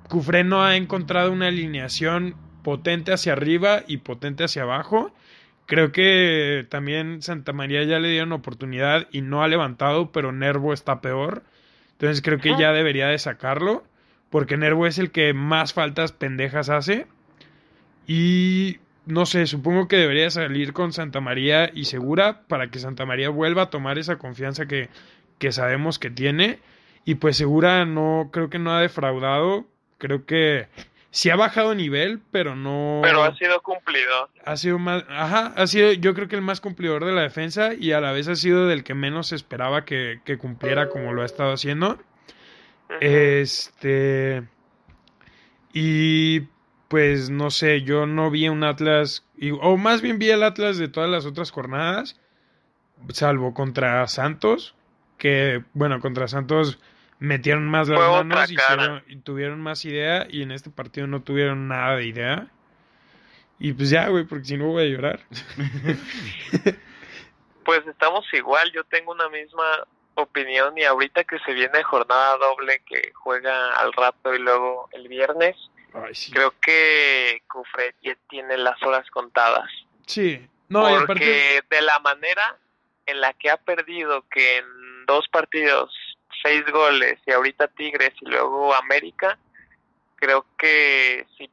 Cufré 0.10 0.44
no 0.44 0.64
ha 0.64 0.76
encontrado 0.76 1.32
una 1.32 1.48
alineación 1.48 2.36
potente 2.64 3.14
hacia 3.14 3.34
arriba 3.34 3.84
y 3.88 3.98
potente 3.98 4.44
hacia 4.44 4.64
abajo. 4.64 5.14
Creo 5.66 5.92
que 5.92 6.68
también 6.70 7.22
Santa 7.22 7.54
María 7.54 7.84
ya 7.84 8.00
le 8.00 8.10
dieron 8.10 8.32
oportunidad 8.32 9.08
y 9.12 9.22
no 9.22 9.42
ha 9.42 9.48
levantado, 9.48 10.12
pero 10.12 10.32
Nervo 10.32 10.74
está 10.74 11.02
peor. 11.02 11.44
Entonces 11.94 12.22
creo 12.22 12.40
que 12.40 12.56
ya 12.60 12.72
debería 12.72 13.08
de 13.08 13.18
sacarlo, 13.18 13.84
porque 14.30 14.58
Nervo 14.58 14.86
es 14.86 15.00
el 15.00 15.12
que 15.12 15.34
más 15.34 15.74
faltas 15.74 16.12
pendejas 16.12 16.70
hace. 16.70 17.08
Y 18.06 18.78
no 19.06 19.26
sé, 19.26 19.46
supongo 19.48 19.88
que 19.88 19.98
debería 19.98 20.30
salir 20.30 20.74
con 20.74 20.94
Santa 20.94 21.22
María 21.22 21.70
y 21.74 21.86
Segura 21.86 22.44
para 22.48 22.70
que 22.70 22.80
Santa 22.80 23.06
María 23.06 23.30
vuelva 23.30 23.64
a 23.64 23.70
tomar 23.70 23.98
esa 24.00 24.18
confianza 24.18 24.66
que, 24.68 24.90
que 25.40 25.52
sabemos 25.52 26.00
que 26.00 26.10
tiene. 26.10 26.60
Y 27.06 27.16
pues 27.16 27.38
Segura 27.38 27.86
no, 27.86 28.30
creo 28.32 28.50
que 28.50 28.60
no 28.60 28.72
ha 28.72 28.82
defraudado 28.82 29.66
Creo 29.98 30.26
que 30.26 30.68
sí 31.10 31.30
ha 31.30 31.36
bajado 31.36 31.74
nivel, 31.74 32.20
pero 32.32 32.56
no. 32.56 33.00
Pero 33.02 33.24
ha 33.24 33.36
sido 33.36 33.62
cumplidor. 33.62 34.30
Ha 34.44 34.58
sido 34.58 34.78
más. 34.78 35.04
Ajá, 35.10 35.54
ha 35.56 35.68
sido 35.68 35.94
yo 35.94 36.14
creo 36.14 36.28
que 36.28 36.36
el 36.36 36.42
más 36.42 36.62
cumplidor 36.62 37.06
de 37.06 37.14
la 37.14 37.22
defensa 37.22 37.74
y 37.74 37.94
a 37.94 38.02
la 38.02 38.12
vez 38.12 38.28
ha 38.28 38.36
sido 38.36 38.68
del 38.68 38.84
que 38.84 38.94
menos 38.94 39.32
esperaba 39.32 39.86
que, 39.86 40.20
cumpliera 40.40 40.90
como 40.90 41.14
lo 41.14 41.22
ha 41.22 41.26
estado 41.26 41.54
haciendo. 41.54 41.98
Este. 43.00 44.44
Y 45.74 46.42
pues 46.88 47.30
no 47.30 47.50
sé, 47.50 47.82
yo 47.82 48.06
no 48.06 48.30
vi 48.30 48.48
un 48.50 48.64
Atlas, 48.64 49.26
o 49.62 49.78
más 49.78 50.02
bien 50.02 50.20
vi 50.20 50.30
el 50.30 50.44
Atlas 50.44 50.78
de 50.78 50.88
todas 50.88 51.10
las 51.10 51.26
otras 51.26 51.52
jornadas, 51.52 52.20
salvo 53.10 53.54
contra 53.54 54.08
Santos, 54.08 54.76
que 55.18 55.64
bueno, 55.74 56.00
contra 56.00 56.28
Santos 56.28 56.80
metieron 57.20 57.68
más 57.68 57.88
las 57.88 58.00
manos 58.00 58.50
y, 59.08 59.18
tuvieron 59.18 59.62
más 59.62 59.86
idea 59.86 60.28
y 60.30 60.42
en 60.42 60.52
este 60.52 60.70
partido 60.70 61.08
no 61.08 61.22
tuvieron 61.22 61.68
nada 61.68 61.96
de 61.96 62.06
idea. 62.06 62.48
Y 63.58 63.72
pues 63.74 63.90
ya, 63.90 64.10
güey, 64.10 64.26
porque 64.26 64.46
si 64.46 64.58
no 64.58 64.68
voy 64.68 64.84
a 64.84 64.90
llorar. 64.90 65.22
pues 67.66 67.88
estamos 67.88 68.26
igual, 68.34 68.72
yo 68.74 68.84
tengo 68.84 69.14
una 69.14 69.30
misma 69.30 69.88
opinión 70.16 70.78
y 70.78 70.84
ahorita 70.84 71.24
que 71.24 71.40
se 71.40 71.54
viene 71.54 71.84
jornada 71.84 72.38
doble 72.38 72.82
que 72.86 73.12
juega 73.14 73.74
al 73.76 73.94
rato 73.94 74.34
y 74.34 74.40
luego 74.40 74.90
el 74.92 75.08
viernes, 75.08 75.56
creo 76.32 76.54
que 76.60 77.42
Cufre 77.48 77.96
tiene 78.30 78.58
las 78.58 78.82
horas 78.84 79.10
contadas. 79.12 79.70
Sí, 80.06 80.48
no, 80.70 81.06
porque 81.06 81.62
de 81.70 81.82
la 81.82 82.00
manera 82.00 82.58
en 83.06 83.22
la 83.22 83.34
que 83.34 83.50
ha 83.50 83.58
perdido 83.58 84.26
que 84.30 84.58
en 84.58 85.06
dos 85.06 85.28
partidos 85.30 85.92
seis 86.42 86.64
goles 86.72 87.20
y 87.26 87.32
ahorita 87.32 87.68
Tigres 87.70 88.14
y 88.22 88.26
luego 88.26 88.74
América, 88.76 89.38
creo 90.16 90.46
que 90.58 91.26
si 91.38 91.50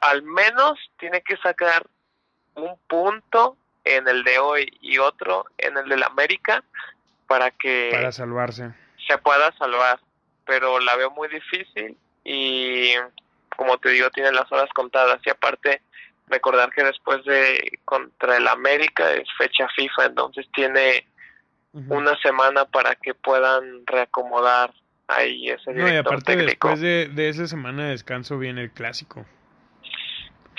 al 0.00 0.22
menos 0.22 0.78
tiene 0.98 1.22
que 1.22 1.36
sacar 1.38 1.86
un 2.54 2.78
punto 2.86 3.56
en 3.84 4.08
el 4.08 4.24
de 4.24 4.38
hoy 4.38 4.78
y 4.80 4.98
otro 4.98 5.46
en 5.58 5.76
el 5.76 5.88
del 5.88 6.02
América 6.02 6.62
para 7.26 7.50
que 7.50 7.90
para 7.92 8.12
salvarse. 8.12 8.72
se 9.06 9.18
pueda 9.18 9.52
salvar. 9.58 10.00
Pero 10.46 10.80
la 10.80 10.96
veo 10.96 11.10
muy 11.10 11.28
difícil 11.28 11.96
y 12.24 12.94
como 13.58 13.76
te 13.78 13.90
digo 13.90 14.08
tiene 14.10 14.30
las 14.32 14.50
horas 14.52 14.70
contadas. 14.72 15.20
Y 15.26 15.30
aparte 15.30 15.82
recordar 16.28 16.70
que 16.70 16.84
después 16.84 17.24
de 17.24 17.80
contra 17.84 18.36
el 18.36 18.46
América 18.46 19.12
es 19.12 19.26
fecha 19.36 19.66
FIFA 19.74 20.06
entonces 20.06 20.46
tiene 20.54 21.06
una 21.72 22.18
semana 22.20 22.64
para 22.64 22.94
que 22.94 23.14
puedan 23.14 23.86
reacomodar 23.86 24.72
ahí 25.06 25.48
ese 25.48 25.72
director 25.72 25.88
no, 25.88 25.94
y 25.94 25.96
aparte 25.96 26.36
después 26.36 26.80
de, 26.80 27.08
de 27.08 27.28
esa 27.28 27.46
semana 27.46 27.84
de 27.84 27.90
descanso 27.90 28.38
viene 28.38 28.62
el 28.62 28.70
clásico. 28.70 29.24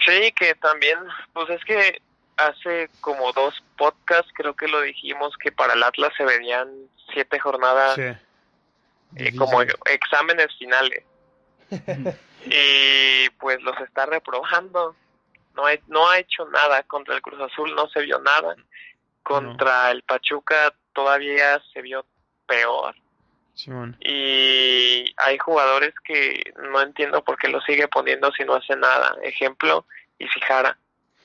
Sí, 0.06 0.32
que 0.32 0.56
también, 0.56 0.98
pues 1.34 1.50
es 1.50 1.64
que 1.66 2.02
hace 2.38 2.90
como 3.02 3.32
dos 3.34 3.54
podcasts 3.78 4.32
creo 4.34 4.56
que 4.56 4.68
lo 4.68 4.82
dijimos 4.82 5.36
que 5.44 5.52
para 5.52 5.74
el 5.74 5.84
Atlas 5.84 6.14
se 6.18 6.24
venían 6.24 6.70
siete 7.14 7.38
jornadas 7.38 7.98
eh, 7.98 9.36
como 9.38 9.62
exámenes 9.62 10.48
finales. 10.58 11.04
y 12.46 13.30
pues 13.40 13.62
los 13.62 13.80
está 13.82 14.06
reprobando. 14.06 14.96
No, 15.56 15.64
no 15.88 16.10
ha 16.10 16.20
hecho 16.20 16.48
nada 16.50 16.84
contra 16.84 17.16
el 17.16 17.22
Cruz 17.22 17.40
Azul, 17.42 17.74
no 17.76 17.88
se 17.90 18.02
vio 18.02 18.20
nada. 18.20 18.56
Contra 19.24 19.92
el 19.92 20.02
Pachuca 20.04 20.74
todavía 20.94 21.62
se 21.74 21.82
vio 21.82 22.06
peor. 22.48 22.96
Y 24.00 25.14
hay 25.18 25.38
jugadores 25.38 25.94
que 26.04 26.54
no 26.72 26.82
entiendo 26.82 27.24
por 27.24 27.38
qué 27.38 27.50
lo 27.50 27.60
sigue 27.62 27.88
poniendo 27.88 28.32
si 28.32 28.44
no 28.44 28.56
hace 28.56 28.76
nada. 28.76 29.18
Ejemplo, 29.22 29.86
Isijara. 30.18 30.78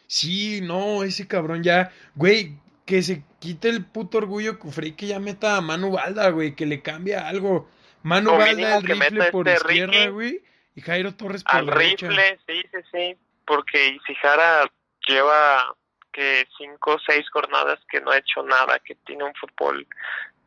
Sí, 0.06 0.60
no, 0.60 1.04
ese 1.04 1.28
cabrón 1.28 1.62
ya, 1.62 1.92
güey, 2.14 2.58
que 2.84 3.02
se 3.02 3.22
quite 3.38 3.68
el 3.68 3.84
puto 3.84 4.18
orgullo 4.18 4.58
que 4.58 5.06
ya 5.06 5.18
meta 5.18 5.56
a 5.56 5.60
Manu 5.60 5.92
Balda, 5.92 6.28
güey, 6.30 6.54
que 6.54 6.66
le 6.66 6.82
cambia 6.82 7.28
algo. 7.28 7.68
Manu 8.04 8.32
Balda 8.36 8.76
el 8.76 8.82
rifle 8.82 9.30
por 9.32 9.48
este 9.48 9.72
izquierda, 9.72 10.08
güey, 10.10 10.42
y 10.74 10.80
Jairo 10.82 11.14
Torres 11.14 11.42
por 11.42 11.56
Al 11.56 11.66
rifle, 11.68 12.38
sí, 12.46 12.62
sí, 12.70 12.78
sí, 12.92 13.16
porque 13.46 13.88
Isijara 13.88 14.70
lleva 15.08 15.74
que 16.12 16.46
cinco 16.58 16.94
o 16.94 16.98
seis 17.06 17.28
jornadas 17.30 17.80
que 17.90 18.00
no 18.02 18.10
ha 18.10 18.18
hecho 18.18 18.42
nada, 18.42 18.78
que 18.84 18.94
tiene 19.06 19.24
un 19.24 19.32
fútbol 19.34 19.86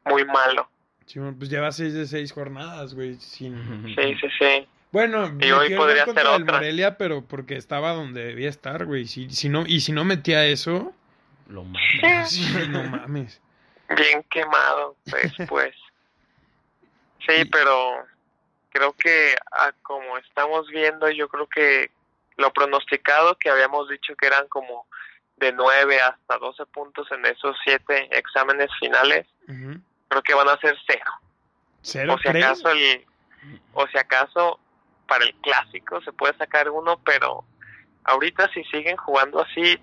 muy 0.05 0.24
malo. 0.24 0.70
Sí, 1.08 1.20
pues 1.38 1.49
lleva 1.49 1.72
seis 1.72 1.93
de 1.93 2.05
seis 2.05 2.32
jornadas, 2.32 2.93
güey. 2.93 3.16
Sin... 3.16 3.55
Sí, 3.95 4.16
sí, 4.22 4.28
sí. 4.39 4.68
Bueno, 4.91 5.36
Y 5.41 5.51
hoy 5.51 5.74
el 5.74 5.78
podría 5.78 6.05
ser 6.05 6.20
el 6.20 6.28
otra. 6.28 6.53
Morelia, 6.53 6.97
pero 6.97 7.26
porque 7.26 7.55
estaba 7.55 7.91
donde 7.91 8.24
debía 8.24 8.49
estar, 8.49 8.86
güey. 8.86 9.05
Si, 9.05 9.30
si 9.32 9.49
no, 9.49 9.66
y 9.66 9.82
si 9.82 9.91
no 9.91 10.05
metía 10.05 10.45
eso, 10.45 10.93
Lo 11.47 11.64
mata. 11.64 12.26
sí, 12.26 12.45
no 12.70 12.84
mames. 12.84 13.41
bien 13.95 14.24
quemado 14.30 14.95
después. 15.05 15.74
Sí, 17.28 17.45
pero 17.45 18.05
creo 18.69 18.93
que 18.93 19.36
a 19.51 19.71
como 19.84 20.17
estamos 20.17 20.67
viendo, 20.69 21.09
yo 21.09 21.28
creo 21.28 21.47
que 21.47 21.91
lo 22.38 22.51
pronosticado 22.53 23.36
que 23.36 23.49
habíamos 23.49 23.89
dicho 23.89 24.15
que 24.15 24.28
eran 24.28 24.47
como 24.47 24.88
de 25.38 25.51
9 25.51 26.01
hasta 26.01 26.38
12 26.38 26.65
puntos 26.67 27.11
en 27.11 27.25
esos 27.25 27.55
7 27.63 28.09
exámenes 28.11 28.69
finales, 28.80 29.28
creo 30.07 30.23
que 30.23 30.34
van 30.34 30.49
a 30.49 30.57
ser 30.59 30.75
cero. 30.88 31.11
¿Cero 31.82 32.15
O 32.15 32.17
si 32.17 32.28
acaso 32.28 32.69
el 32.69 33.05
o 33.73 33.88
si 33.88 33.97
acaso 33.97 34.59
para 35.07 35.25
el 35.25 35.34
clásico 35.36 36.01
se 36.01 36.11
puede 36.11 36.36
sacar 36.38 36.69
uno, 36.69 36.99
pero 37.05 37.45
ahorita 38.03 38.49
si 38.53 38.63
siguen 38.65 38.97
jugando 38.97 39.41
así 39.41 39.80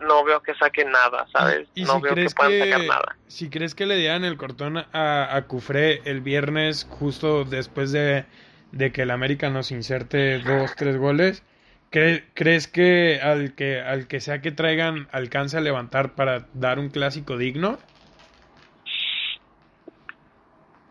no 0.00 0.24
veo 0.24 0.42
que 0.42 0.54
saquen 0.54 0.90
nada, 0.90 1.26
¿sabes? 1.32 1.68
¿Y 1.74 1.84
no 1.84 1.94
si 1.96 2.02
veo 2.02 2.14
que 2.14 2.28
puedan 2.30 2.58
sacar 2.58 2.84
nada. 2.86 3.16
si 3.28 3.50
crees 3.50 3.74
que 3.74 3.86
le 3.86 3.96
dieran 3.96 4.24
el 4.24 4.36
cortón 4.36 4.78
a, 4.78 5.28
a 5.36 5.42
Cufré 5.46 6.02
el 6.04 6.20
viernes 6.20 6.86
justo 6.88 7.44
después 7.44 7.92
de, 7.92 8.24
de 8.72 8.92
que 8.92 9.02
el 9.02 9.10
América 9.10 9.48
nos 9.50 9.70
inserte 9.70 10.38
dos, 10.40 10.74
tres 10.76 10.96
goles, 10.96 11.42
¿cre- 11.90 12.24
¿crees 12.34 12.68
que 12.68 13.20
al 13.22 13.54
que 13.54 13.80
al 13.80 14.06
que 14.06 14.20
sea 14.20 14.40
que 14.42 14.52
traigan 14.52 15.08
alcance 15.12 15.56
a 15.56 15.60
levantar 15.60 16.14
para 16.14 16.46
dar 16.52 16.78
un 16.78 16.90
clásico 16.90 17.36
digno? 17.36 17.78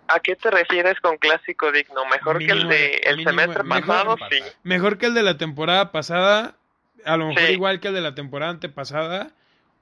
¿A 0.07 0.19
qué 0.19 0.35
te 0.35 0.51
refieres 0.51 0.99
con 1.01 1.17
clásico 1.17 1.71
digno? 1.71 2.05
¿Mejor 2.05 2.37
que 2.37 2.51
el 2.51 2.67
de 2.69 2.93
el 3.05 3.17
mínimo- 3.17 3.29
semestre 3.31 3.63
mejor 3.63 3.85
pasado? 3.85 4.17
Sí. 4.29 4.37
Mejor 4.63 4.97
que 4.99 5.07
el 5.07 5.13
de 5.15 5.23
la 5.23 5.37
temporada 5.37 5.91
pasada, 5.91 6.55
a 7.05 7.17
lo 7.17 7.27
mejor 7.27 7.43
Sí. 7.43 7.53
igual 7.53 7.79
que 7.79 7.87
el 7.89 7.93
de 7.93 8.01
la 8.01 8.15
temporada 8.15 8.51
antepasada, 8.51 9.31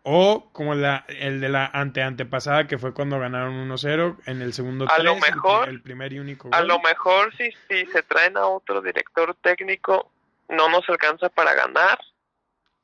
o 0.04 0.50
como 0.52 0.76
la, 0.76 1.06
el 1.08 1.40
de 1.40 1.48
la 1.50 1.66
ante 1.66 2.02
antepasada 2.02 2.68
que 2.68 2.78
fue 2.78 2.94
cuando 2.94 3.20
ganaron 3.20 3.54
1-0 3.70 4.18
en 4.26 4.42
el 4.42 4.52
segundo 4.54 4.86
A 4.90 4.98
lo 5.02 5.16
tres, 5.18 5.32
mejor- 5.34 5.70
el, 5.70 5.82
primer 5.82 6.12
y 6.14 6.20
único 6.20 6.50
A 6.52 6.62
lo 6.62 6.80
mejor 6.82 7.34
si, 7.38 7.50
si 7.70 7.86
se 7.86 8.04
traen 8.04 8.36
a 8.36 8.46
otro 8.46 8.82
director 8.82 9.34
técnico 9.42 10.12
no 10.50 10.68
nos 10.70 10.88
alcanza 10.90 11.30
para 11.30 11.54
ganar, 11.54 11.98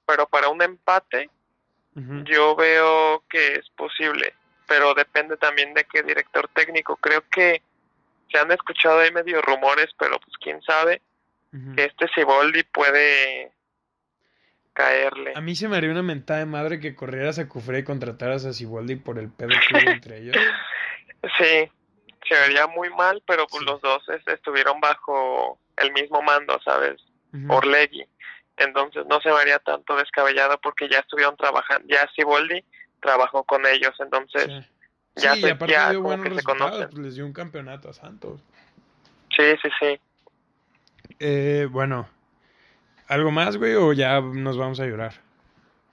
pero 0.06 0.28
para 0.28 0.48
un 0.50 0.62
empate 0.62 1.30
yo 2.24 2.56
veo 2.56 3.26
que 3.30 3.56
es 3.56 3.70
posible, 3.72 4.34
pero 4.66 4.94
depende 4.94 5.36
también 5.36 5.74
de 5.74 5.84
qué 5.84 6.02
director 6.02 6.48
técnico. 6.54 6.96
Creo 6.96 7.22
que 7.30 7.62
se 8.32 8.38
han 8.38 8.50
escuchado 8.54 9.00
ahí 9.00 9.12
medio 9.12 9.42
rumores, 9.42 9.88
pero 10.00 10.18
pues 10.20 10.38
quién 10.42 10.62
sabe 10.62 11.02
Ujú. 11.52 11.76
que 11.76 11.84
este 11.86 12.08
Siboldi 12.16 12.64
puede 12.64 13.52
caerle. 14.80 15.34
A 15.36 15.42
mí 15.42 15.56
se 15.56 15.68
me 15.68 15.76
haría 15.78 15.92
una 15.92 16.04
mentada 16.04 16.40
de 16.40 16.46
madre 16.46 16.80
que 16.80 16.96
corrieras 16.96 17.38
a 17.40 17.48
Cufré 17.50 17.80
y 17.80 17.84
contrataras 17.84 18.46
a 18.46 18.54
Siboldi 18.54 18.96
por 18.96 19.20
el 19.20 19.30
pedo 19.30 19.50
que 19.50 19.76
hubo 19.84 19.92
entre 19.92 20.18
ellos. 20.20 20.36
Sí, 21.38 21.70
se 22.30 22.40
vería 22.40 22.66
muy 22.68 22.90
mal, 22.92 23.22
pero 23.28 23.46
pues 23.48 23.60
Sí. 23.60 23.66
los 23.66 23.82
dos 23.82 24.02
es- 24.08 24.26
estuvieron 24.28 24.80
bajo 24.80 25.60
el 25.76 25.92
mismo 25.92 26.22
mando, 26.22 26.58
¿sabes? 26.64 26.96
Ujú. 27.34 27.54
Orlegui. 27.56 28.06
Entonces 28.56 29.04
no 29.10 29.20
se 29.20 29.28
me 29.28 29.36
haría 29.36 29.60
tanto 29.60 29.98
descabellado 29.98 30.58
porque 30.62 30.88
ya 30.90 31.00
estuvieron 31.00 31.36
trabajando, 31.36 31.86
ya 31.90 32.08
Siboldi 32.16 32.64
trabajó 33.02 33.44
con 33.44 33.66
ellos, 33.66 33.92
entonces 34.00 34.46
Sí. 34.46 34.70
ya 35.18 35.34
Sí, 35.36 35.42
se- 35.42 35.48
y 35.48 35.52
aparte 35.52 35.74
ya 35.74 35.90
dio 35.90 36.02
buenos 36.04 36.24
que 36.24 36.30
resultados, 36.36 36.86
pues 36.92 37.04
les 37.04 37.16
dio 37.16 37.26
un 37.26 37.34
campeonato 37.34 37.90
a 37.90 37.94
Santos. 37.94 38.40
sí, 39.36 39.44
sí, 39.62 39.70
sí. 39.80 40.00
Eh, 41.20 41.68
bueno, 41.70 42.08
¿algo 43.10 43.32
más, 43.32 43.58
güey, 43.58 43.76
o 43.76 43.92
ya 43.94 44.22
nos 44.22 44.58
vamos 44.58 44.80
a 44.80 44.86
llorar? 44.86 45.14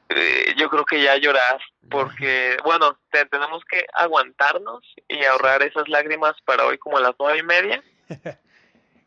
Eh, 0.09 0.55
yo 0.57 0.71
creo 0.71 0.85
que 0.85 1.03
ya 1.03 1.17
llorar 1.17 1.61
porque, 1.91 2.57
bueno, 2.65 2.97
te- 3.11 3.27
tenemos 3.27 3.65
que 3.65 3.85
aguantarnos 3.93 4.83
y 5.09 5.25
ahorrar 5.25 5.63
esas 5.63 5.89
lágrimas 5.89 6.35
para 6.45 6.65
hoy 6.65 6.79
como 6.79 6.99
a 6.99 7.01
las 7.01 7.15
nueve 7.19 7.39
y 7.39 7.43
media. 7.43 7.83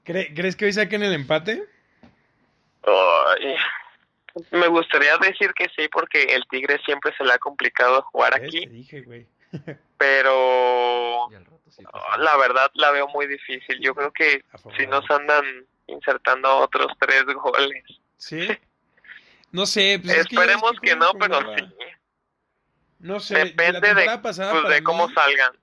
¿Cre- 0.06 0.34
¿Crees 0.36 0.56
que 0.58 0.66
hoy 0.66 0.74
saquen 0.74 1.02
el 1.04 1.14
empate? 1.14 1.64
Ay, 2.84 3.56
me 4.52 4.68
gustaría 4.68 5.18
decir 5.18 5.54
que 5.54 5.68
sí 5.76 5.88
porque 5.92 6.24
el 6.24 6.44
Tigre 6.50 6.80
siempre 6.86 7.14
se 7.18 7.24
le 7.24 7.34
ha 7.34 7.40
complicado 7.40 8.02
jugar 8.12 8.34
aquí, 8.36 8.62
Te 8.66 8.70
dije, 8.70 9.02
güey. 9.02 9.28
pero 9.98 11.28
sí. 11.70 11.84
la 12.18 12.38
verdad 12.38 12.70
la 12.76 12.92
veo 12.92 13.08
muy 13.08 13.28
difícil. 13.28 13.80
Yo 13.82 13.96
creo 13.96 14.12
que 14.12 14.44
si 14.78 14.86
nos 14.88 15.10
andan 15.10 15.44
insertando 15.92 16.58
otros 16.58 16.88
tres 17.00 17.26
goles. 17.26 17.84
¿Sí? 18.18 18.48
No 19.52 19.66
sé. 19.66 20.00
Pues 20.04 20.16
es 20.16 20.28
que 20.28 20.36
Esperemos 20.36 20.74
que 20.80 20.96
no, 20.96 21.12
pero 21.20 21.40
sí. 21.56 21.64
No 23.00 23.20
sé. 23.20 23.34
la 23.34 23.46
Depende 23.46 23.96
de, 23.96 24.20
pasada 24.20 24.52
pues, 24.52 24.64
para 24.64 24.76
de 24.76 24.84
cómo 24.84 25.08
mí- 25.08 25.14
salgan. 25.16 25.54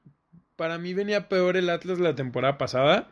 Para 0.56 0.76
mí 0.78 0.92
venía 0.92 1.28
peor 1.28 1.56
el 1.56 1.70
Atlas 1.70 2.00
la 2.00 2.16
temporada 2.16 2.58
pasada. 2.58 3.06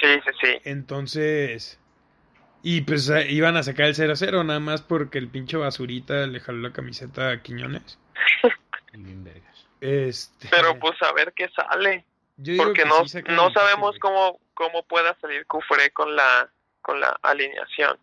Sí, 0.00 0.06
sí, 0.24 0.30
sí. 0.40 0.60
Entonces. 0.64 1.80
Y 2.62 2.82
pues 2.82 3.10
iban 3.28 3.56
a 3.56 3.64
sacar 3.64 3.86
el 3.86 3.96
0-0, 3.96 4.44
nada 4.46 4.60
más 4.60 4.82
porque 4.82 5.18
el 5.18 5.26
pinche 5.28 5.56
basurita 5.56 6.26
le 6.28 6.38
jaló 6.38 6.58
la 6.60 6.72
camiseta 6.72 7.30
a 7.30 7.42
Quiñones. 7.42 7.98
Y 8.92 8.98
bien 8.98 9.24
vergas. 9.24 9.66
Este. 9.80 10.48
Pero 10.50 10.78
pues 10.78 11.02
a 11.02 11.12
ver 11.12 11.32
qué 11.34 11.48
sale. 11.48 12.04
Yo 12.36 12.52
digo 12.52 12.64
Porque 12.64 12.82
que 12.82 12.88
no, 12.88 13.06
sí 13.06 13.22
no 13.28 13.50
sabemos 13.52 13.96
cómo, 14.00 14.38
cómo 14.54 14.82
pueda 14.84 15.16
salir 15.20 15.46
Cufré 15.46 15.90
con 15.90 16.14
la, 16.14 16.50
con 16.82 17.00
la 17.00 17.18
alineación. 17.22 17.98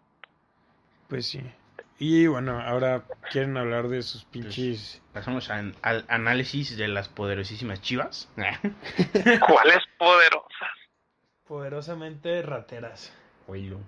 Pues 1.08 1.28
sí. 1.28 1.42
Y 2.00 2.28
bueno, 2.28 2.60
ahora 2.60 3.04
quieren 3.32 3.56
hablar 3.58 3.88
de 3.88 4.02
sus 4.02 4.26
pinches. 4.26 5.02
Pasamos 5.14 5.50
al 5.50 5.76
análisis 6.08 6.76
de 6.76 6.88
las 6.88 7.08
poderosísimas 7.08 7.82
chivas. 7.82 8.30
¿Cuáles 8.36 9.80
poderosas? 9.98 10.72
Poderosamente 11.46 12.42
rateras. 12.42 13.14
Yo 13.48 13.80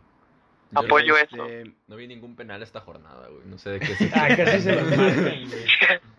Apoyo 0.73 1.13
no, 1.13 1.17
eso. 1.17 1.45
Este, 1.45 1.71
no 1.87 1.95
vi 1.95 2.07
ningún 2.07 2.35
penal 2.35 2.61
esta 2.61 2.81
jornada, 2.81 3.27
güey. 3.29 3.45
No 3.45 3.57
sé 3.57 3.71
de 3.71 3.79
qué 3.79 3.95
se 3.95 4.11
Ah, 4.13 4.35
casi 4.35 4.61
se 4.61 4.75
los 4.75 4.97
marcan. 4.97 6.01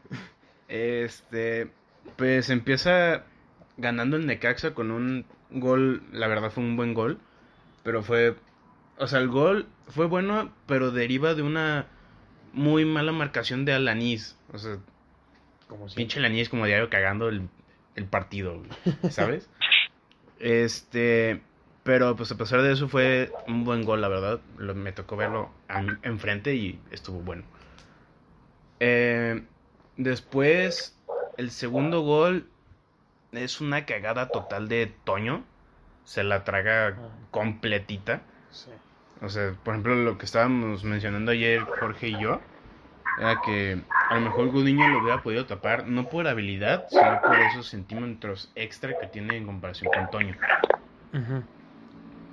Este, 0.68 1.70
pues 2.16 2.50
empieza 2.50 3.24
ganando 3.76 4.16
el 4.16 4.26
Necaxa 4.26 4.74
con 4.74 4.90
un 4.90 5.24
gol, 5.50 6.02
la 6.12 6.26
verdad 6.28 6.50
fue 6.50 6.64
un 6.64 6.76
buen 6.76 6.94
gol, 6.94 7.18
pero 7.82 8.02
fue, 8.02 8.34
o 8.98 9.06
sea, 9.06 9.18
el 9.20 9.28
gol 9.28 9.66
fue 9.88 10.06
bueno, 10.06 10.50
pero 10.66 10.90
deriva 10.90 11.34
de 11.34 11.42
una 11.42 11.86
muy 12.52 12.84
mala 12.84 13.12
marcación 13.12 13.64
de 13.64 13.72
Alanis, 13.74 14.36
o 14.52 14.58
sea, 14.58 14.78
Como 15.68 15.88
si. 15.88 15.96
pinche 15.96 16.18
Alanis 16.18 16.48
como 16.48 16.66
diario 16.66 16.88
cagando 16.90 17.28
el, 17.28 17.48
el 17.94 18.04
partido, 18.06 18.62
¿sabes? 19.10 19.48
este, 20.40 21.40
pero 21.82 22.16
pues 22.16 22.32
a 22.32 22.36
pesar 22.36 22.62
de 22.62 22.72
eso 22.72 22.88
fue 22.88 23.32
un 23.46 23.64
buen 23.64 23.84
gol, 23.84 24.00
la 24.00 24.08
verdad, 24.08 24.40
Lo- 24.58 24.74
me 24.74 24.92
tocó 24.92 25.16
verlo 25.16 25.50
en- 25.68 25.98
enfrente 26.02 26.54
y 26.54 26.80
estuvo 26.90 27.20
bueno. 27.20 27.44
Eh, 28.80 29.42
después, 29.96 30.98
el 31.36 31.50
segundo 31.50 32.00
gol 32.00 32.46
es 33.36 33.60
una 33.60 33.86
cagada 33.86 34.30
total 34.30 34.68
de 34.68 34.86
Toño. 35.04 35.44
Se 36.04 36.22
la 36.24 36.44
traga 36.44 36.96
completita. 37.30 38.22
Sí. 38.50 38.70
O 39.20 39.28
sea, 39.28 39.54
por 39.64 39.74
ejemplo, 39.74 39.94
lo 39.94 40.18
que 40.18 40.26
estábamos 40.26 40.84
mencionando 40.84 41.32
ayer 41.32 41.60
Jorge 41.80 42.08
y 42.08 42.18
yo, 42.20 42.40
era 43.18 43.40
que 43.42 43.78
a 44.10 44.14
lo 44.14 44.20
mejor 44.20 44.50
Gudiño 44.50 44.88
lo 44.88 45.00
hubiera 45.00 45.22
podido 45.22 45.46
tapar, 45.46 45.86
no 45.86 46.08
por 46.08 46.28
habilidad, 46.28 46.86
sino 46.88 47.22
por 47.22 47.34
esos 47.50 47.66
centímetros 47.68 48.52
extra 48.54 48.98
que 48.98 49.06
tiene 49.06 49.36
en 49.36 49.46
comparación 49.46 49.90
con 49.92 50.10
Toño. 50.10 50.36
Ujú. 51.12 51.42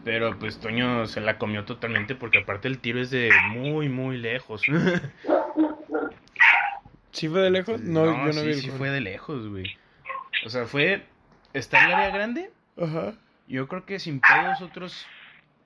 Pero 0.03 0.37
pues 0.37 0.59
Toño 0.59 1.05
se 1.07 1.21
la 1.21 1.37
comió 1.37 1.63
totalmente 1.63 2.15
porque 2.15 2.39
aparte 2.39 2.67
el 2.67 2.79
tiro 2.79 2.99
es 2.99 3.09
de 3.09 3.31
muy, 3.49 3.87
muy 3.87 4.17
lejos. 4.17 4.63
¿Sí 7.13 7.29
fue 7.29 7.41
de 7.41 7.49
lejos? 7.49 7.79
No, 7.83 8.05
yo 8.05 8.13
no 8.15 8.33
sí, 8.33 8.45
vi 8.45 8.51
el 8.51 8.61
sí 8.61 8.69
fue 8.69 8.89
de 8.89 8.99
lejos, 8.99 9.47
güey. 9.47 9.77
O 10.45 10.49
sea, 10.49 10.65
fue... 10.65 11.03
Está 11.53 11.85
el 11.85 11.93
área 11.93 12.09
grande. 12.09 12.51
Ajá. 12.81 13.13
Yo 13.47 13.67
creo 13.67 13.85
que 13.85 13.99
sin 13.99 14.19
pedos 14.19 14.61
otros 14.61 15.05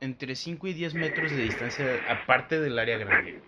entre 0.02 0.36
5 0.36 0.68
y 0.68 0.74
10 0.74 0.94
metros 0.96 1.32
de 1.32 1.44
distancia 1.44 1.86
aparte 2.10 2.60
del 2.60 2.78
área 2.78 2.98
grande. 2.98 3.42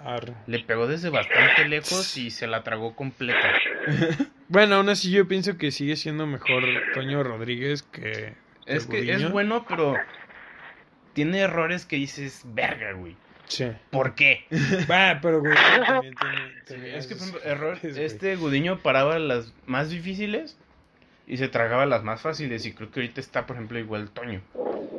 Arre. 0.00 0.34
Le 0.46 0.60
pegó 0.60 0.86
desde 0.86 1.10
bastante 1.10 1.66
lejos 1.66 2.16
y 2.16 2.30
se 2.30 2.46
la 2.46 2.62
tragó 2.62 2.94
completa. 2.94 3.52
Bueno, 4.50 4.76
aún 4.76 4.88
así 4.88 5.10
yo 5.10 5.28
pienso 5.28 5.58
que 5.58 5.70
sigue 5.70 5.94
siendo 5.96 6.26
mejor 6.26 6.64
Toño 6.94 7.22
Rodríguez 7.22 7.82
que. 7.82 8.32
Es 8.64 8.86
que 8.86 9.00
Gudiño. 9.00 9.26
es 9.26 9.30
bueno, 9.30 9.66
pero 9.68 9.94
tiene 11.12 11.40
errores 11.40 11.84
que 11.84 11.96
dices, 11.96 12.44
verga, 12.46 12.92
güey. 12.92 13.14
Sí. 13.44 13.66
¿Por 13.90 14.14
qué? 14.14 14.46
Va, 14.90 15.18
pero 15.22 15.40
güey, 15.40 15.54
también 15.86 16.14
tiene. 16.14 16.62
tiene 16.66 16.96
Es 16.96 17.06
que, 17.06 17.14
por 17.14 17.28
ejemplo, 17.28 17.50
error, 17.50 17.78
este 17.82 18.36
Gudiño 18.36 18.78
paraba 18.78 19.18
las 19.18 19.52
más 19.66 19.90
difíciles 19.90 20.58
y 21.28 21.36
se 21.36 21.48
tragaba 21.48 21.84
las 21.86 22.02
más 22.02 22.22
fáciles. 22.22 22.64
Y 22.64 22.72
creo 22.72 22.90
que 22.90 23.00
ahorita 23.00 23.20
está, 23.20 23.46
por 23.46 23.56
ejemplo, 23.56 23.78
igual 23.78 24.10
Toño. 24.10 24.40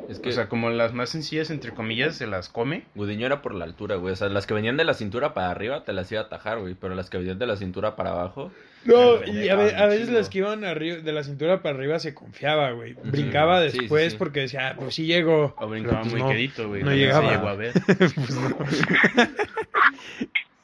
Es 0.08 0.20
que... 0.20 0.28
O 0.28 0.32
sea, 0.32 0.48
como 0.48 0.70
las 0.70 0.94
más 0.94 1.10
sencillas, 1.10 1.50
entre 1.50 1.72
comillas, 1.72 2.16
se 2.16 2.26
las 2.26 2.48
come. 2.48 2.84
Gudiño 2.94 3.26
era 3.26 3.42
por 3.42 3.54
la 3.54 3.64
altura, 3.64 3.96
güey. 3.96 4.12
O 4.12 4.16
sea, 4.16 4.28
las 4.28 4.46
que 4.46 4.54
venían 4.54 4.76
de 4.76 4.84
la 4.84 4.94
cintura 4.94 5.34
para 5.34 5.50
arriba 5.50 5.84
te 5.84 5.92
las 5.92 6.10
iba 6.12 6.20
a 6.20 6.24
atajar, 6.24 6.60
güey. 6.60 6.74
Pero 6.74 6.94
las 6.94 7.10
que 7.10 7.18
venían 7.18 7.38
de 7.40 7.46
la 7.46 7.56
cintura 7.56 7.96
para 7.96 8.12
abajo. 8.12 8.52
No, 8.84 9.24
y 9.24 9.48
a, 9.48 9.56
veces 9.56 10.08
las 10.08 10.28
que 10.30 10.38
iban 10.38 10.64
arriba, 10.64 10.98
de 10.98 11.12
la 11.12 11.22
cintura 11.24 11.62
para 11.62 11.76
arriba 11.76 11.98
se 11.98 12.14
confiaba, 12.14 12.70
güey. 12.70 12.94
Brincaba 13.04 13.60
después 13.60 14.14
porque 14.14 14.40
decía, 14.40 14.68
ah, 14.68 14.76
pues 14.78 14.94
sí 14.94 15.06
llego. 15.06 15.54
O 15.58 15.68
brincaba 15.68 16.02
pues 16.02 16.14
muy 16.14 16.32
quedito, 16.32 16.68
güey. 16.68 16.84
No, 16.84 16.92
llegaba. 16.92 17.50
a 17.50 17.54
ver. 17.54 17.72
pues 17.98 18.36
no. 18.36 18.56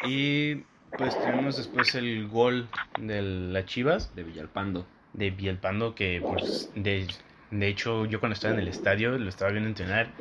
y 0.08 0.62
pues 0.96 1.20
tuvimos 1.20 1.56
después 1.56 1.94
el 1.96 2.28
gol 2.28 2.68
de 2.98 3.20
las 3.20 3.66
Chivas. 3.66 4.14
De 4.14 4.22
Villalpando. 4.22 4.86
De 5.16 5.30
Villalpando, 5.30 5.94
que 5.94 6.20
pues 6.22 6.70
de, 6.74 7.08
de 7.50 7.68
hecho 7.68 8.04
yo 8.06 8.20
cuando 8.20 8.34
estaba 8.34 8.54
en 8.54 8.60
el 8.60 8.68
estadio 8.68 9.18
lo 9.18 9.28
estaba 9.28 9.50
viendo 9.50 9.68
entrenar. 9.68 10.12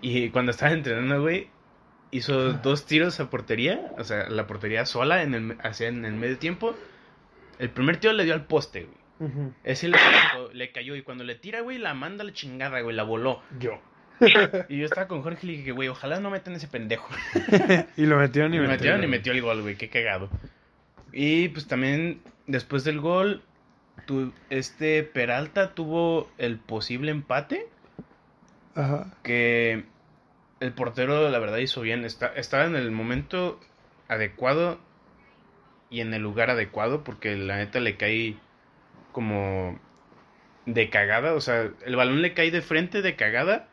Y 0.00 0.30
cuando 0.30 0.52
estaba 0.52 0.72
entrenando, 0.72 1.20
güey, 1.20 1.48
hizo 2.10 2.54
dos 2.54 2.86
tiros 2.86 3.20
a 3.20 3.30
portería, 3.30 3.92
o 3.98 4.04
sea, 4.04 4.28
la 4.28 4.46
portería 4.46 4.86
sola 4.86 5.22
en 5.22 5.34
el, 5.34 5.58
hacia, 5.62 5.88
en 5.88 6.04
el 6.04 6.14
medio 6.14 6.38
tiempo. 6.38 6.76
El 7.58 7.70
primer 7.70 7.98
tiro 7.98 8.12
le 8.14 8.24
dio 8.24 8.34
al 8.34 8.46
poste, 8.46 8.84
güey. 8.84 9.00
Ese 9.64 9.88
le, 9.88 9.98
le, 10.54 10.72
cayó 10.72 10.96
y 10.96 11.02
cuando 11.02 11.24
le 11.24 11.34
tira, 11.34 11.60
güey, 11.60 11.76
la 11.76 11.92
manda 11.92 12.22
a 12.22 12.26
la 12.26 12.32
chingada, 12.32 12.80
güey, 12.80 12.96
la 12.96 13.02
voló. 13.02 13.42
Yo. 13.58 13.78
y 14.68 14.78
yo 14.78 14.86
estaba 14.86 15.08
con 15.08 15.20
Jorge 15.20 15.40
y 15.42 15.46
le 15.46 15.56
dije, 15.58 15.72
güey, 15.72 15.88
ojalá 15.88 16.20
no 16.20 16.30
metan 16.30 16.54
ese 16.54 16.68
pendejo. 16.68 17.06
y 17.98 18.06
lo 18.06 18.16
metieron 18.16 18.54
y, 18.54 18.56
y 18.56 18.60
metieron 18.60 19.04
y 19.04 19.06
metió 19.06 19.32
el 19.32 19.42
gol, 19.42 19.60
güey, 19.60 19.76
qué 19.76 19.90
cagado. 19.90 20.30
Y 21.12 21.48
pues 21.50 21.66
también 21.66 22.22
después 22.46 22.82
del 22.84 22.98
gol, 23.00 23.42
tu, 24.06 24.32
este 24.50 25.02
Peralta 25.02 25.74
tuvo 25.74 26.30
el 26.38 26.58
posible 26.58 27.10
empate. 27.10 27.68
Ajá. 28.74 29.12
Que 29.22 29.84
el 30.60 30.72
portero, 30.72 31.28
la 31.28 31.38
verdad, 31.38 31.58
hizo 31.58 31.80
bien. 31.80 32.04
Está, 32.04 32.28
estaba 32.28 32.64
en 32.64 32.76
el 32.76 32.90
momento 32.90 33.60
adecuado 34.08 34.78
y 35.90 36.00
en 36.00 36.14
el 36.14 36.22
lugar 36.22 36.50
adecuado 36.50 37.02
porque 37.04 37.36
la 37.36 37.56
neta 37.56 37.80
le 37.80 37.96
cae 37.96 38.36
como 39.12 39.78
de 40.66 40.90
cagada. 40.90 41.34
O 41.34 41.40
sea, 41.40 41.70
el 41.84 41.96
balón 41.96 42.22
le 42.22 42.34
cae 42.34 42.50
de 42.50 42.62
frente 42.62 43.02
de 43.02 43.16
cagada 43.16 43.68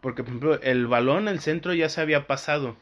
porque, 0.00 0.22
por 0.22 0.30
ejemplo, 0.30 0.60
el 0.62 0.86
balón, 0.86 1.28
el 1.28 1.40
centro 1.40 1.74
ya 1.74 1.88
se 1.88 2.00
había 2.00 2.26
pasado. 2.26 2.76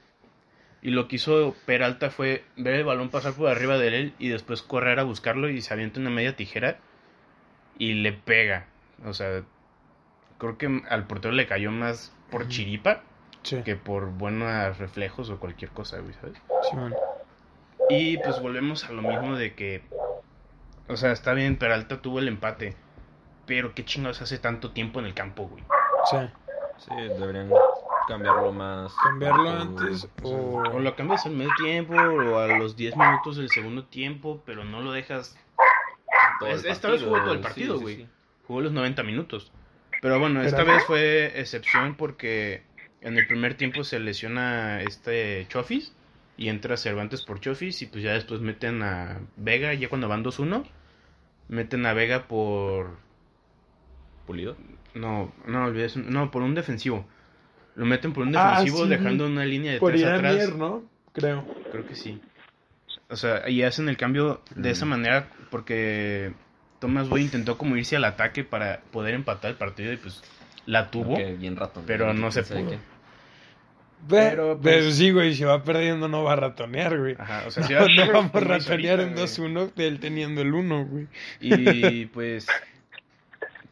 Y 0.83 0.91
lo 0.91 1.09
que 1.09 1.17
hizo 1.17 1.57
Peralta 1.65 2.11
fue 2.11 2.45
ver 2.57 2.75
el 2.75 2.85
balón 2.85 3.09
pasar 3.09 3.33
por 3.33 3.49
arriba 3.49 3.79
de 3.79 3.89
él 3.89 4.15
y 4.19 4.29
después 4.29 4.63
correr 4.63 4.99
a 5.01 5.05
buscarlo 5.05 5.49
y 5.49 5.61
se 5.61 5.73
avienta 5.75 6.01
una 6.01 6.11
media 6.11 6.37
tijera 6.37 6.79
y 7.79 7.95
le 7.95 8.13
pega. 8.13 8.67
O 9.05 9.13
sea, 9.13 9.43
creo 10.39 10.59
que 10.59 10.83
al 10.89 11.07
portero 11.07 11.35
le 11.35 11.47
cayó 11.47 11.71
más 11.71 12.15
por 12.31 12.49
chiripa 12.49 13.03
que 13.65 13.77
por 13.77 14.11
buenos 14.11 14.79
reflejos 14.79 15.31
o 15.31 15.39
cualquier 15.39 15.71
cosa, 15.71 16.01
güey, 16.01 16.15
¿sabes? 16.15 16.37
Sí, 16.71 16.77
Y 17.89 18.19
pues 18.19 18.41
volvemos 18.41 18.85
a 18.85 18.93
lo 18.93 19.03
mismo 19.03 19.37
de 19.37 19.55
que, 19.55 19.83
o 20.89 20.97
sea, 20.97 21.13
está 21.13 21.33
bien, 21.33 21.57
Peralta 21.57 22.03
tuvo 22.03 22.19
el 22.19 22.29
empate, 22.29 22.75
pero 23.47 23.75
qué 23.75 23.85
chingados 23.85 24.21
hace 24.21 24.39
tanto 24.39 24.73
tiempo 24.73 24.99
en 24.99 25.07
el 25.07 25.15
campo, 25.15 25.49
güey. 25.49 25.63
Sí. 26.11 26.17
Sí, 26.79 26.95
deberían 26.95 27.49
cambiarlo 28.07 28.53
más. 28.53 28.95
Cambiarlo 29.03 29.51
antes 29.51 30.09
o... 30.23 30.63
o... 30.63 30.79
lo 30.79 30.97
cambias 30.97 31.27
al 31.27 31.33
medio 31.33 31.51
tiempo 31.59 31.95
o 31.95 32.39
a 32.39 32.47
los 32.59 32.77
10 32.77 32.97
minutos 32.97 33.37
del 33.37 33.49
segundo 33.51 33.85
tiempo, 33.85 34.43
pero 34.47 34.65
no 34.65 34.81
lo 34.81 34.93
dejas... 34.93 35.37
esta 36.65 36.91
vez 36.91 37.03
jugó 37.03 37.21
todo 37.21 37.33
el 37.33 37.41
partido, 37.41 37.81
güey. 37.81 38.07
Jugó 38.47 38.61
los 38.61 38.73
90 38.73 39.03
minutos. 39.03 39.53
Pero 40.03 40.19
bueno, 40.21 40.43
esta 40.43 40.63
vez 40.63 40.85
fue 40.85 41.41
excepción 41.41 41.97
porque 41.97 42.63
en 43.01 43.19
el 43.19 43.27
primer 43.27 43.55
tiempo 43.55 43.85
se 43.85 43.99
lesiona 43.99 44.83
este 44.83 45.47
Chofis 45.49 45.95
y 46.37 46.49
entra 46.49 46.77
Cervantes 46.77 47.23
por 47.23 47.41
Chofis 47.41 47.83
y 47.83 47.87
pues 47.87 48.05
ya 48.05 48.13
después 48.13 48.41
meten 48.41 48.83
a 48.83 49.21
Vega, 49.37 49.73
ya 49.75 49.89
cuando 49.89 50.09
van 50.09 50.25
2-1, 50.25 50.65
meten 51.49 51.87
a 51.87 51.95
Vega 51.95 52.29
por... 52.29 52.99
¿Pulido? 54.27 54.57
No, 54.95 55.33
no 55.47 55.65
olvides, 55.65 55.97
no, 55.97 56.31
por 56.31 56.43
un 56.43 56.55
defensivo. 56.55 57.07
Lo 57.77 57.85
meten 57.85 58.13
por 58.13 58.27
un 58.27 58.35
ah, 58.37 58.59
defensivo 58.59 58.87
dejando 58.87 59.27
una 59.27 59.45
línea 59.45 59.73
de 59.73 59.79
por 59.79 59.93
tres 59.93 60.05
atrás. 60.05 60.55
¿no? 60.57 60.83
Creo. 61.13 61.47
Creo 61.71 61.87
que 61.87 61.95
sí. 61.95 62.21
O 63.09 63.17
sea, 63.17 63.49
y 63.49 63.63
hacen 63.63 63.89
el 63.89 63.97
cambio 63.97 64.43
de 64.55 64.71
esa 64.71 64.87
manera 64.87 65.29
porque 65.51 66.33
Thomas 66.81 67.09
Boy 67.09 67.23
intentó 67.23 67.57
como 67.57 67.77
irse 67.77 67.97
al 67.97 68.05
ataque 68.05 68.43
para 68.45 68.81
poder 68.91 69.15
empatar 69.15 69.51
el 69.51 69.57
partido 69.57 69.93
y 69.93 69.99
pues 69.99 70.23
la 70.65 70.91
tuvo. 70.91 71.17
bien 71.39 71.57
rato. 71.57 71.83
Pero 71.87 72.13
no 72.15 72.33
se 72.33 72.43
pudo. 72.43 72.79
Pero, 74.09 74.59
pues, 74.61 74.97
sí, 74.97 75.11
güey, 75.11 75.35
si 75.35 75.45
va 75.45 75.65
perdiendo 75.65 76.07
no 76.07 76.23
va 76.23 76.35
a 76.35 76.37
ratonear, 76.37 76.99
güey. 76.99 77.17
Ajá, 77.19 77.45
o 77.47 77.51
sea, 77.51 77.63
si 77.67 77.73
no, 77.73 77.87
no 77.89 78.13
vamos 78.13 78.35
a 78.35 78.41
ratonear 78.41 79.01
en 79.01 79.17
2-1 79.17 79.73
él 79.77 80.01
teniendo 80.01 80.43
el 80.43 80.55
1, 80.55 80.87
güey. 80.87 81.07
Y 81.41 82.07
pues 82.07 82.47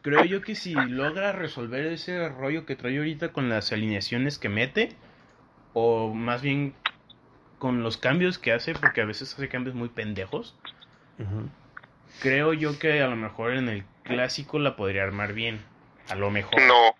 creo 0.05 0.23
yo 0.23 0.41
que 0.41 0.53
si 0.53 0.75
logra 0.75 1.31
resolver 1.31 1.87
ese 1.87 2.29
rollo 2.29 2.67
que 2.67 2.75
trae 2.75 2.99
ahorita 2.99 3.33
con 3.33 3.49
las 3.49 3.71
alineaciones 3.71 4.37
que 4.37 4.49
mete, 4.49 4.89
o 5.73 6.13
más 6.13 6.43
bien 6.43 6.75
con 7.57 7.81
los 7.81 7.97
cambios 7.97 8.37
que 8.37 8.53
hace, 8.53 8.75
porque 8.75 9.01
a 9.01 9.05
veces 9.05 9.33
hace 9.33 9.49
cambios 9.49 9.75
muy 9.75 9.89
pendejos, 9.89 10.55
creo 12.21 12.53
yo 12.53 12.77
que 12.77 13.01
a 13.01 13.07
lo 13.07 13.15
mejor 13.15 13.55
en 13.55 13.67
el 13.67 13.83
clásico 14.03 14.59
la 14.59 14.75
podría 14.75 15.01
armar 15.01 15.33
bien. 15.33 15.59
A 16.07 16.13
lo 16.13 16.29
mejor. 16.29 16.61
No. 16.67 16.93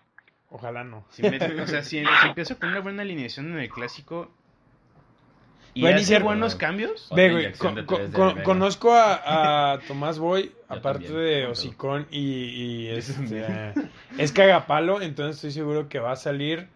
Ojalá 0.50 0.82
no. 0.82 1.04
Si 1.10 1.24
o 1.24 1.66
sea, 1.68 1.84
si, 1.84 2.02
empieza 2.24 2.56
con 2.56 2.70
una 2.70 2.80
buena 2.80 3.02
alineación 3.02 3.52
en 3.52 3.60
el 3.60 3.68
clásico 3.68 4.34
y 5.76 5.86
hace 5.86 6.18
buenos 6.20 6.54
cambios. 6.54 7.08
Ve, 7.14 7.52
conozco 8.44 8.92
a, 8.94 9.78
Tomás 9.88 10.18
Boy, 10.18 10.52
aparte 10.68 11.12
de 11.12 11.46
Osicón 11.46 12.06
y, 12.10 12.86
este, 12.88 13.74
es 14.18 14.32
cagapalo, 14.32 15.02
entonces 15.02 15.36
estoy 15.36 15.50
seguro 15.50 15.88
que 15.88 15.98
va 15.98 16.12
a 16.12 16.16
salir 16.16 16.68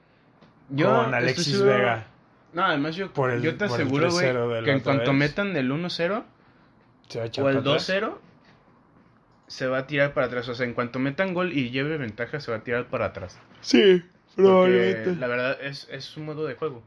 con 0.77 1.15
Alexis 1.15 1.63
Vega. 1.63 2.07
No, 2.53 2.65
además 2.65 2.97
yo, 2.97 3.11
yo 3.41 3.57
te 3.57 3.65
aseguro, 3.65 4.11
güey, 4.11 4.65
que 4.65 4.73
en 4.73 4.81
cuanto 4.81 5.13
metan 5.13 5.57
el 5.57 5.71
1-0 5.71 6.25
o 7.43 7.49
el 7.49 7.65
2-0 7.65 8.19
se 9.47 9.67
va 9.67 9.79
a 9.79 9.87
tirar 9.87 10.13
para 10.15 10.27
atrás. 10.27 10.49
O 10.49 10.55
sea, 10.55 10.67
en 10.67 10.75
cuanto 10.75 10.99
metan 10.99 11.33
gol 11.33 11.53
y 11.53 11.71
lleve 11.71 11.97
ventaja, 11.97 12.39
se 12.41 12.51
va 12.51 12.59
a 12.59 12.65
tirar 12.65 12.89
para 12.89 13.07
atrás. 13.07 13.39
Sí, 13.63 14.03
probablemente. 14.37 15.17
la 15.17 15.27
verdad 15.27 15.59
es, 15.63 15.89
es 15.91 16.17
un 16.17 16.27
modo 16.27 16.45
de 16.45 16.55
juego. 16.55 16.83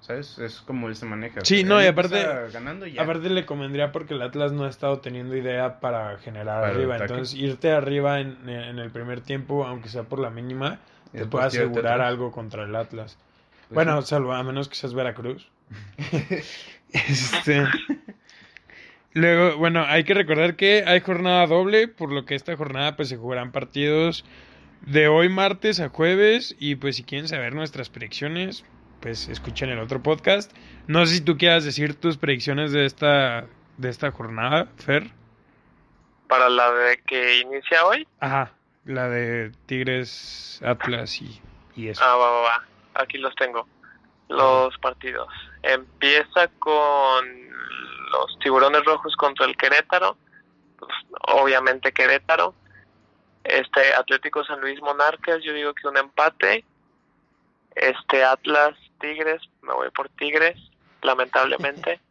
¿Sabes? 0.00 0.38
Es 0.38 0.60
como 0.62 0.88
él 0.88 0.96
se 0.96 1.04
maneja. 1.04 1.40
Sí, 1.42 1.62
no, 1.62 1.82
y 1.82 1.86
aparte, 1.86 2.26
ganando 2.52 2.86
aparte 2.98 3.28
le 3.28 3.44
convendría 3.44 3.92
porque 3.92 4.14
el 4.14 4.22
Atlas 4.22 4.50
no 4.52 4.64
ha 4.64 4.68
estado 4.68 5.00
teniendo 5.00 5.36
idea 5.36 5.78
para 5.80 6.16
generar 6.18 6.64
arriba. 6.64 6.96
Entonces, 6.96 7.38
irte 7.38 7.70
arriba 7.70 8.20
en, 8.20 8.48
en, 8.48 8.78
el 8.78 8.90
primer 8.90 9.20
tiempo, 9.20 9.66
aunque 9.66 9.90
sea 9.90 10.04
por 10.04 10.18
la 10.18 10.30
mínima, 10.30 10.78
te 11.12 11.26
puede 11.26 11.46
asegurar 11.46 12.00
algo 12.00 12.32
contra 12.32 12.64
el 12.64 12.74
Atlas. 12.74 13.18
Pues 13.68 13.74
bueno, 13.74 14.00
salvo 14.02 14.32
a 14.32 14.42
menos 14.42 14.68
que 14.68 14.74
seas 14.74 14.94
Veracruz. 14.94 15.48
este. 16.92 17.66
Luego, 19.12 19.58
bueno, 19.58 19.84
hay 19.86 20.04
que 20.04 20.14
recordar 20.14 20.56
que 20.56 20.84
hay 20.86 21.00
jornada 21.00 21.46
doble, 21.46 21.88
por 21.88 22.10
lo 22.10 22.24
que 22.24 22.34
esta 22.34 22.56
jornada 22.56 22.96
pues 22.96 23.08
se 23.08 23.16
jugarán 23.16 23.52
partidos 23.52 24.24
de 24.86 25.08
hoy 25.08 25.28
martes 25.28 25.80
a 25.80 25.88
jueves 25.88 26.56
y 26.58 26.76
pues 26.76 26.96
si 26.96 27.04
quieren 27.04 27.28
saber 27.28 27.54
nuestras 27.54 27.90
predicciones, 27.90 28.64
pues 29.00 29.28
escuchen 29.28 29.70
el 29.70 29.78
otro 29.78 30.02
podcast. 30.02 30.52
No 30.86 31.06
sé 31.06 31.16
si 31.16 31.20
tú 31.20 31.36
quieras 31.36 31.64
decir 31.64 31.98
tus 31.98 32.16
predicciones 32.16 32.72
de 32.72 32.84
esta 32.84 33.46
de 33.76 33.88
esta 33.88 34.10
jornada, 34.10 34.68
Fer. 34.76 35.10
Para 36.28 36.48
la 36.48 36.70
de 36.72 36.98
que 37.06 37.38
inicia 37.40 37.84
hoy. 37.86 38.06
Ajá, 38.20 38.52
la 38.84 39.08
de 39.08 39.52
Tigres, 39.66 40.60
Atlas 40.64 41.20
y, 41.20 41.40
y 41.74 41.88
eso. 41.88 42.02
Ah, 42.04 42.14
va, 42.16 42.30
va, 42.30 42.40
va. 42.42 42.64
Aquí 42.94 43.18
los 43.18 43.34
tengo. 43.34 43.66
Los 44.28 44.76
partidos. 44.78 45.28
Empieza 45.62 46.48
con 46.58 47.50
los 48.12 48.38
tiburones 48.40 48.84
rojos 48.84 49.16
contra 49.16 49.46
el 49.46 49.56
Querétaro, 49.56 50.16
pues, 50.78 50.92
obviamente 51.28 51.92
Querétaro. 51.92 52.54
Este 53.42 53.94
Atlético 53.94 54.44
San 54.44 54.60
Luis 54.60 54.80
Monarcas, 54.82 55.42
yo 55.42 55.52
digo 55.54 55.72
que 55.74 55.88
un 55.88 55.96
empate. 55.96 56.64
Este 57.74 58.22
Atlas 58.22 58.76
Tigres, 59.00 59.42
me 59.62 59.72
voy 59.72 59.90
por 59.90 60.08
Tigres, 60.10 60.56
lamentablemente. 61.02 62.00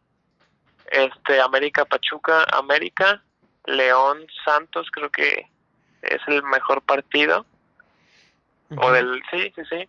Este 0.90 1.40
América 1.40 1.84
Pachuca, 1.84 2.44
América. 2.52 3.22
León 3.66 4.26
Santos, 4.44 4.88
creo 4.90 5.10
que 5.10 5.46
es 6.02 6.20
el 6.26 6.42
mejor 6.42 6.82
partido. 6.82 7.46
O 8.76 8.90
del 8.92 9.22
sí, 9.30 9.52
sí, 9.54 9.62
sí. 9.68 9.88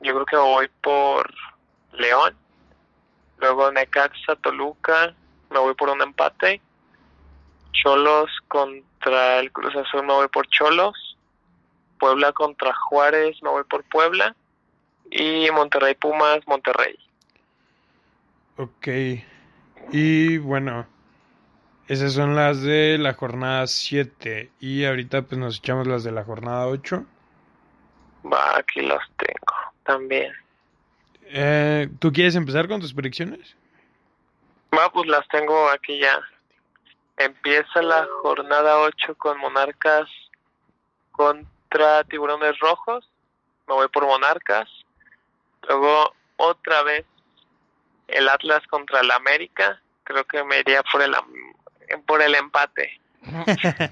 Yo 0.00 0.14
creo 0.14 0.26
que 0.26 0.36
voy 0.36 0.68
por 0.80 1.32
León. 1.92 2.36
Luego 3.38 3.70
Necaxa 3.70 4.36
Toluca, 4.36 5.14
me 5.50 5.58
voy 5.58 5.74
por 5.74 5.88
un 5.90 6.02
empate. 6.02 6.60
Cholos 7.72 8.30
contra 8.48 9.38
el 9.38 9.52
Cruz 9.52 9.74
Azul 9.76 10.04
me 10.04 10.12
voy 10.12 10.28
por 10.28 10.46
Cholos. 10.48 11.16
Puebla 11.98 12.32
contra 12.32 12.72
Juárez, 12.74 13.42
me 13.42 13.50
voy 13.50 13.64
por 13.64 13.84
Puebla. 13.84 14.34
Y 15.10 15.50
Monterrey 15.50 15.94
Pumas, 15.94 16.40
Monterrey. 16.46 16.98
Ok. 18.56 18.88
Y 19.92 20.38
bueno, 20.38 20.86
esas 21.86 22.12
son 22.12 22.34
las 22.34 22.62
de 22.62 22.98
la 22.98 23.14
jornada 23.14 23.66
7. 23.66 24.50
Y 24.60 24.84
ahorita 24.84 25.22
pues 25.22 25.38
nos 25.38 25.58
echamos 25.58 25.86
las 25.86 26.04
de 26.04 26.12
la 26.12 26.24
jornada 26.24 26.66
8. 26.66 27.04
Va, 28.30 28.58
aquí 28.58 28.82
las 28.82 29.08
tengo 29.16 29.54
también. 29.84 30.32
Eh, 31.24 31.88
¿Tú 31.98 32.12
quieres 32.12 32.34
empezar 32.34 32.68
con 32.68 32.80
tus 32.80 32.92
predicciones? 32.92 33.56
Va, 34.76 34.90
pues 34.92 35.08
las 35.08 35.26
tengo 35.28 35.68
aquí 35.70 35.98
ya. 35.98 36.20
Empieza 37.16 37.80
la 37.80 38.06
jornada 38.22 38.80
8 38.80 39.14
con 39.16 39.38
Monarcas 39.38 40.08
contra 41.12 42.04
Tiburones 42.04 42.58
Rojos. 42.58 43.08
Me 43.66 43.74
voy 43.74 43.88
por 43.88 44.06
Monarcas. 44.06 44.68
Luego 45.68 46.14
otra 46.36 46.82
vez 46.82 47.04
el 48.08 48.28
Atlas 48.28 48.66
contra 48.68 49.00
el 49.00 49.10
América. 49.10 49.80
Creo 50.04 50.24
que 50.24 50.42
me 50.44 50.60
iría 50.60 50.82
por 50.82 51.02
el 51.02 51.14
por 52.06 52.22
el 52.22 52.34
empate. 52.34 53.00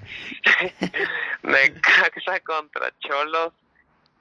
Necaxa 1.42 2.40
contra 2.40 2.92
Cholos. 3.00 3.52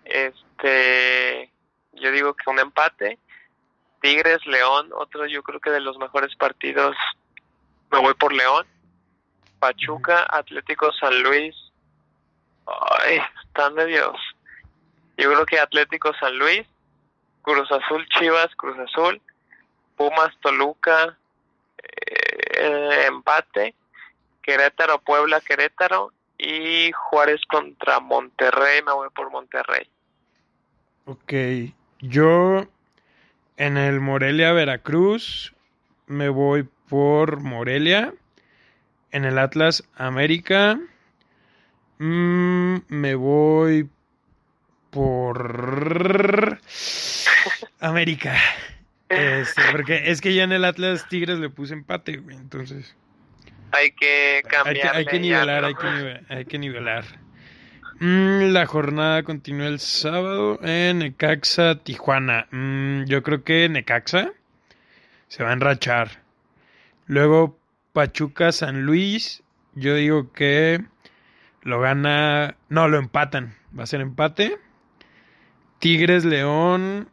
Este, 0.04 1.50
yo 1.94 2.12
digo 2.12 2.34
que 2.34 2.50
un 2.50 2.60
empate. 2.60 3.18
Tigres, 4.02 4.46
León, 4.46 4.92
otro 4.94 5.26
yo 5.26 5.42
creo 5.42 5.60
que 5.60 5.72
de 5.72 5.80
los 5.80 5.98
mejores 5.98 6.36
partidos. 6.36 6.96
Me 7.92 8.00
voy 8.00 8.14
por 8.14 8.34
León. 8.34 8.68
Pachuca, 9.60 10.28
Atlético 10.30 10.92
San 10.94 11.24
Luis. 11.24 11.56
Ay, 12.68 13.20
están 13.46 13.74
medios. 13.74 14.20
Yo 15.18 15.32
creo 15.32 15.46
que 15.46 15.60
Atlético 15.60 16.14
San 16.20 16.38
Luis, 16.38 16.68
Cruz 17.46 17.72
Azul 17.72 18.08
Chivas, 18.10 18.50
Cruz 18.56 18.76
Azul, 18.80 19.22
Pumas 19.96 20.36
Toluca, 20.42 21.16
eh, 22.58 23.06
empate, 23.08 23.76
Querétaro 24.42 25.00
Puebla 25.00 25.40
Querétaro 25.42 26.12
y 26.40 26.92
Juárez 26.92 27.42
contra 27.48 28.00
Monterrey, 28.00 28.82
me 28.84 28.94
voy 28.94 29.10
por 29.16 29.30
Monterrey. 29.30 29.88
Ok, 31.06 31.34
yo 32.00 32.66
en 33.58 33.78
el 33.78 34.00
Morelia 34.00 34.52
Veracruz 34.52 35.54
me 36.08 36.30
voy 36.30 36.68
por 36.90 37.42
Morelia. 37.42 38.12
En 39.12 39.24
el 39.24 39.38
Atlas 39.38 39.88
América 39.96 40.80
mm, 42.00 42.78
me 42.88 43.14
voy 43.14 43.88
por 44.96 46.58
América. 47.82 48.34
Este, 49.10 49.62
porque 49.72 50.10
es 50.10 50.22
que 50.22 50.34
ya 50.34 50.44
en 50.44 50.54
el 50.54 50.64
Atlas 50.64 51.08
Tigres 51.10 51.38
le 51.38 51.50
puse 51.50 51.74
empate, 51.74 52.18
güey, 52.18 52.38
entonces. 52.38 52.96
Hay 53.74 53.92
que 53.92 54.42
cambiar. 54.48 54.96
Hay 54.96 55.06
que, 55.06 55.20
nivelar, 55.20 55.66
hay, 55.66 56.46
que 56.46 56.58
nivelar, 56.58 57.04
mm, 58.00 58.54
la 58.54 58.66
jornada 58.66 59.24
continúa 59.24 59.68
el 59.68 59.80
sábado 59.80 60.60
en 60.64 61.00
Necaxa, 61.00 61.76
Tijuana. 61.84 62.48
Mm, 62.52 63.04
yo 63.04 63.22
creo 63.22 63.44
que 63.44 63.68
Necaxa 63.68 64.32
se 65.28 65.44
va 65.44 65.50
a 65.50 65.54
enrachar. 65.54 66.24
Luego 67.06 67.60
Pachuca, 67.92 68.54
San 68.54 68.84
Luis. 68.84 69.44
Yo 69.74 69.94
digo 69.96 70.32
que 70.32 70.86
lo 71.64 71.82
gana. 71.82 72.56
No, 72.70 72.88
lo 72.88 72.98
empatan. 72.98 73.56
Va 73.78 73.84
a 73.84 73.88
ser 73.88 74.00
empate. 74.00 74.58
Tigres 75.80 76.26
León 76.26 77.10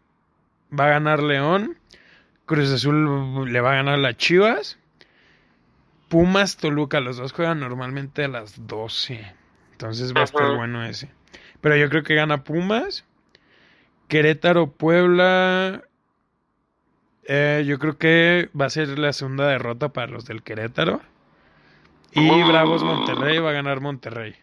va 0.78 0.86
a 0.86 0.90
ganar 0.90 1.22
León. 1.22 1.76
Cruz 2.46 2.70
Azul 2.70 3.52
le 3.52 3.60
va 3.60 3.72
a 3.72 3.76
ganar 3.76 3.98
las 3.98 4.16
Chivas. 4.16 4.78
Pumas 6.08 6.56
Toluca, 6.56 7.00
los 7.00 7.16
dos 7.16 7.32
juegan 7.32 7.60
normalmente 7.60 8.24
a 8.24 8.28
las 8.28 8.66
12. 8.66 9.34
Entonces 9.72 10.14
va 10.14 10.20
a 10.20 10.24
estar 10.24 10.54
bueno 10.56 10.84
ese. 10.84 11.10
Pero 11.60 11.76
yo 11.76 11.88
creo 11.88 12.02
que 12.02 12.14
gana 12.14 12.44
Pumas. 12.44 13.04
Querétaro 14.08 14.70
Puebla. 14.70 15.82
Eh, 17.24 17.64
yo 17.66 17.78
creo 17.78 17.96
que 17.96 18.50
va 18.58 18.66
a 18.66 18.70
ser 18.70 18.98
la 18.98 19.12
segunda 19.12 19.46
derrota 19.46 19.88
para 19.90 20.08
los 20.08 20.26
del 20.26 20.42
Querétaro. 20.42 21.00
Y 22.12 22.28
oh. 22.28 22.46
Bravos 22.46 22.82
Monterrey 22.82 23.38
va 23.38 23.50
a 23.50 23.54
ganar 23.54 23.80
Monterrey. 23.80 24.34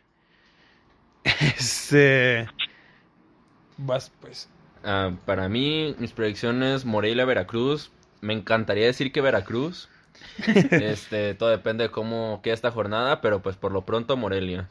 Este. 1.24 2.48
Vas, 3.82 4.12
pues. 4.20 4.50
Ah, 4.84 5.12
para 5.26 5.48
mí, 5.48 5.96
mis 6.00 6.12
predicciones, 6.12 6.84
Morelia, 6.84 7.24
Veracruz. 7.24 7.92
Me 8.20 8.34
encantaría 8.34 8.86
decir 8.86 9.14
que 9.14 9.22
Veracruz. 9.22 9.88
este, 10.72 11.34
todo 11.34 11.50
depende 11.50 11.86
de 11.86 11.92
cómo 11.92 12.42
queda 12.44 12.54
esta 12.54 12.72
jornada, 12.72 13.22
pero 13.22 13.42
pues 13.42 13.56
por 13.56 13.72
lo 13.72 13.86
pronto 13.86 14.18
Morelia. 14.18 14.68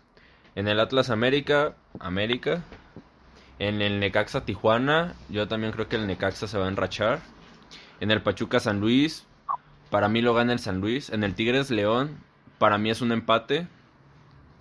En 0.55 0.69
el 0.69 0.79
Atlas 0.79 1.09
América, 1.09 1.75
América. 2.01 2.63
En 3.59 3.81
el 3.81 3.99
Necaxa 3.99 4.45
Tijuana, 4.45 5.15
yo 5.31 5.49
también 5.49 5.73
creo 5.73 5.89
que 5.89 5.97
el 5.97 6.07
Necaxa 6.07 6.47
se 6.47 6.59
va 6.59 6.67
a 6.67 6.69
enrachar. 6.69 7.21
En 8.01 8.11
el 8.11 8.21
Pachuca 8.21 8.61
San 8.61 8.79
Luis, 8.79 9.27
para 9.91 10.09
mí 10.09 10.21
lo 10.21 10.35
gana 10.35 10.53
el 10.53 10.59
San 10.59 10.83
Luis. 10.83 11.09
En 11.09 11.25
el 11.25 11.35
Tigres 11.35 11.71
León, 11.71 12.19
para 12.59 12.77
mí 12.77 12.91
es 12.91 13.01
un 13.01 13.11
empate. 13.11 13.67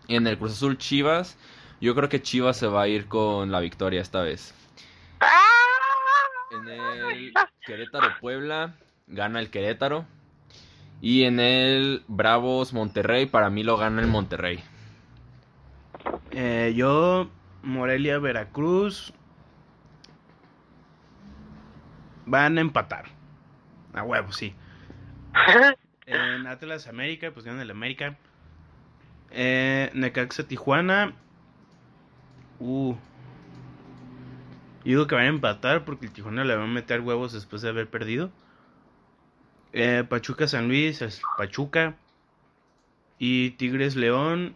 Y 0.07 0.15
en 0.15 0.25
el 0.25 0.37
Cruz 0.37 0.53
Azul 0.53 0.77
Chivas, 0.77 1.37
yo 1.79 1.95
creo 1.95 2.09
que 2.09 2.21
Chivas 2.21 2.57
se 2.57 2.67
va 2.67 2.83
a 2.83 2.87
ir 2.87 3.07
con 3.07 3.51
la 3.51 3.59
victoria 3.59 4.01
esta 4.01 4.21
vez. 4.21 4.53
En 6.51 6.67
el 6.67 7.33
Querétaro 7.65 8.07
Puebla 8.19 8.75
gana 9.07 9.39
el 9.39 9.49
Querétaro. 9.49 10.05
Y 11.01 11.23
en 11.23 11.39
el 11.39 12.03
Bravos 12.07 12.73
Monterrey, 12.73 13.27
para 13.27 13.49
mí 13.49 13.63
lo 13.63 13.77
gana 13.77 14.01
el 14.01 14.07
Monterrey. 14.07 14.63
Eh, 16.31 16.73
yo, 16.75 17.29
Morelia 17.61 18.17
Veracruz. 18.17 19.13
Van 22.25 22.57
a 22.57 22.61
empatar. 22.61 23.05
A 23.93 24.03
huevo, 24.03 24.31
sí. 24.31 24.55
en 26.07 26.47
Atlas 26.47 26.87
América, 26.87 27.31
pues 27.31 27.45
gana 27.45 27.61
el 27.61 27.71
América. 27.71 28.17
Eh, 29.31 29.91
Necaxa 29.93 30.47
Tijuana. 30.47 31.13
Uh. 32.59 32.95
Digo 34.83 35.05
que 35.05 35.15
van 35.15 35.25
a 35.25 35.27
empatar 35.27 35.83
porque 35.83 36.05
el 36.05 36.11
Tijuana 36.11 36.45
le 36.45 36.55
va 36.55 36.63
a 36.63 36.67
meter 36.67 37.01
huevos 37.01 37.33
después 37.33 37.61
de 37.61 37.69
haber 37.69 37.89
perdido. 37.89 38.31
Eh, 39.73 40.05
Pachuca 40.07 40.47
San 40.47 40.67
Luis, 40.67 41.03
Pachuca. 41.37 41.95
Y 43.19 43.51
Tigres 43.51 43.95
León. 43.95 44.55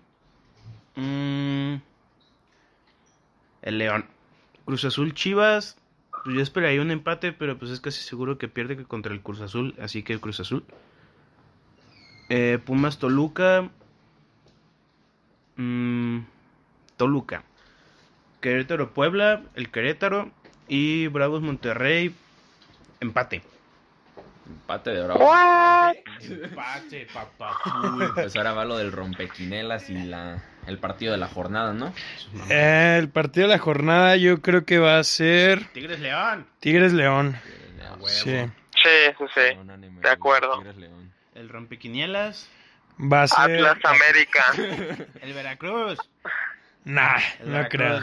Mm, 0.96 1.76
el 3.62 3.78
León. 3.78 4.06
Cruz 4.66 4.86
Azul 4.86 5.14
Chivas. 5.14 5.78
Pues 6.24 6.36
yo 6.36 6.42
esperaría 6.42 6.82
un 6.82 6.92
empate, 6.92 7.34
pero 7.34 7.58
pues 7.58 7.72
es 7.72 7.82
casi 7.82 8.02
seguro 8.02 8.38
que 8.38 8.48
pierde 8.48 8.78
que 8.78 8.86
contra 8.86 9.14
el 9.14 9.22
Cruz 9.22 9.42
Azul. 9.42 9.76
Así 9.82 10.04
que 10.04 10.14
el 10.14 10.22
Cruz 10.22 10.40
Azul. 10.40 10.64
Eh, 12.30 12.60
Pumas 12.64 13.00
Toluca. 13.00 13.70
Mm, 15.58 16.20
Toluca. 16.96 17.44
Querétaro 18.42 18.94
Puebla, 18.94 19.44
el 19.56 19.70
Querétaro 19.70 20.32
y 20.68 21.08
Bravos 21.08 21.42
Monterrey, 21.42 22.14
empate. 23.00 23.42
Empate 24.48 24.90
de 24.90 25.04
Bravos. 25.04 25.96
Empate, 26.20 27.08
papá. 27.14 27.58
Pues 28.16 28.36
ahora 28.36 28.54
va 28.54 28.66
lo 28.66 28.78
del 28.78 28.92
rompequinelas 28.92 29.90
y 29.90 29.94
la, 30.04 30.44
el 30.68 30.78
partido 30.78 31.14
de 31.14 31.18
la 31.18 31.28
jornada, 31.28 31.74
¿no? 31.74 31.94
Eh, 32.50 32.98
el 33.00 33.10
partido 33.10 33.48
de 33.48 33.54
la 33.54 33.60
jornada 33.60 34.18
yo 34.18 34.42
creo 34.42 34.66
que 34.66 34.80
va 34.80 34.98
a 34.98 35.04
ser... 35.04 35.68
Tigres 35.74 36.00
León. 36.00 36.48
Tigres 36.60 36.94
León. 36.94 37.40
Sí. 38.08 38.38
Sí, 38.82 38.90
sí, 39.18 39.26
sí. 39.34 39.58
De 40.02 40.10
acuerdo. 40.10 40.64
El 41.36 41.50
rompequinielas. 41.50 42.50
Va 43.00 43.24
a 43.24 43.28
ser... 43.28 43.66
Atlas 43.66 43.78
América. 43.86 44.46
el 45.22 45.34
Veracruz. 45.34 46.00
Nah, 46.84 47.20
no 47.44 47.70
creo. 47.70 48.02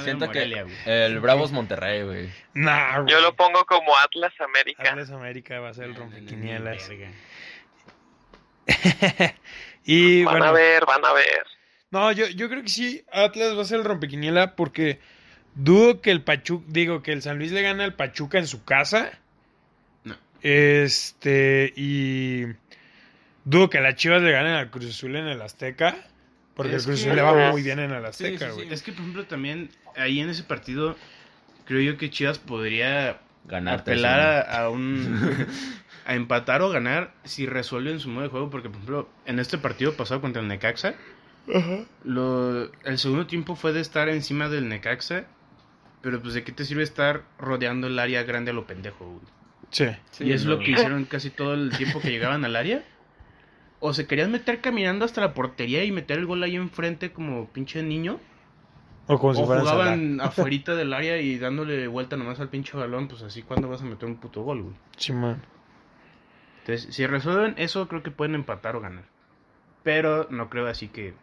siento 0.00 0.30
que 0.30 0.64
el 0.86 1.20
Bravos 1.20 1.52
Monterrey, 1.52 2.02
güey. 2.02 2.30
Nah, 2.54 3.00
güey. 3.00 3.12
Yo 3.12 3.20
lo 3.20 3.36
pongo 3.36 3.64
como 3.66 3.96
Atlas 3.98 4.32
América. 4.40 4.90
Atlas 4.90 5.10
América 5.10 5.60
va 5.60 5.70
a 5.70 5.74
ser 5.74 5.84
el 5.84 5.94
rompequinielas. 5.94 6.90
y 9.84 10.24
van 10.24 10.42
a 10.42 10.52
ver, 10.52 10.86
van 10.86 11.04
a 11.04 11.12
ver. 11.12 11.46
No, 11.90 12.10
yo, 12.12 12.26
yo 12.28 12.48
creo 12.48 12.62
que 12.62 12.68
sí, 12.68 13.04
Atlas 13.12 13.56
va 13.56 13.62
a 13.62 13.66
ser 13.66 13.80
el 13.80 13.84
rompequiniela 13.84 14.56
porque 14.56 14.98
dudo 15.54 16.00
que 16.00 16.10
el 16.10 16.22
Pachuca, 16.22 16.64
digo 16.68 17.02
que 17.02 17.12
el 17.12 17.20
San 17.20 17.38
Luis 17.38 17.52
le 17.52 17.60
gane 17.60 17.84
al 17.84 17.94
Pachuca 17.94 18.38
en 18.38 18.46
su 18.46 18.64
casa. 18.64 19.18
No. 20.04 20.16
Este, 20.40 21.74
y 21.76 22.44
dudo 23.44 23.68
que 23.68 23.80
la 23.80 23.94
Chivas 23.94 24.22
le 24.22 24.32
gane 24.32 24.52
al 24.52 24.70
Cruz 24.70 24.88
Azul 24.88 25.16
en 25.16 25.26
el 25.26 25.42
Azteca. 25.42 25.96
Porque 26.54 26.76
Es 26.76 26.82
el 26.82 26.88
Cruz 26.90 27.00
que- 27.02 27.06
Azul 27.10 27.16
le 27.16 27.22
va 27.22 27.50
muy 27.50 27.62
bien 27.62 27.78
en 27.78 27.90
el 27.92 28.04
Azteca, 28.04 28.46
sí, 28.48 28.52
güey. 28.54 28.68
sí. 28.68 28.74
Es 28.74 28.82
que, 28.82 28.92
por 28.92 29.00
ejemplo, 29.02 29.24
también 29.26 29.70
ahí 29.96 30.20
en 30.20 30.28
ese 30.28 30.42
partido, 30.42 30.96
creo 31.64 31.80
yo 31.80 31.96
que 31.98 32.10
Chivas 32.10 32.38
podría 32.38 33.20
Ganar 33.46 33.80
apelar 33.80 34.20
a, 34.20 34.40
a 34.64 34.68
un... 34.70 35.46
a 36.04 36.14
empatar 36.14 36.62
o 36.62 36.70
ganar 36.70 37.14
si 37.24 37.46
resuelven 37.46 38.00
su 38.00 38.08
modo 38.08 38.24
de 38.24 38.28
juego. 38.28 38.50
Porque, 38.50 38.68
por 38.68 38.76
ejemplo, 38.78 39.08
en 39.24 39.38
este 39.38 39.56
partido 39.56 39.94
pasado 39.94 40.20
contra 40.20 40.42
el 40.42 40.48
Necaxa, 40.48 40.94
lo, 42.04 42.70
el 42.84 42.98
segundo 42.98 43.26
tiempo 43.26 43.56
fue 43.56 43.72
de 43.72 43.80
estar 43.80 44.08
encima 44.08 44.48
del 44.48 44.68
Necaxa. 44.68 45.24
Pero, 46.02 46.20
pues, 46.20 46.34
¿de 46.34 46.42
qué 46.42 46.50
te 46.52 46.64
sirve 46.64 46.82
estar 46.82 47.22
rodeando 47.38 47.86
el 47.86 47.98
área 47.98 48.24
grande 48.24 48.50
a 48.50 48.54
lo 48.54 48.66
pendejo, 48.66 49.04
güey? 49.06 49.20
Sí. 49.70 49.86
Sí, 50.10 50.24
y 50.24 50.32
es 50.32 50.44
no. 50.44 50.52
lo 50.52 50.58
que 50.58 50.72
hicieron 50.72 51.04
casi 51.04 51.30
todo 51.30 51.54
el 51.54 51.70
tiempo 51.76 52.00
que 52.00 52.10
llegaban 52.10 52.44
al 52.44 52.56
área. 52.56 52.82
O 53.84 53.92
se 53.92 54.06
querían 54.06 54.30
meter 54.30 54.60
caminando 54.60 55.04
hasta 55.04 55.20
la 55.20 55.34
portería 55.34 55.82
y 55.82 55.90
meter 55.90 56.16
el 56.16 56.26
gol 56.26 56.40
ahí 56.44 56.54
enfrente 56.54 57.12
como 57.12 57.48
pinche 57.48 57.82
niño. 57.82 58.20
O 59.08 59.18
como 59.18 59.34
si 59.34 59.42
o 59.42 59.44
jugaban 59.44 60.20
afuerita 60.22 60.76
del 60.76 60.92
área 60.94 61.16
y 61.18 61.36
dándole 61.36 61.88
vuelta 61.88 62.16
nomás 62.16 62.38
al 62.38 62.48
pinche 62.48 62.76
balón. 62.76 63.08
Pues 63.08 63.22
así, 63.22 63.42
¿cuándo 63.42 63.68
vas 63.68 63.82
a 63.82 63.84
meter 63.84 64.08
un 64.08 64.18
puto 64.18 64.44
gol, 64.44 64.62
güey? 64.62 64.74
Simón. 64.96 65.42
Entonces, 66.60 66.94
si 66.94 67.04
resuelven 67.08 67.56
eso, 67.58 67.88
creo 67.88 68.04
que 68.04 68.12
pueden 68.12 68.36
empatar 68.36 68.76
o 68.76 68.80
ganar. 68.80 69.02
Pero 69.82 70.28
no 70.30 70.48
creo 70.48 70.68
así 70.68 70.86
que. 70.86 71.14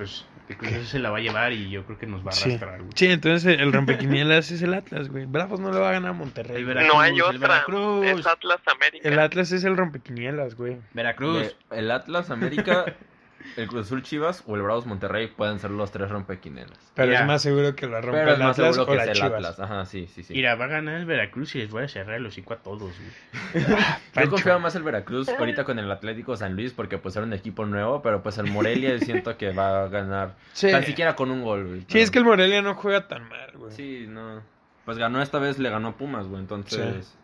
Pues 0.00 0.24
el 0.48 0.56
Cruz 0.56 0.72
Azul 0.72 0.86
se 0.86 0.98
la 0.98 1.10
va 1.10 1.18
a 1.18 1.20
llevar 1.20 1.52
y 1.52 1.68
yo 1.68 1.84
creo 1.84 1.98
que 1.98 2.06
nos 2.06 2.22
va 2.26 2.30
a 2.30 2.34
arrastrar, 2.34 2.78
güey. 2.78 2.90
Sí, 2.94 3.06
entonces 3.06 3.58
el 3.60 3.70
rompequinielas 3.70 4.50
es 4.50 4.62
el 4.62 4.72
Atlas, 4.72 5.10
güey. 5.10 5.26
Bravos 5.26 5.60
no 5.60 5.70
le 5.70 5.78
va 5.78 5.90
a 5.90 5.92
ganar 5.92 6.10
a 6.10 6.14
Monterrey. 6.14 6.64
Veracruz, 6.64 6.94
no 6.94 7.00
hay 7.00 7.12
el 7.16 7.22
otra. 7.22 7.38
Veracruz. 7.38 8.06
Es 8.06 8.26
Atlas 8.26 8.60
América. 8.66 9.06
El 9.08 9.18
Atlas 9.18 9.52
es 9.52 9.62
el 9.64 9.76
rompequinielas, 9.76 10.54
güey. 10.54 10.78
Veracruz. 10.94 11.54
De- 11.70 11.78
el 11.78 11.90
Atlas 11.90 12.30
América, 12.30 12.86
el 13.56 13.66
Cruz 13.68 13.86
Azul 13.86 14.02
Chivas 14.02 14.42
o 14.46 14.54
el 14.56 14.62
Bravos 14.62 14.86
Monterrey 14.86 15.28
pueden 15.28 15.58
ser 15.58 15.70
los 15.70 15.90
tres 15.90 16.08
rompequinelas. 16.10 16.78
Pero 16.94 17.12
es 17.12 17.24
más 17.26 17.42
seguro 17.42 17.74
que 17.74 17.86
la 17.86 18.00
rompe 18.00 18.18
Pero 18.18 18.30
es 18.32 18.36
el 18.38 18.42
más 18.44 18.58
Atlas 18.58 18.74
seguro 18.74 18.82
o 18.82 18.92
que 18.92 18.96
la 18.96 19.02
es 19.04 19.08
el 19.10 19.14
Chivas. 19.16 19.32
Atlas. 19.32 19.60
Ajá, 19.60 19.86
sí, 19.86 20.06
sí, 20.06 20.22
sí. 20.22 20.32
Mira, 20.34 20.54
va 20.54 20.66
a 20.66 20.68
ganar 20.68 20.96
el 20.96 21.06
Veracruz 21.06 21.54
y 21.54 21.58
les 21.58 21.70
voy 21.70 21.84
a 21.84 21.88
cerrar 21.88 22.16
el 22.16 22.26
hocico 22.26 22.54
a 22.54 22.58
todos, 22.58 22.92
güey. 22.92 23.64
Yo 24.24 24.30
confiaba 24.30 24.58
más 24.58 24.74
el 24.76 24.82
Veracruz 24.82 25.28
ahorita 25.28 25.64
con 25.64 25.78
el 25.78 25.90
Atlético 25.90 26.36
San 26.36 26.54
Luis 26.56 26.72
porque 26.72 26.98
pues 26.98 27.16
era 27.16 27.24
un 27.24 27.32
equipo 27.32 27.64
nuevo, 27.66 28.02
pero 28.02 28.22
pues 28.22 28.38
el 28.38 28.46
Morelia 28.46 28.98
siento 28.98 29.36
que 29.36 29.50
va 29.52 29.84
a 29.84 29.88
ganar 29.88 30.34
Sí. 30.52 30.70
tan 30.70 30.84
siquiera 30.84 31.16
con 31.16 31.30
un 31.30 31.42
gol, 31.42 31.66
güey. 31.66 31.84
Sí, 31.88 32.00
es 32.00 32.10
que 32.10 32.18
el 32.18 32.24
Morelia 32.24 32.62
no 32.62 32.74
juega 32.74 33.08
tan 33.08 33.28
mal, 33.28 33.52
güey. 33.56 33.72
Sí, 33.72 34.06
no. 34.08 34.42
Pues 34.84 34.98
ganó 34.98 35.20
esta 35.22 35.38
vez, 35.38 35.58
le 35.58 35.70
ganó 35.70 35.88
a 35.88 35.96
Pumas, 35.96 36.26
güey, 36.26 36.40
entonces... 36.40 37.16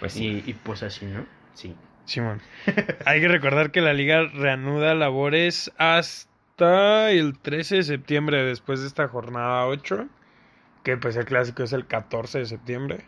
Pues 0.00 0.12
sí. 0.12 0.42
Y, 0.46 0.50
y 0.50 0.54
pues 0.54 0.82
así, 0.82 1.06
¿no? 1.06 1.26
Sí. 1.54 1.74
Simón. 2.08 2.40
Hay 3.04 3.20
que 3.20 3.28
recordar 3.28 3.70
que 3.70 3.80
la 3.80 3.92
liga 3.92 4.24
reanuda 4.34 4.94
labores 4.94 5.70
hasta 5.78 7.10
el 7.10 7.38
13 7.38 7.76
de 7.76 7.82
septiembre, 7.84 8.42
después 8.44 8.80
de 8.80 8.86
esta 8.88 9.08
jornada 9.08 9.66
8. 9.66 10.08
Que 10.84 10.96
pues 10.96 11.16
el 11.16 11.26
clásico 11.26 11.62
es 11.62 11.72
el 11.72 11.86
14 11.86 12.38
de 12.40 12.46
septiembre. 12.46 13.04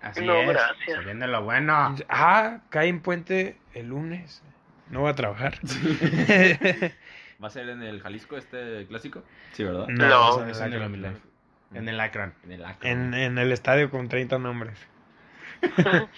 Así 0.00 0.24
No, 0.24 0.34
es. 0.36 0.48
gracias. 0.48 0.98
Se 0.98 1.04
viene 1.04 1.26
lo 1.26 1.42
bueno. 1.42 1.96
Ah, 2.08 2.60
cae 2.70 2.88
en 2.88 3.00
puente 3.00 3.58
el 3.74 3.88
lunes. 3.88 4.42
No 4.90 5.02
va 5.02 5.10
a 5.10 5.14
trabajar. 5.14 5.58
¿Va 7.42 7.48
a 7.48 7.50
ser 7.50 7.68
en 7.68 7.82
el 7.82 8.00
Jalisco 8.00 8.36
este 8.36 8.86
clásico? 8.86 9.22
Sí, 9.52 9.64
¿verdad? 9.64 9.86
No. 9.88 10.44
es 10.46 10.56
Es 10.56 10.62
en 10.62 10.72
el 10.74 10.88
Milán. 10.90 11.18
En 11.74 11.88
el 11.88 12.00
Akron. 12.00 12.32
En 12.44 12.52
el 12.52 12.64
Akron. 12.64 12.90
en, 12.90 13.14
en 13.14 13.38
el 13.38 13.52
estadio 13.52 13.90
con 13.90 14.08
30 14.08 14.38
nombres. 14.38 14.78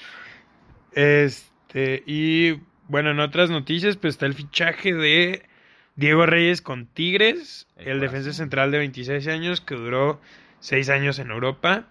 este, 0.92 1.50
y 1.74 2.60
bueno, 2.88 3.10
en 3.10 3.20
otras 3.20 3.50
noticias, 3.50 3.96
pues 3.96 4.14
está 4.14 4.26
el 4.26 4.34
fichaje 4.34 4.94
de 4.94 5.42
Diego 5.96 6.26
Reyes 6.26 6.62
con 6.62 6.86
Tigres, 6.86 7.68
El 7.76 8.00
defensa 8.00 8.32
central 8.32 8.70
de 8.70 8.78
26 8.78 9.26
años 9.28 9.60
que 9.60 9.74
duró 9.74 10.20
6 10.60 10.88
años 10.90 11.18
en 11.18 11.30
Europa 11.30 11.84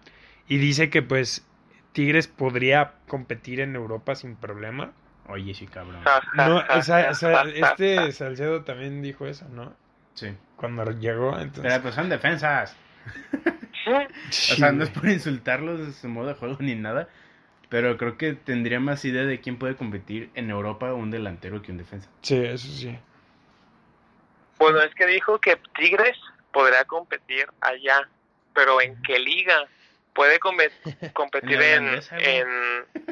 y 0.48 0.58
dice 0.58 0.90
que 0.90 1.02
pues 1.02 1.46
Tigres 1.92 2.28
podría 2.28 2.94
competir 3.06 3.60
en 3.60 3.76
Europa 3.76 4.14
sin 4.14 4.36
problema. 4.36 4.92
Oye, 5.28 5.54
sí, 5.54 5.66
cabrón. 5.66 6.02
No, 6.34 6.62
este. 7.54 8.12
Salcedo 8.12 8.62
también 8.62 9.00
dijo 9.00 9.26
eso, 9.26 9.48
¿no? 9.48 9.74
Sí. 10.14 10.28
Cuando 10.56 10.90
llegó, 10.90 11.38
entonces... 11.38 11.62
Pero 11.62 11.82
pues 11.82 11.94
son 11.94 12.08
defensas. 12.08 12.76
O 13.86 14.30
sea, 14.30 14.72
no 14.72 14.84
es 14.84 14.90
por 14.90 15.08
insultarlos 15.08 15.80
de 15.80 15.92
su 15.92 16.06
modo 16.06 16.28
de 16.28 16.34
juego 16.34 16.58
ni 16.60 16.74
nada. 16.74 17.08
Pero 17.70 17.96
creo 17.96 18.18
que 18.18 18.34
tendría 18.34 18.80
más 18.80 19.04
idea 19.04 19.22
de 19.24 19.40
quién 19.40 19.56
puede 19.56 19.76
competir 19.76 20.28
en 20.34 20.50
Europa 20.50 20.92
un 20.92 21.10
delantero 21.10 21.62
que 21.62 21.70
un 21.72 21.78
defensa. 21.78 22.10
Sí, 22.20 22.36
eso 22.36 22.66
sí. 22.68 22.98
Bueno, 24.58 24.80
es 24.82 24.94
que 24.94 25.06
dijo 25.06 25.38
que 25.40 25.58
Tigres 25.76 26.18
podrá 26.52 26.84
competir 26.84 27.46
allá, 27.60 28.08
pero 28.54 28.80
¿en 28.80 29.00
qué 29.02 29.18
liga? 29.18 29.66
Puede 30.12 30.38
competir 31.14 31.62
En 31.62 31.86
la 31.86 31.92
en, 31.94 32.02
en, 32.18 32.48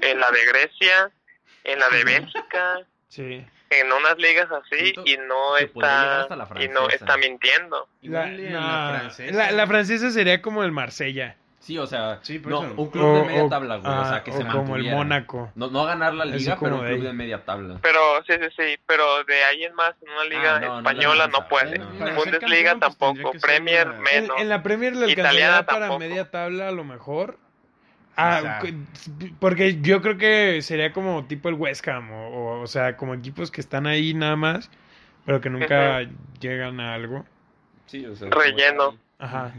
en 0.02 0.20
la 0.20 0.30
de 0.30 0.44
Grecia, 0.46 1.10
en 1.64 1.78
la 1.78 1.88
de 1.90 2.04
Bélgica, 2.04 2.80
Sí. 3.08 3.46
en 3.70 3.92
unas 3.92 4.18
ligas 4.18 4.48
así 4.50 4.92
y 5.06 5.16
no 5.16 5.56
está 5.56 6.26
y 6.60 6.68
no 6.68 6.80
francesa. 6.86 6.86
está 6.96 7.16
mintiendo. 7.16 7.88
La, 8.02 8.26
no, 8.26 8.98
francesa. 8.98 9.32
la- 9.36 9.52
la 9.52 9.66
francesa 9.66 10.10
sería 10.10 10.42
como 10.42 10.62
el 10.64 10.72
Marsella. 10.72 11.36
Sí, 11.68 11.76
o 11.76 11.86
sea, 11.86 12.18
Sí, 12.22 12.40
no, 12.46 12.64
eso. 12.64 12.72
un 12.78 12.88
club 12.90 13.14
de 13.20 13.24
media 13.26 13.46
tabla, 13.50 13.76
güey. 13.76 13.92
o 13.92 13.94
ah, 13.94 14.08
sea, 14.08 14.24
que 14.24 14.30
o 14.30 14.38
se 14.38 14.46
como 14.46 14.76
el. 14.76 14.90
Mónaco. 14.90 15.52
No, 15.54 15.68
no 15.68 15.84
ganar 15.84 16.14
la 16.14 16.24
liga, 16.24 16.56
como 16.56 16.70
pero 16.78 16.80
un 16.82 16.88
club 16.94 17.02
de 17.06 17.12
media 17.12 17.44
tabla. 17.44 17.78
Pero 17.82 18.00
sí, 18.26 18.32
sí, 18.40 18.46
sí, 18.56 18.80
pero 18.86 19.04
de 19.24 19.44
ahí 19.44 19.64
en 19.64 19.74
más 19.74 19.94
en 20.00 20.08
una 20.10 20.24
liga 20.24 20.56
Ah, 20.56 20.60
no, 20.60 20.68
no 20.68 20.78
española 20.78 21.26
no, 21.26 21.46
puede. 21.46 21.76
Bundesliga 22.14 22.70
campeón, 22.70 22.78
pues, 22.80 22.80
tampoco, 22.80 23.32
Premier 23.38 23.86
una- 23.86 23.98
menos. 24.00 24.40
en 24.40 24.48
la 24.48 24.62
Premier 24.62 24.96
le 24.96 25.04
alcanzaría 25.10 25.66
para 25.66 25.80
tampoco. 25.80 25.98
media 25.98 26.30
tabla 26.30 26.68
a 26.68 26.72
lo 26.72 26.84
mejor. 26.84 27.36
Ah, 28.16 28.38
O 28.38 28.42
sea. 28.42 28.58
cu- 28.60 29.28
porque 29.38 29.78
yo 29.82 30.00
creo 30.00 30.16
que 30.16 30.62
sería 30.62 30.94
como 30.94 31.26
tipo 31.26 31.50
el 31.50 31.54
West 31.56 31.86
Ham, 31.86 32.10
o, 32.10 32.28
o, 32.28 32.60
o 32.62 32.66
sea, 32.66 32.96
como 32.96 33.12
equipos 33.12 33.50
que 33.50 33.60
están 33.60 33.86
ahí 33.86 34.14
nada 34.14 34.36
más, 34.36 34.70
pero 35.26 35.42
que 35.42 35.50
nunca 35.50 36.00
llegan 36.40 36.80
a 36.80 36.94
algo. 36.94 37.26
Sí, 37.84 38.06
o 38.06 38.16
sea, 38.16 38.30
Relleno. 38.30 38.96
Ajá. 39.18 39.52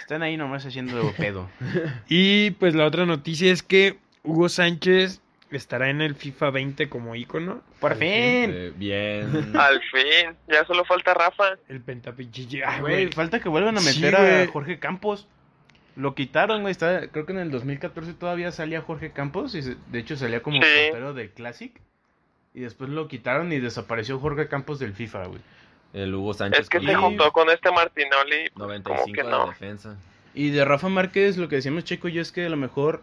Están 0.00 0.22
ahí 0.22 0.36
nomás 0.36 0.64
haciendo 0.66 1.12
pedo. 1.16 1.48
Y 2.08 2.52
pues 2.52 2.74
la 2.74 2.84
otra 2.86 3.06
noticia 3.06 3.52
es 3.52 3.62
que 3.62 3.98
Hugo 4.22 4.48
Sánchez 4.48 5.20
estará 5.50 5.88
en 5.90 6.00
el 6.00 6.14
FIFA 6.14 6.50
20 6.50 6.88
como 6.88 7.14
ícono. 7.14 7.62
Por 7.80 7.92
Al 7.92 7.98
fin. 7.98 8.08
Eh, 8.10 8.72
bien. 8.76 9.52
Al 9.56 9.80
fin, 9.82 10.34
ya 10.48 10.64
solo 10.66 10.84
falta 10.84 11.14
Rafa. 11.14 11.56
El 11.68 11.80
pentapichichi. 11.80 12.62
Ay, 12.62 12.80
Güey, 12.80 13.12
falta 13.12 13.40
que 13.40 13.48
vuelvan 13.48 13.78
a 13.78 13.80
meter 13.80 14.16
a 14.16 14.46
Jorge 14.48 14.78
Campos. 14.78 15.28
Lo 15.96 16.14
quitaron, 16.16 16.62
güey. 16.62 16.72
Está, 16.72 17.06
creo 17.08 17.24
que 17.24 17.32
en 17.32 17.38
el 17.38 17.50
2014 17.52 18.14
todavía 18.14 18.50
salía 18.50 18.80
Jorge 18.80 19.12
Campos. 19.12 19.54
Y 19.54 19.62
se- 19.62 19.76
de 19.92 19.98
hecho 20.00 20.16
salía 20.16 20.42
como 20.42 20.56
Sí. 20.60 20.68
portero 20.90 21.14
del 21.14 21.30
Classic. 21.30 21.72
Y 22.52 22.60
después 22.60 22.90
lo 22.90 23.06
quitaron 23.08 23.52
y 23.52 23.58
desapareció 23.60 24.18
Jorge 24.18 24.48
Campos 24.48 24.78
del 24.80 24.92
FIFA, 24.92 25.26
güey. 25.26 25.40
El 25.94 26.14
Hugo 26.14 26.34
Sánchez 26.34 26.60
Es 26.62 26.68
que 26.68 26.80
se 26.80 26.90
Y- 26.92 26.94
juntó 26.94 27.32
con 27.32 27.48
este 27.50 27.70
Martinoli, 27.70 28.50
como 28.52 28.66
95 28.66 29.12
que 29.14 29.22
de 29.22 29.30
no. 29.30 29.46
defensa. 29.46 29.96
Y 30.34 30.50
de 30.50 30.64
Rafa 30.64 30.88
Márquez, 30.88 31.36
lo 31.38 31.48
que 31.48 31.56
decíamos 31.56 31.84
Checo 31.84 32.08
yo 32.08 32.20
es 32.20 32.32
que 32.32 32.44
a 32.44 32.48
lo 32.48 32.56
mejor 32.56 33.02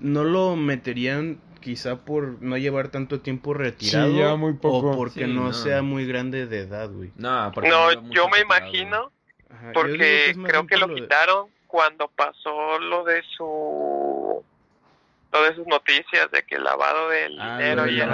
no 0.00 0.24
lo 0.24 0.56
meterían 0.56 1.38
quizá 1.60 1.96
por 1.96 2.40
no 2.42 2.56
llevar 2.56 2.88
tanto 2.88 3.20
tiempo 3.20 3.52
retirado. 3.52 4.10
lleva 4.12 4.36
muy 4.36 4.54
poco. 4.54 4.92
O 4.92 4.96
porque 4.96 5.26
Sí, 5.26 5.32
no, 5.32 5.44
no. 5.48 5.52
sea 5.52 5.82
muy 5.82 6.06
grande 6.06 6.46
de 6.46 6.60
edad, 6.60 6.88
güey. 6.90 7.10
No, 7.16 7.52
yo 7.52 8.28
me 8.28 8.38
retirado. 8.38 8.42
imagino, 8.42 9.12
Ajá, 9.50 9.70
porque 9.74 10.34
creo 10.44 10.66
que 10.66 10.76
lo 10.78 10.86
de- 10.86 10.94
quitaron 10.94 11.48
cuando 11.66 12.08
pasó 12.08 12.78
lo 12.78 13.04
de 13.04 13.22
su 13.36 14.42
lo 15.30 15.42
de 15.42 15.54
sus 15.54 15.66
noticias 15.66 16.30
de 16.30 16.42
que 16.44 16.54
el 16.54 16.64
lavado 16.64 17.10
del 17.10 17.38
Ah, 17.38 17.58
dinero 17.58 17.86
y 17.86 17.98
no, 17.98 18.04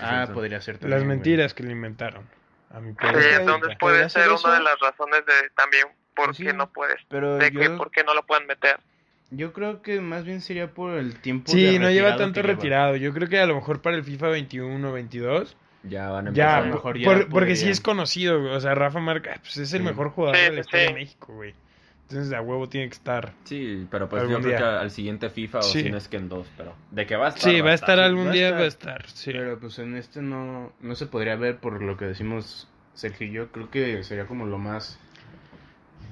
Ah, 0.00 0.28
podría 0.32 0.60
ser 0.60 0.78
también, 0.78 0.90
Las 0.90 1.04
güey. 1.04 1.16
mentiras 1.16 1.54
que 1.54 1.64
le 1.64 1.72
inventaron. 1.72 2.22
A 2.74 2.80
mi 2.80 2.92
Sí, 2.92 2.96
entonces 3.00 3.76
puede 3.78 3.78
¿Podría 3.78 4.08
ser 4.08 4.22
ser 4.22 4.30
una 4.30 4.38
eso? 4.38 4.52
de 4.52 4.60
las 4.60 4.78
razones 4.80 5.26
de 5.26 5.50
también 5.56 5.84
por 6.14 6.34
Sí, 6.34 6.44
qué 6.44 6.52
no 6.52 6.70
puedes, 6.70 6.96
Pero 7.08 7.36
de 7.36 7.50
que 7.50 7.64
yo, 7.64 7.76
por 7.76 7.90
qué 7.90 8.02
no 8.04 8.14
lo 8.14 8.22
pueden 8.24 8.46
meter. 8.46 8.78
yo 9.30 9.52
creo 9.52 9.82
que 9.82 10.00
más 10.00 10.24
bien 10.24 10.40
sería 10.40 10.72
por 10.72 10.94
el 10.94 11.20
tiempo 11.20 11.50
Sí, 11.52 11.62
de 11.72 11.78
no 11.78 11.90
lleva 11.90 12.16
tanto 12.16 12.40
que 12.40 12.46
lleva. 12.46 12.54
retirado. 12.54 12.96
Yo 12.96 13.12
creo 13.12 13.28
que 13.28 13.38
a 13.38 13.46
lo 13.46 13.54
mejor 13.54 13.80
para 13.82 13.96
el 13.96 14.04
FIFA 14.04 14.28
21 14.28 14.92
22 14.92 15.56
Ya 15.84 16.10
van 16.10 16.28
a 16.28 16.32
ya, 16.32 16.44
empezar. 16.44 16.62
a 16.62 16.66
lo 16.66 16.74
mejor 16.74 16.98
ya 16.98 17.04
por- 17.04 17.28
porque 17.28 17.56
sí 17.56 17.68
es 17.70 17.80
conocido, 17.80 18.40
güey. 18.40 18.54
o 18.54 18.60
sea, 18.60 18.74
Rafa 18.74 19.00
Márquez 19.00 19.38
pues 19.40 19.56
es 19.58 19.72
el 19.72 19.80
Sí. 19.80 19.84
mejor 19.86 20.10
jugador 20.10 20.36
Sí, 20.36 20.42
de 20.44 20.50
la 20.52 20.60
historia 20.60 20.86
sí. 20.88 20.92
de 20.94 21.00
México, 21.00 21.32
güey. 21.34 21.54
Entonces, 22.12 22.32
a 22.34 22.40
huevo 22.42 22.68
tiene 22.68 22.88
que 22.88 22.94
estar. 22.94 23.32
Sí, 23.44 23.86
pero 23.90 24.08
pues 24.08 24.22
Algún 24.22 24.36
yo 24.36 24.42
creo 24.42 24.50
día. 24.50 24.58
que 24.58 24.64
al 24.82 24.90
siguiente 24.90 25.30
FIFA 25.30 25.58
o 25.58 25.62
Sí. 25.62 25.82
si 25.82 25.90
no 25.90 25.96
es 25.96 26.08
que 26.08 26.16
en 26.18 26.28
dos, 26.28 26.46
pero 26.56 26.74
de 26.90 27.06
que 27.06 27.16
va 27.16 27.26
a 27.26 27.28
estar. 27.30 27.42
Sí, 27.50 27.60
va 27.60 27.70
a 27.70 27.74
estar 27.74 27.98
algún 28.00 28.28
va 28.28 28.32
día, 28.32 28.46
estar. 28.48 28.60
va 28.60 28.64
a 28.64 28.68
estar. 28.68 29.06
Sí. 29.08 29.32
Pero 29.32 29.58
pues 29.58 29.78
en 29.78 29.96
este 29.96 30.22
no, 30.22 30.72
no 30.80 30.94
se 30.94 31.06
podría 31.06 31.36
ver 31.36 31.58
por 31.58 31.80
lo 31.82 31.96
que 31.96 32.04
decimos 32.06 32.68
Sergio 32.94 33.26
y 33.26 33.32
yo. 33.32 33.50
Creo 33.52 33.70
que 33.70 34.02
sería 34.04 34.26
como 34.26 34.46
lo 34.46 34.58
más 34.58 34.98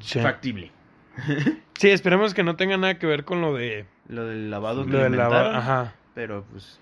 Sí. 0.01 0.21
factible. 0.21 0.71
Sí, 1.81 1.89
esperemos 1.89 2.35
que 2.35 2.43
no 2.43 2.57
tenga 2.57 2.77
nada 2.77 2.99
que 2.99 3.07
ver 3.07 3.25
con 3.25 3.41
lo 3.41 3.55
de 3.55 3.87
Lo 4.07 4.27
del 4.27 4.51
lavado 4.51 4.85
lo 4.85 4.99
del 4.99 5.13
lava- 5.17 5.29
inventaron, 5.39 5.57
Ajá. 5.57 5.95
Pero 6.15 6.45
pues 6.53 6.79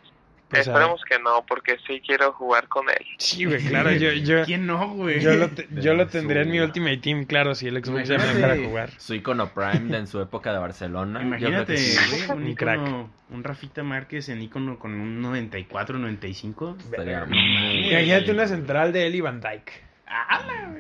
Pues, 0.49 0.67
Esperemos 0.67 1.03
que 1.05 1.19
no, 1.19 1.45
porque 1.47 1.77
sí 1.87 2.01
quiero 2.05 2.33
jugar 2.33 2.69
con 2.69 2.89
él. 2.89 3.05
Sí, 3.19 3.45
güey, 3.45 3.63
claro, 3.67 3.93
yo, 3.93 4.13
yo, 4.13 4.45
¿Quién 4.47 4.67
no, 4.67 4.89
güey? 4.95 5.21
yo 5.21 5.35
lo, 5.35 5.51
te- 5.51 5.69
yo 5.73 5.93
lo 5.93 6.07
tendría 6.07 6.41
en 6.41 6.51
mi 6.51 6.59
Ultimate 6.61 6.97
Team, 6.97 7.27
claro, 7.27 7.55
si 7.55 7.69
el 7.69 7.85
Xbox 7.85 8.09
ya 8.09 8.17
me 8.17 8.25
Imagínate. 8.25 8.35
dejara 8.53 8.67
jugar. 8.69 8.91
Su 8.97 9.15
icono 9.15 9.51
Prime 9.53 9.91
de 9.91 9.99
en 9.99 10.07
su 10.07 10.21
época 10.23 10.53
de 10.55 10.59
Barcelona. 10.59 11.21
Yo 11.23 11.29
creo 11.29 11.39
Imagínate, 11.39 11.75
que 11.75 11.79
sí. 11.79 12.25
güey, 12.27 12.31
un 12.39 12.45
Un 12.47 12.55
crack. 12.55 12.77
icono, 12.81 13.11
un 13.29 13.45
Rafita 13.45 13.83
Márquez 13.83 14.31
en 14.31 14.41
icono 14.41 14.79
con 14.79 14.95
un 14.95 15.21
94, 15.21 15.99
95. 15.99 16.77
Estaría 16.81 17.25
Imagínate 17.27 18.31
una 18.31 18.47
central 18.47 18.91
de 18.93 19.07
y 19.09 19.21
Van 19.21 19.41
Dyke. 19.43 19.73
¡Ah, 20.07 20.43
la! 20.47 20.75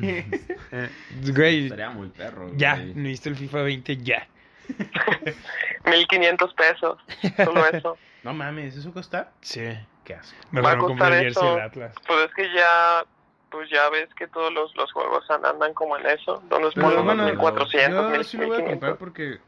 Eh, 0.72 0.88
güey, 1.34 1.64
Estaría 1.64 1.90
muy 1.90 2.08
perro. 2.08 2.50
ya, 2.56 2.76
güey. 2.76 2.94
necesito 2.94 3.28
el 3.30 3.36
FIFA 3.36 3.62
20 3.62 3.96
ya. 3.98 4.26
1500 5.84 6.54
pesos, 6.54 6.98
solo 7.36 7.66
eso. 7.66 7.98
No 8.22 8.34
mames, 8.34 8.76
¿eso 8.76 8.92
cuesta? 8.92 9.32
Sí. 9.40 9.62
Qué 10.04 10.14
asco. 10.14 10.36
Mejor 10.50 10.68
Va 10.70 10.72
a 10.74 10.78
costar 10.78 11.12
el 11.12 11.20
jersey 11.24 11.42
eso. 11.42 11.54
del 11.54 11.64
Atlas. 11.64 11.94
Pues 12.06 12.24
es 12.26 12.34
que 12.34 12.52
ya, 12.54 13.04
pues 13.50 13.68
ya 13.70 13.88
ves 13.90 14.08
que 14.14 14.26
todos 14.28 14.52
los, 14.52 14.74
los 14.76 14.90
juegos 14.92 15.24
andan 15.30 15.72
como 15.74 15.96
en 15.98 16.06
eso, 16.06 16.42
donde 16.48 16.70
Pero 16.74 16.88
ponen 16.88 17.04
bueno, 17.04 17.24
1400, 17.26 18.16
Yo 18.16 18.24
sí 18.24 18.36
lo 18.38 18.46
voy 18.48 18.56
a 18.56 18.64
comprar 18.64 18.92
1500. 18.92 18.98
porque 18.98 19.38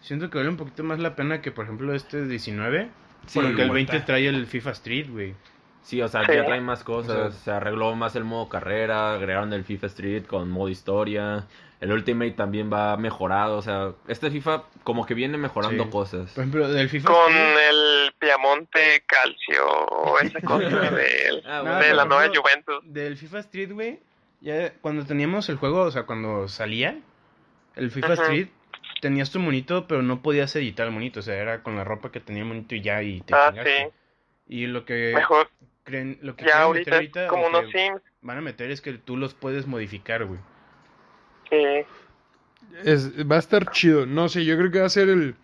siento 0.00 0.30
que 0.30 0.38
vale 0.38 0.50
un 0.50 0.56
poquito 0.56 0.84
más 0.84 0.98
la 0.98 1.16
pena 1.16 1.40
que, 1.42 1.50
por 1.52 1.64
ejemplo, 1.64 1.92
este 1.94 2.24
19. 2.26 2.90
Sí, 3.26 3.40
porque 3.40 3.62
el 3.62 3.68
güey. 3.68 3.84
20 3.86 4.00
trae 4.00 4.28
el 4.28 4.46
FIFA 4.46 4.70
Street, 4.70 5.10
güey. 5.10 5.34
Sí, 5.82 6.00
o 6.02 6.08
sea, 6.08 6.24
Sí. 6.24 6.32
ya 6.34 6.44
traen 6.44 6.64
más 6.64 6.82
cosas. 6.84 7.16
O 7.16 7.30
sea- 7.30 7.40
se 7.40 7.50
arregló 7.52 7.94
más 7.94 8.16
el 8.16 8.24
modo 8.24 8.48
carrera, 8.48 9.14
agregaron 9.14 9.52
el 9.52 9.64
FIFA 9.64 9.86
Street 9.86 10.26
con 10.26 10.50
modo 10.50 10.68
historia. 10.68 11.46
El 11.80 11.92
Ultimate 11.92 12.30
también 12.32 12.72
va 12.72 12.96
mejorado. 12.96 13.58
O 13.58 13.62
sea, 13.62 13.92
este 14.08 14.30
FIFA 14.30 14.64
como 14.82 15.04
que 15.04 15.14
viene 15.14 15.36
mejorando 15.36 15.84
Sí. 15.84 15.90
cosas. 15.90 16.30
Por 16.32 16.42
ejemplo, 16.44 16.68
del 16.68 16.88
FIFA 16.88 17.10
Con 17.12 17.32
el 17.34 18.12
Piamonte 18.18 19.02
Calcio, 19.06 19.66
o 19.68 20.18
esa 20.20 20.40
cosa 20.42 20.68
de, 20.90 21.42
Ah, 21.44 21.80
de 21.82 21.94
la 21.94 22.04
nueva 22.06 22.22
ejemplo, 22.24 22.42
Juventus. 22.42 22.80
Del 22.84 23.16
FIFA 23.16 23.38
Street, 23.40 23.72
güey. 23.72 24.00
Ya 24.40 24.72
cuando 24.80 25.04
teníamos 25.04 25.48
el 25.48 25.56
juego, 25.56 25.82
o 25.82 25.90
sea, 25.90 26.04
cuando 26.04 26.48
salía 26.48 26.98
el 27.74 27.90
FIFA. 27.90 28.14
Street, 28.14 28.48
tenías 29.02 29.30
tu 29.30 29.38
monito, 29.38 29.86
pero 29.86 30.00
no 30.02 30.22
podías 30.22 30.54
editar 30.56 30.86
el 30.86 30.92
monito. 30.94 31.20
O 31.20 31.22
sea, 31.22 31.34
era 31.34 31.62
con 31.62 31.76
la 31.76 31.84
ropa 31.84 32.10
que 32.10 32.20
tenía 32.20 32.42
el 32.42 32.48
monito 32.48 32.74
y 32.74 32.80
ya, 32.80 33.02
y 33.02 33.20
te 33.20 33.34
Ah, 33.34 33.48
chingaste. 33.50 33.84
sí. 33.84 33.92
Y 34.48 34.66
lo 34.66 34.84
que 34.86 35.12
Mejor, 35.14 35.50
creen, 35.84 36.18
lo 36.22 36.36
que 36.36 36.46
ya 36.46 36.62
ahorita, 36.62 36.90
meter 36.90 36.92
es 36.92 37.16
ahorita, 37.16 37.26
como 37.28 37.46
o 37.46 37.50
que 37.50 37.56
unos 37.58 37.70
Sims. 37.72 38.00
van 38.22 38.38
a 38.38 38.40
meter 38.40 38.70
es 38.70 38.80
que 38.80 38.92
tú 38.94 39.16
los 39.16 39.34
puedes 39.34 39.66
modificar, 39.66 40.24
güey. 40.24 40.38
Sí. 41.50 41.84
Es, 42.84 43.12
va 43.30 43.36
a 43.36 43.38
estar 43.38 43.70
chido. 43.70 44.06
No 44.06 44.28
sé, 44.28 44.44
yo 44.44 44.56
creo 44.56 44.70
que 44.70 44.80
va 44.80 44.86
a 44.86 44.90
ser 44.90 45.08
el, 45.08 45.34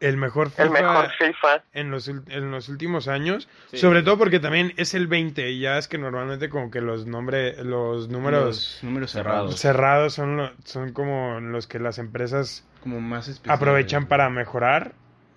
el 0.00 0.16
mejor 0.16 0.50
FIFA 0.50 0.62
El 0.64 0.70
mejor 0.70 1.10
FIFA. 1.18 1.64
en, 1.74 1.90
los, 1.90 2.08
en 2.08 2.50
los 2.50 2.68
últimos 2.68 3.08
años. 3.08 3.48
Sí. 3.70 3.78
Sobre 3.78 4.02
todo 4.02 4.16
porque 4.16 4.40
también 4.40 4.72
es 4.76 4.94
el 4.94 5.06
20 5.06 5.50
y 5.50 5.60
ya 5.60 5.76
es 5.76 5.88
que 5.88 5.98
normalmente 5.98 6.48
como 6.48 6.70
que 6.70 6.80
los, 6.80 7.06
nombre, 7.06 7.62
los 7.64 8.08
números 8.08 8.44
Los 8.44 8.84
números 8.84 9.10
cerrados. 9.10 9.56
cerrados. 9.60 10.14
son, 10.14 10.36
lo- 10.38 10.52
son 10.64 10.92
como 10.92 11.40
los 11.40 11.66
que 11.66 11.78
las 11.78 11.98
empresas 11.98 12.66
Como 12.82 13.00
más 13.00 13.40
aprovechan 13.46 14.06
para 14.06 14.30
mejorar. 14.30 14.92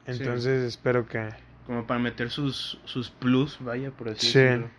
Sí. 0.06 0.12
Entonces 0.14 0.64
espero 0.64 1.08
que... 1.08 1.30
Como 1.66 1.88
para 1.88 2.00
meter 2.00 2.30
sus, 2.30 2.80
sus 2.86 3.10
plus, 3.10 3.58
vaya, 3.62 3.90
por 3.92 4.10
así 4.10 4.28
Sí. 4.28 4.40
decirlo. 4.40 4.70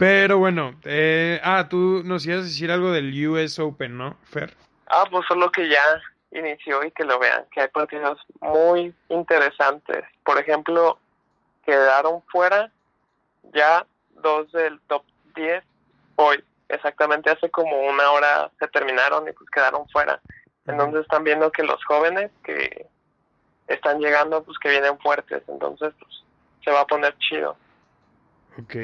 Pero 0.00 0.38
bueno, 0.38 0.76
eh, 0.84 1.38
ah, 1.44 1.68
tú 1.68 2.00
nos 2.06 2.24
ibas 2.24 2.40
a 2.40 2.44
decir 2.44 2.72
algo 2.72 2.90
del 2.90 3.12
US 3.28 3.58
Open, 3.58 3.98
¿no, 3.98 4.16
Fer? 4.24 4.56
Ah, 4.86 5.04
pues 5.10 5.26
solo 5.28 5.52
que 5.52 5.68
ya 5.68 5.82
inició 6.30 6.82
y 6.82 6.90
que 6.92 7.04
lo 7.04 7.18
vean, 7.18 7.44
que 7.52 7.60
hay 7.60 7.68
partidos 7.68 8.18
muy 8.40 8.94
interesantes. 9.10 10.02
Por 10.24 10.38
ejemplo, 10.38 10.98
quedaron 11.66 12.22
fuera 12.32 12.72
ya 13.52 13.84
dos 14.22 14.50
del 14.52 14.80
top 14.88 15.04
10 15.36 15.62
hoy. 16.16 16.42
Exactamente 16.70 17.28
hace 17.28 17.50
como 17.50 17.78
una 17.82 18.10
hora 18.12 18.50
se 18.58 18.68
terminaron 18.68 19.28
y 19.28 19.32
pues 19.32 19.50
quedaron 19.50 19.86
fuera. 19.90 20.18
Entonces 20.66 21.02
están 21.02 21.24
viendo 21.24 21.52
que 21.52 21.62
los 21.62 21.84
jóvenes 21.84 22.30
que 22.42 22.86
están 23.66 24.00
llegando, 24.00 24.42
pues 24.44 24.58
que 24.60 24.70
vienen 24.70 24.98
fuertes. 25.00 25.42
Entonces, 25.46 25.92
pues 26.00 26.24
se 26.64 26.70
va 26.70 26.80
a 26.80 26.86
poner 26.86 27.14
chido. 27.18 27.54
Ok. 28.58 28.76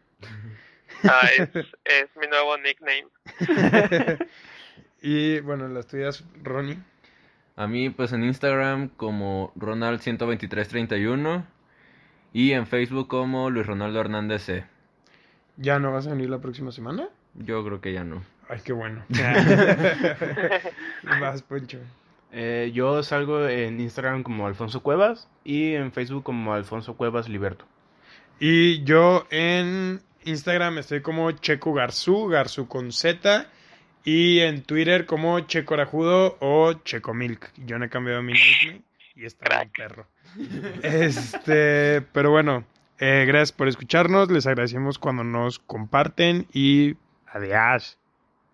Ah, 1.04 1.30
es, 1.38 1.50
es 1.86 2.16
mi 2.16 2.28
nuevo 2.28 2.58
nickname. 2.58 3.08
y 5.02 5.40
bueno, 5.40 5.68
las 5.68 5.88
tuyas, 5.88 6.24
Ronnie. 6.44 6.78
A 7.58 7.68
mí, 7.68 7.90
pues 7.90 8.14
en 8.14 8.24
Instagram 8.24 8.90
como 8.90 9.52
Ronald12331 9.56 11.44
y 12.32 12.52
en 12.52 12.68
Facebook 12.68 13.08
como 13.08 13.50
Luis 13.50 13.66
Ronaldo 13.66 14.00
Hernández 14.00 14.44
C. 14.44 14.64
¿Ya 15.58 15.80
no 15.80 15.92
vas 15.92 16.06
a 16.06 16.12
venir 16.12 16.30
la 16.30 16.40
próxima 16.40 16.72
semana? 16.72 17.10
Yo 17.34 17.66
creo 17.66 17.82
que 17.82 17.94
ya 17.94 18.04
no. 18.04 18.22
Ay, 18.48 18.60
qué 18.64 18.74
bueno. 18.74 19.04
Vas, 21.20 21.42
Poncho. 21.42 21.80
Eh, 22.32 22.70
yo 22.76 23.02
salgo 23.02 23.48
en 23.48 23.80
Instagram 23.80 24.22
como 24.22 24.46
Alfonso 24.46 24.84
Cuevas 24.84 25.28
y 25.44 25.74
en 25.74 25.92
Facebook 25.92 26.24
como 26.24 26.54
Alfonso 26.54 26.96
Cuevas 26.96 27.28
Liberto. 27.28 27.66
Y 28.40 28.84
yo 28.84 29.26
en 29.32 30.02
Instagram 30.26 30.78
estoy 30.78 31.02
como 31.02 31.32
Checo 31.32 31.74
Garzú, 31.74 32.28
Garzú 32.28 32.68
con 32.68 32.92
Z. 32.92 33.48
Y 34.08 34.40
en 34.40 34.62
Twitter 34.64 35.06
como 35.06 35.38
Checo 35.42 35.74
Arajudo 35.74 36.38
o 36.40 36.72
Checo 36.86 37.14
Milk. 37.14 37.52
Yo 37.66 37.78
no 37.78 37.84
he 37.84 37.90
cambiado 37.90 38.24
mi 38.24 38.32
nickname 38.32 38.82
y 39.18 39.26
está 39.26 39.58
bien 39.58 39.70
perro. 39.76 40.08
Este, 40.82 42.02
pero 42.14 42.32
bueno, 42.32 42.64
eh, 43.00 43.26
gracias 43.28 43.52
por 43.52 43.68
escucharnos. 43.68 44.32
Les 44.32 44.48
agradecemos 44.48 44.98
cuando 44.98 45.26
nos 45.26 45.60
comparten 45.60 46.48
y 46.54 46.96
adiós. 47.26 47.98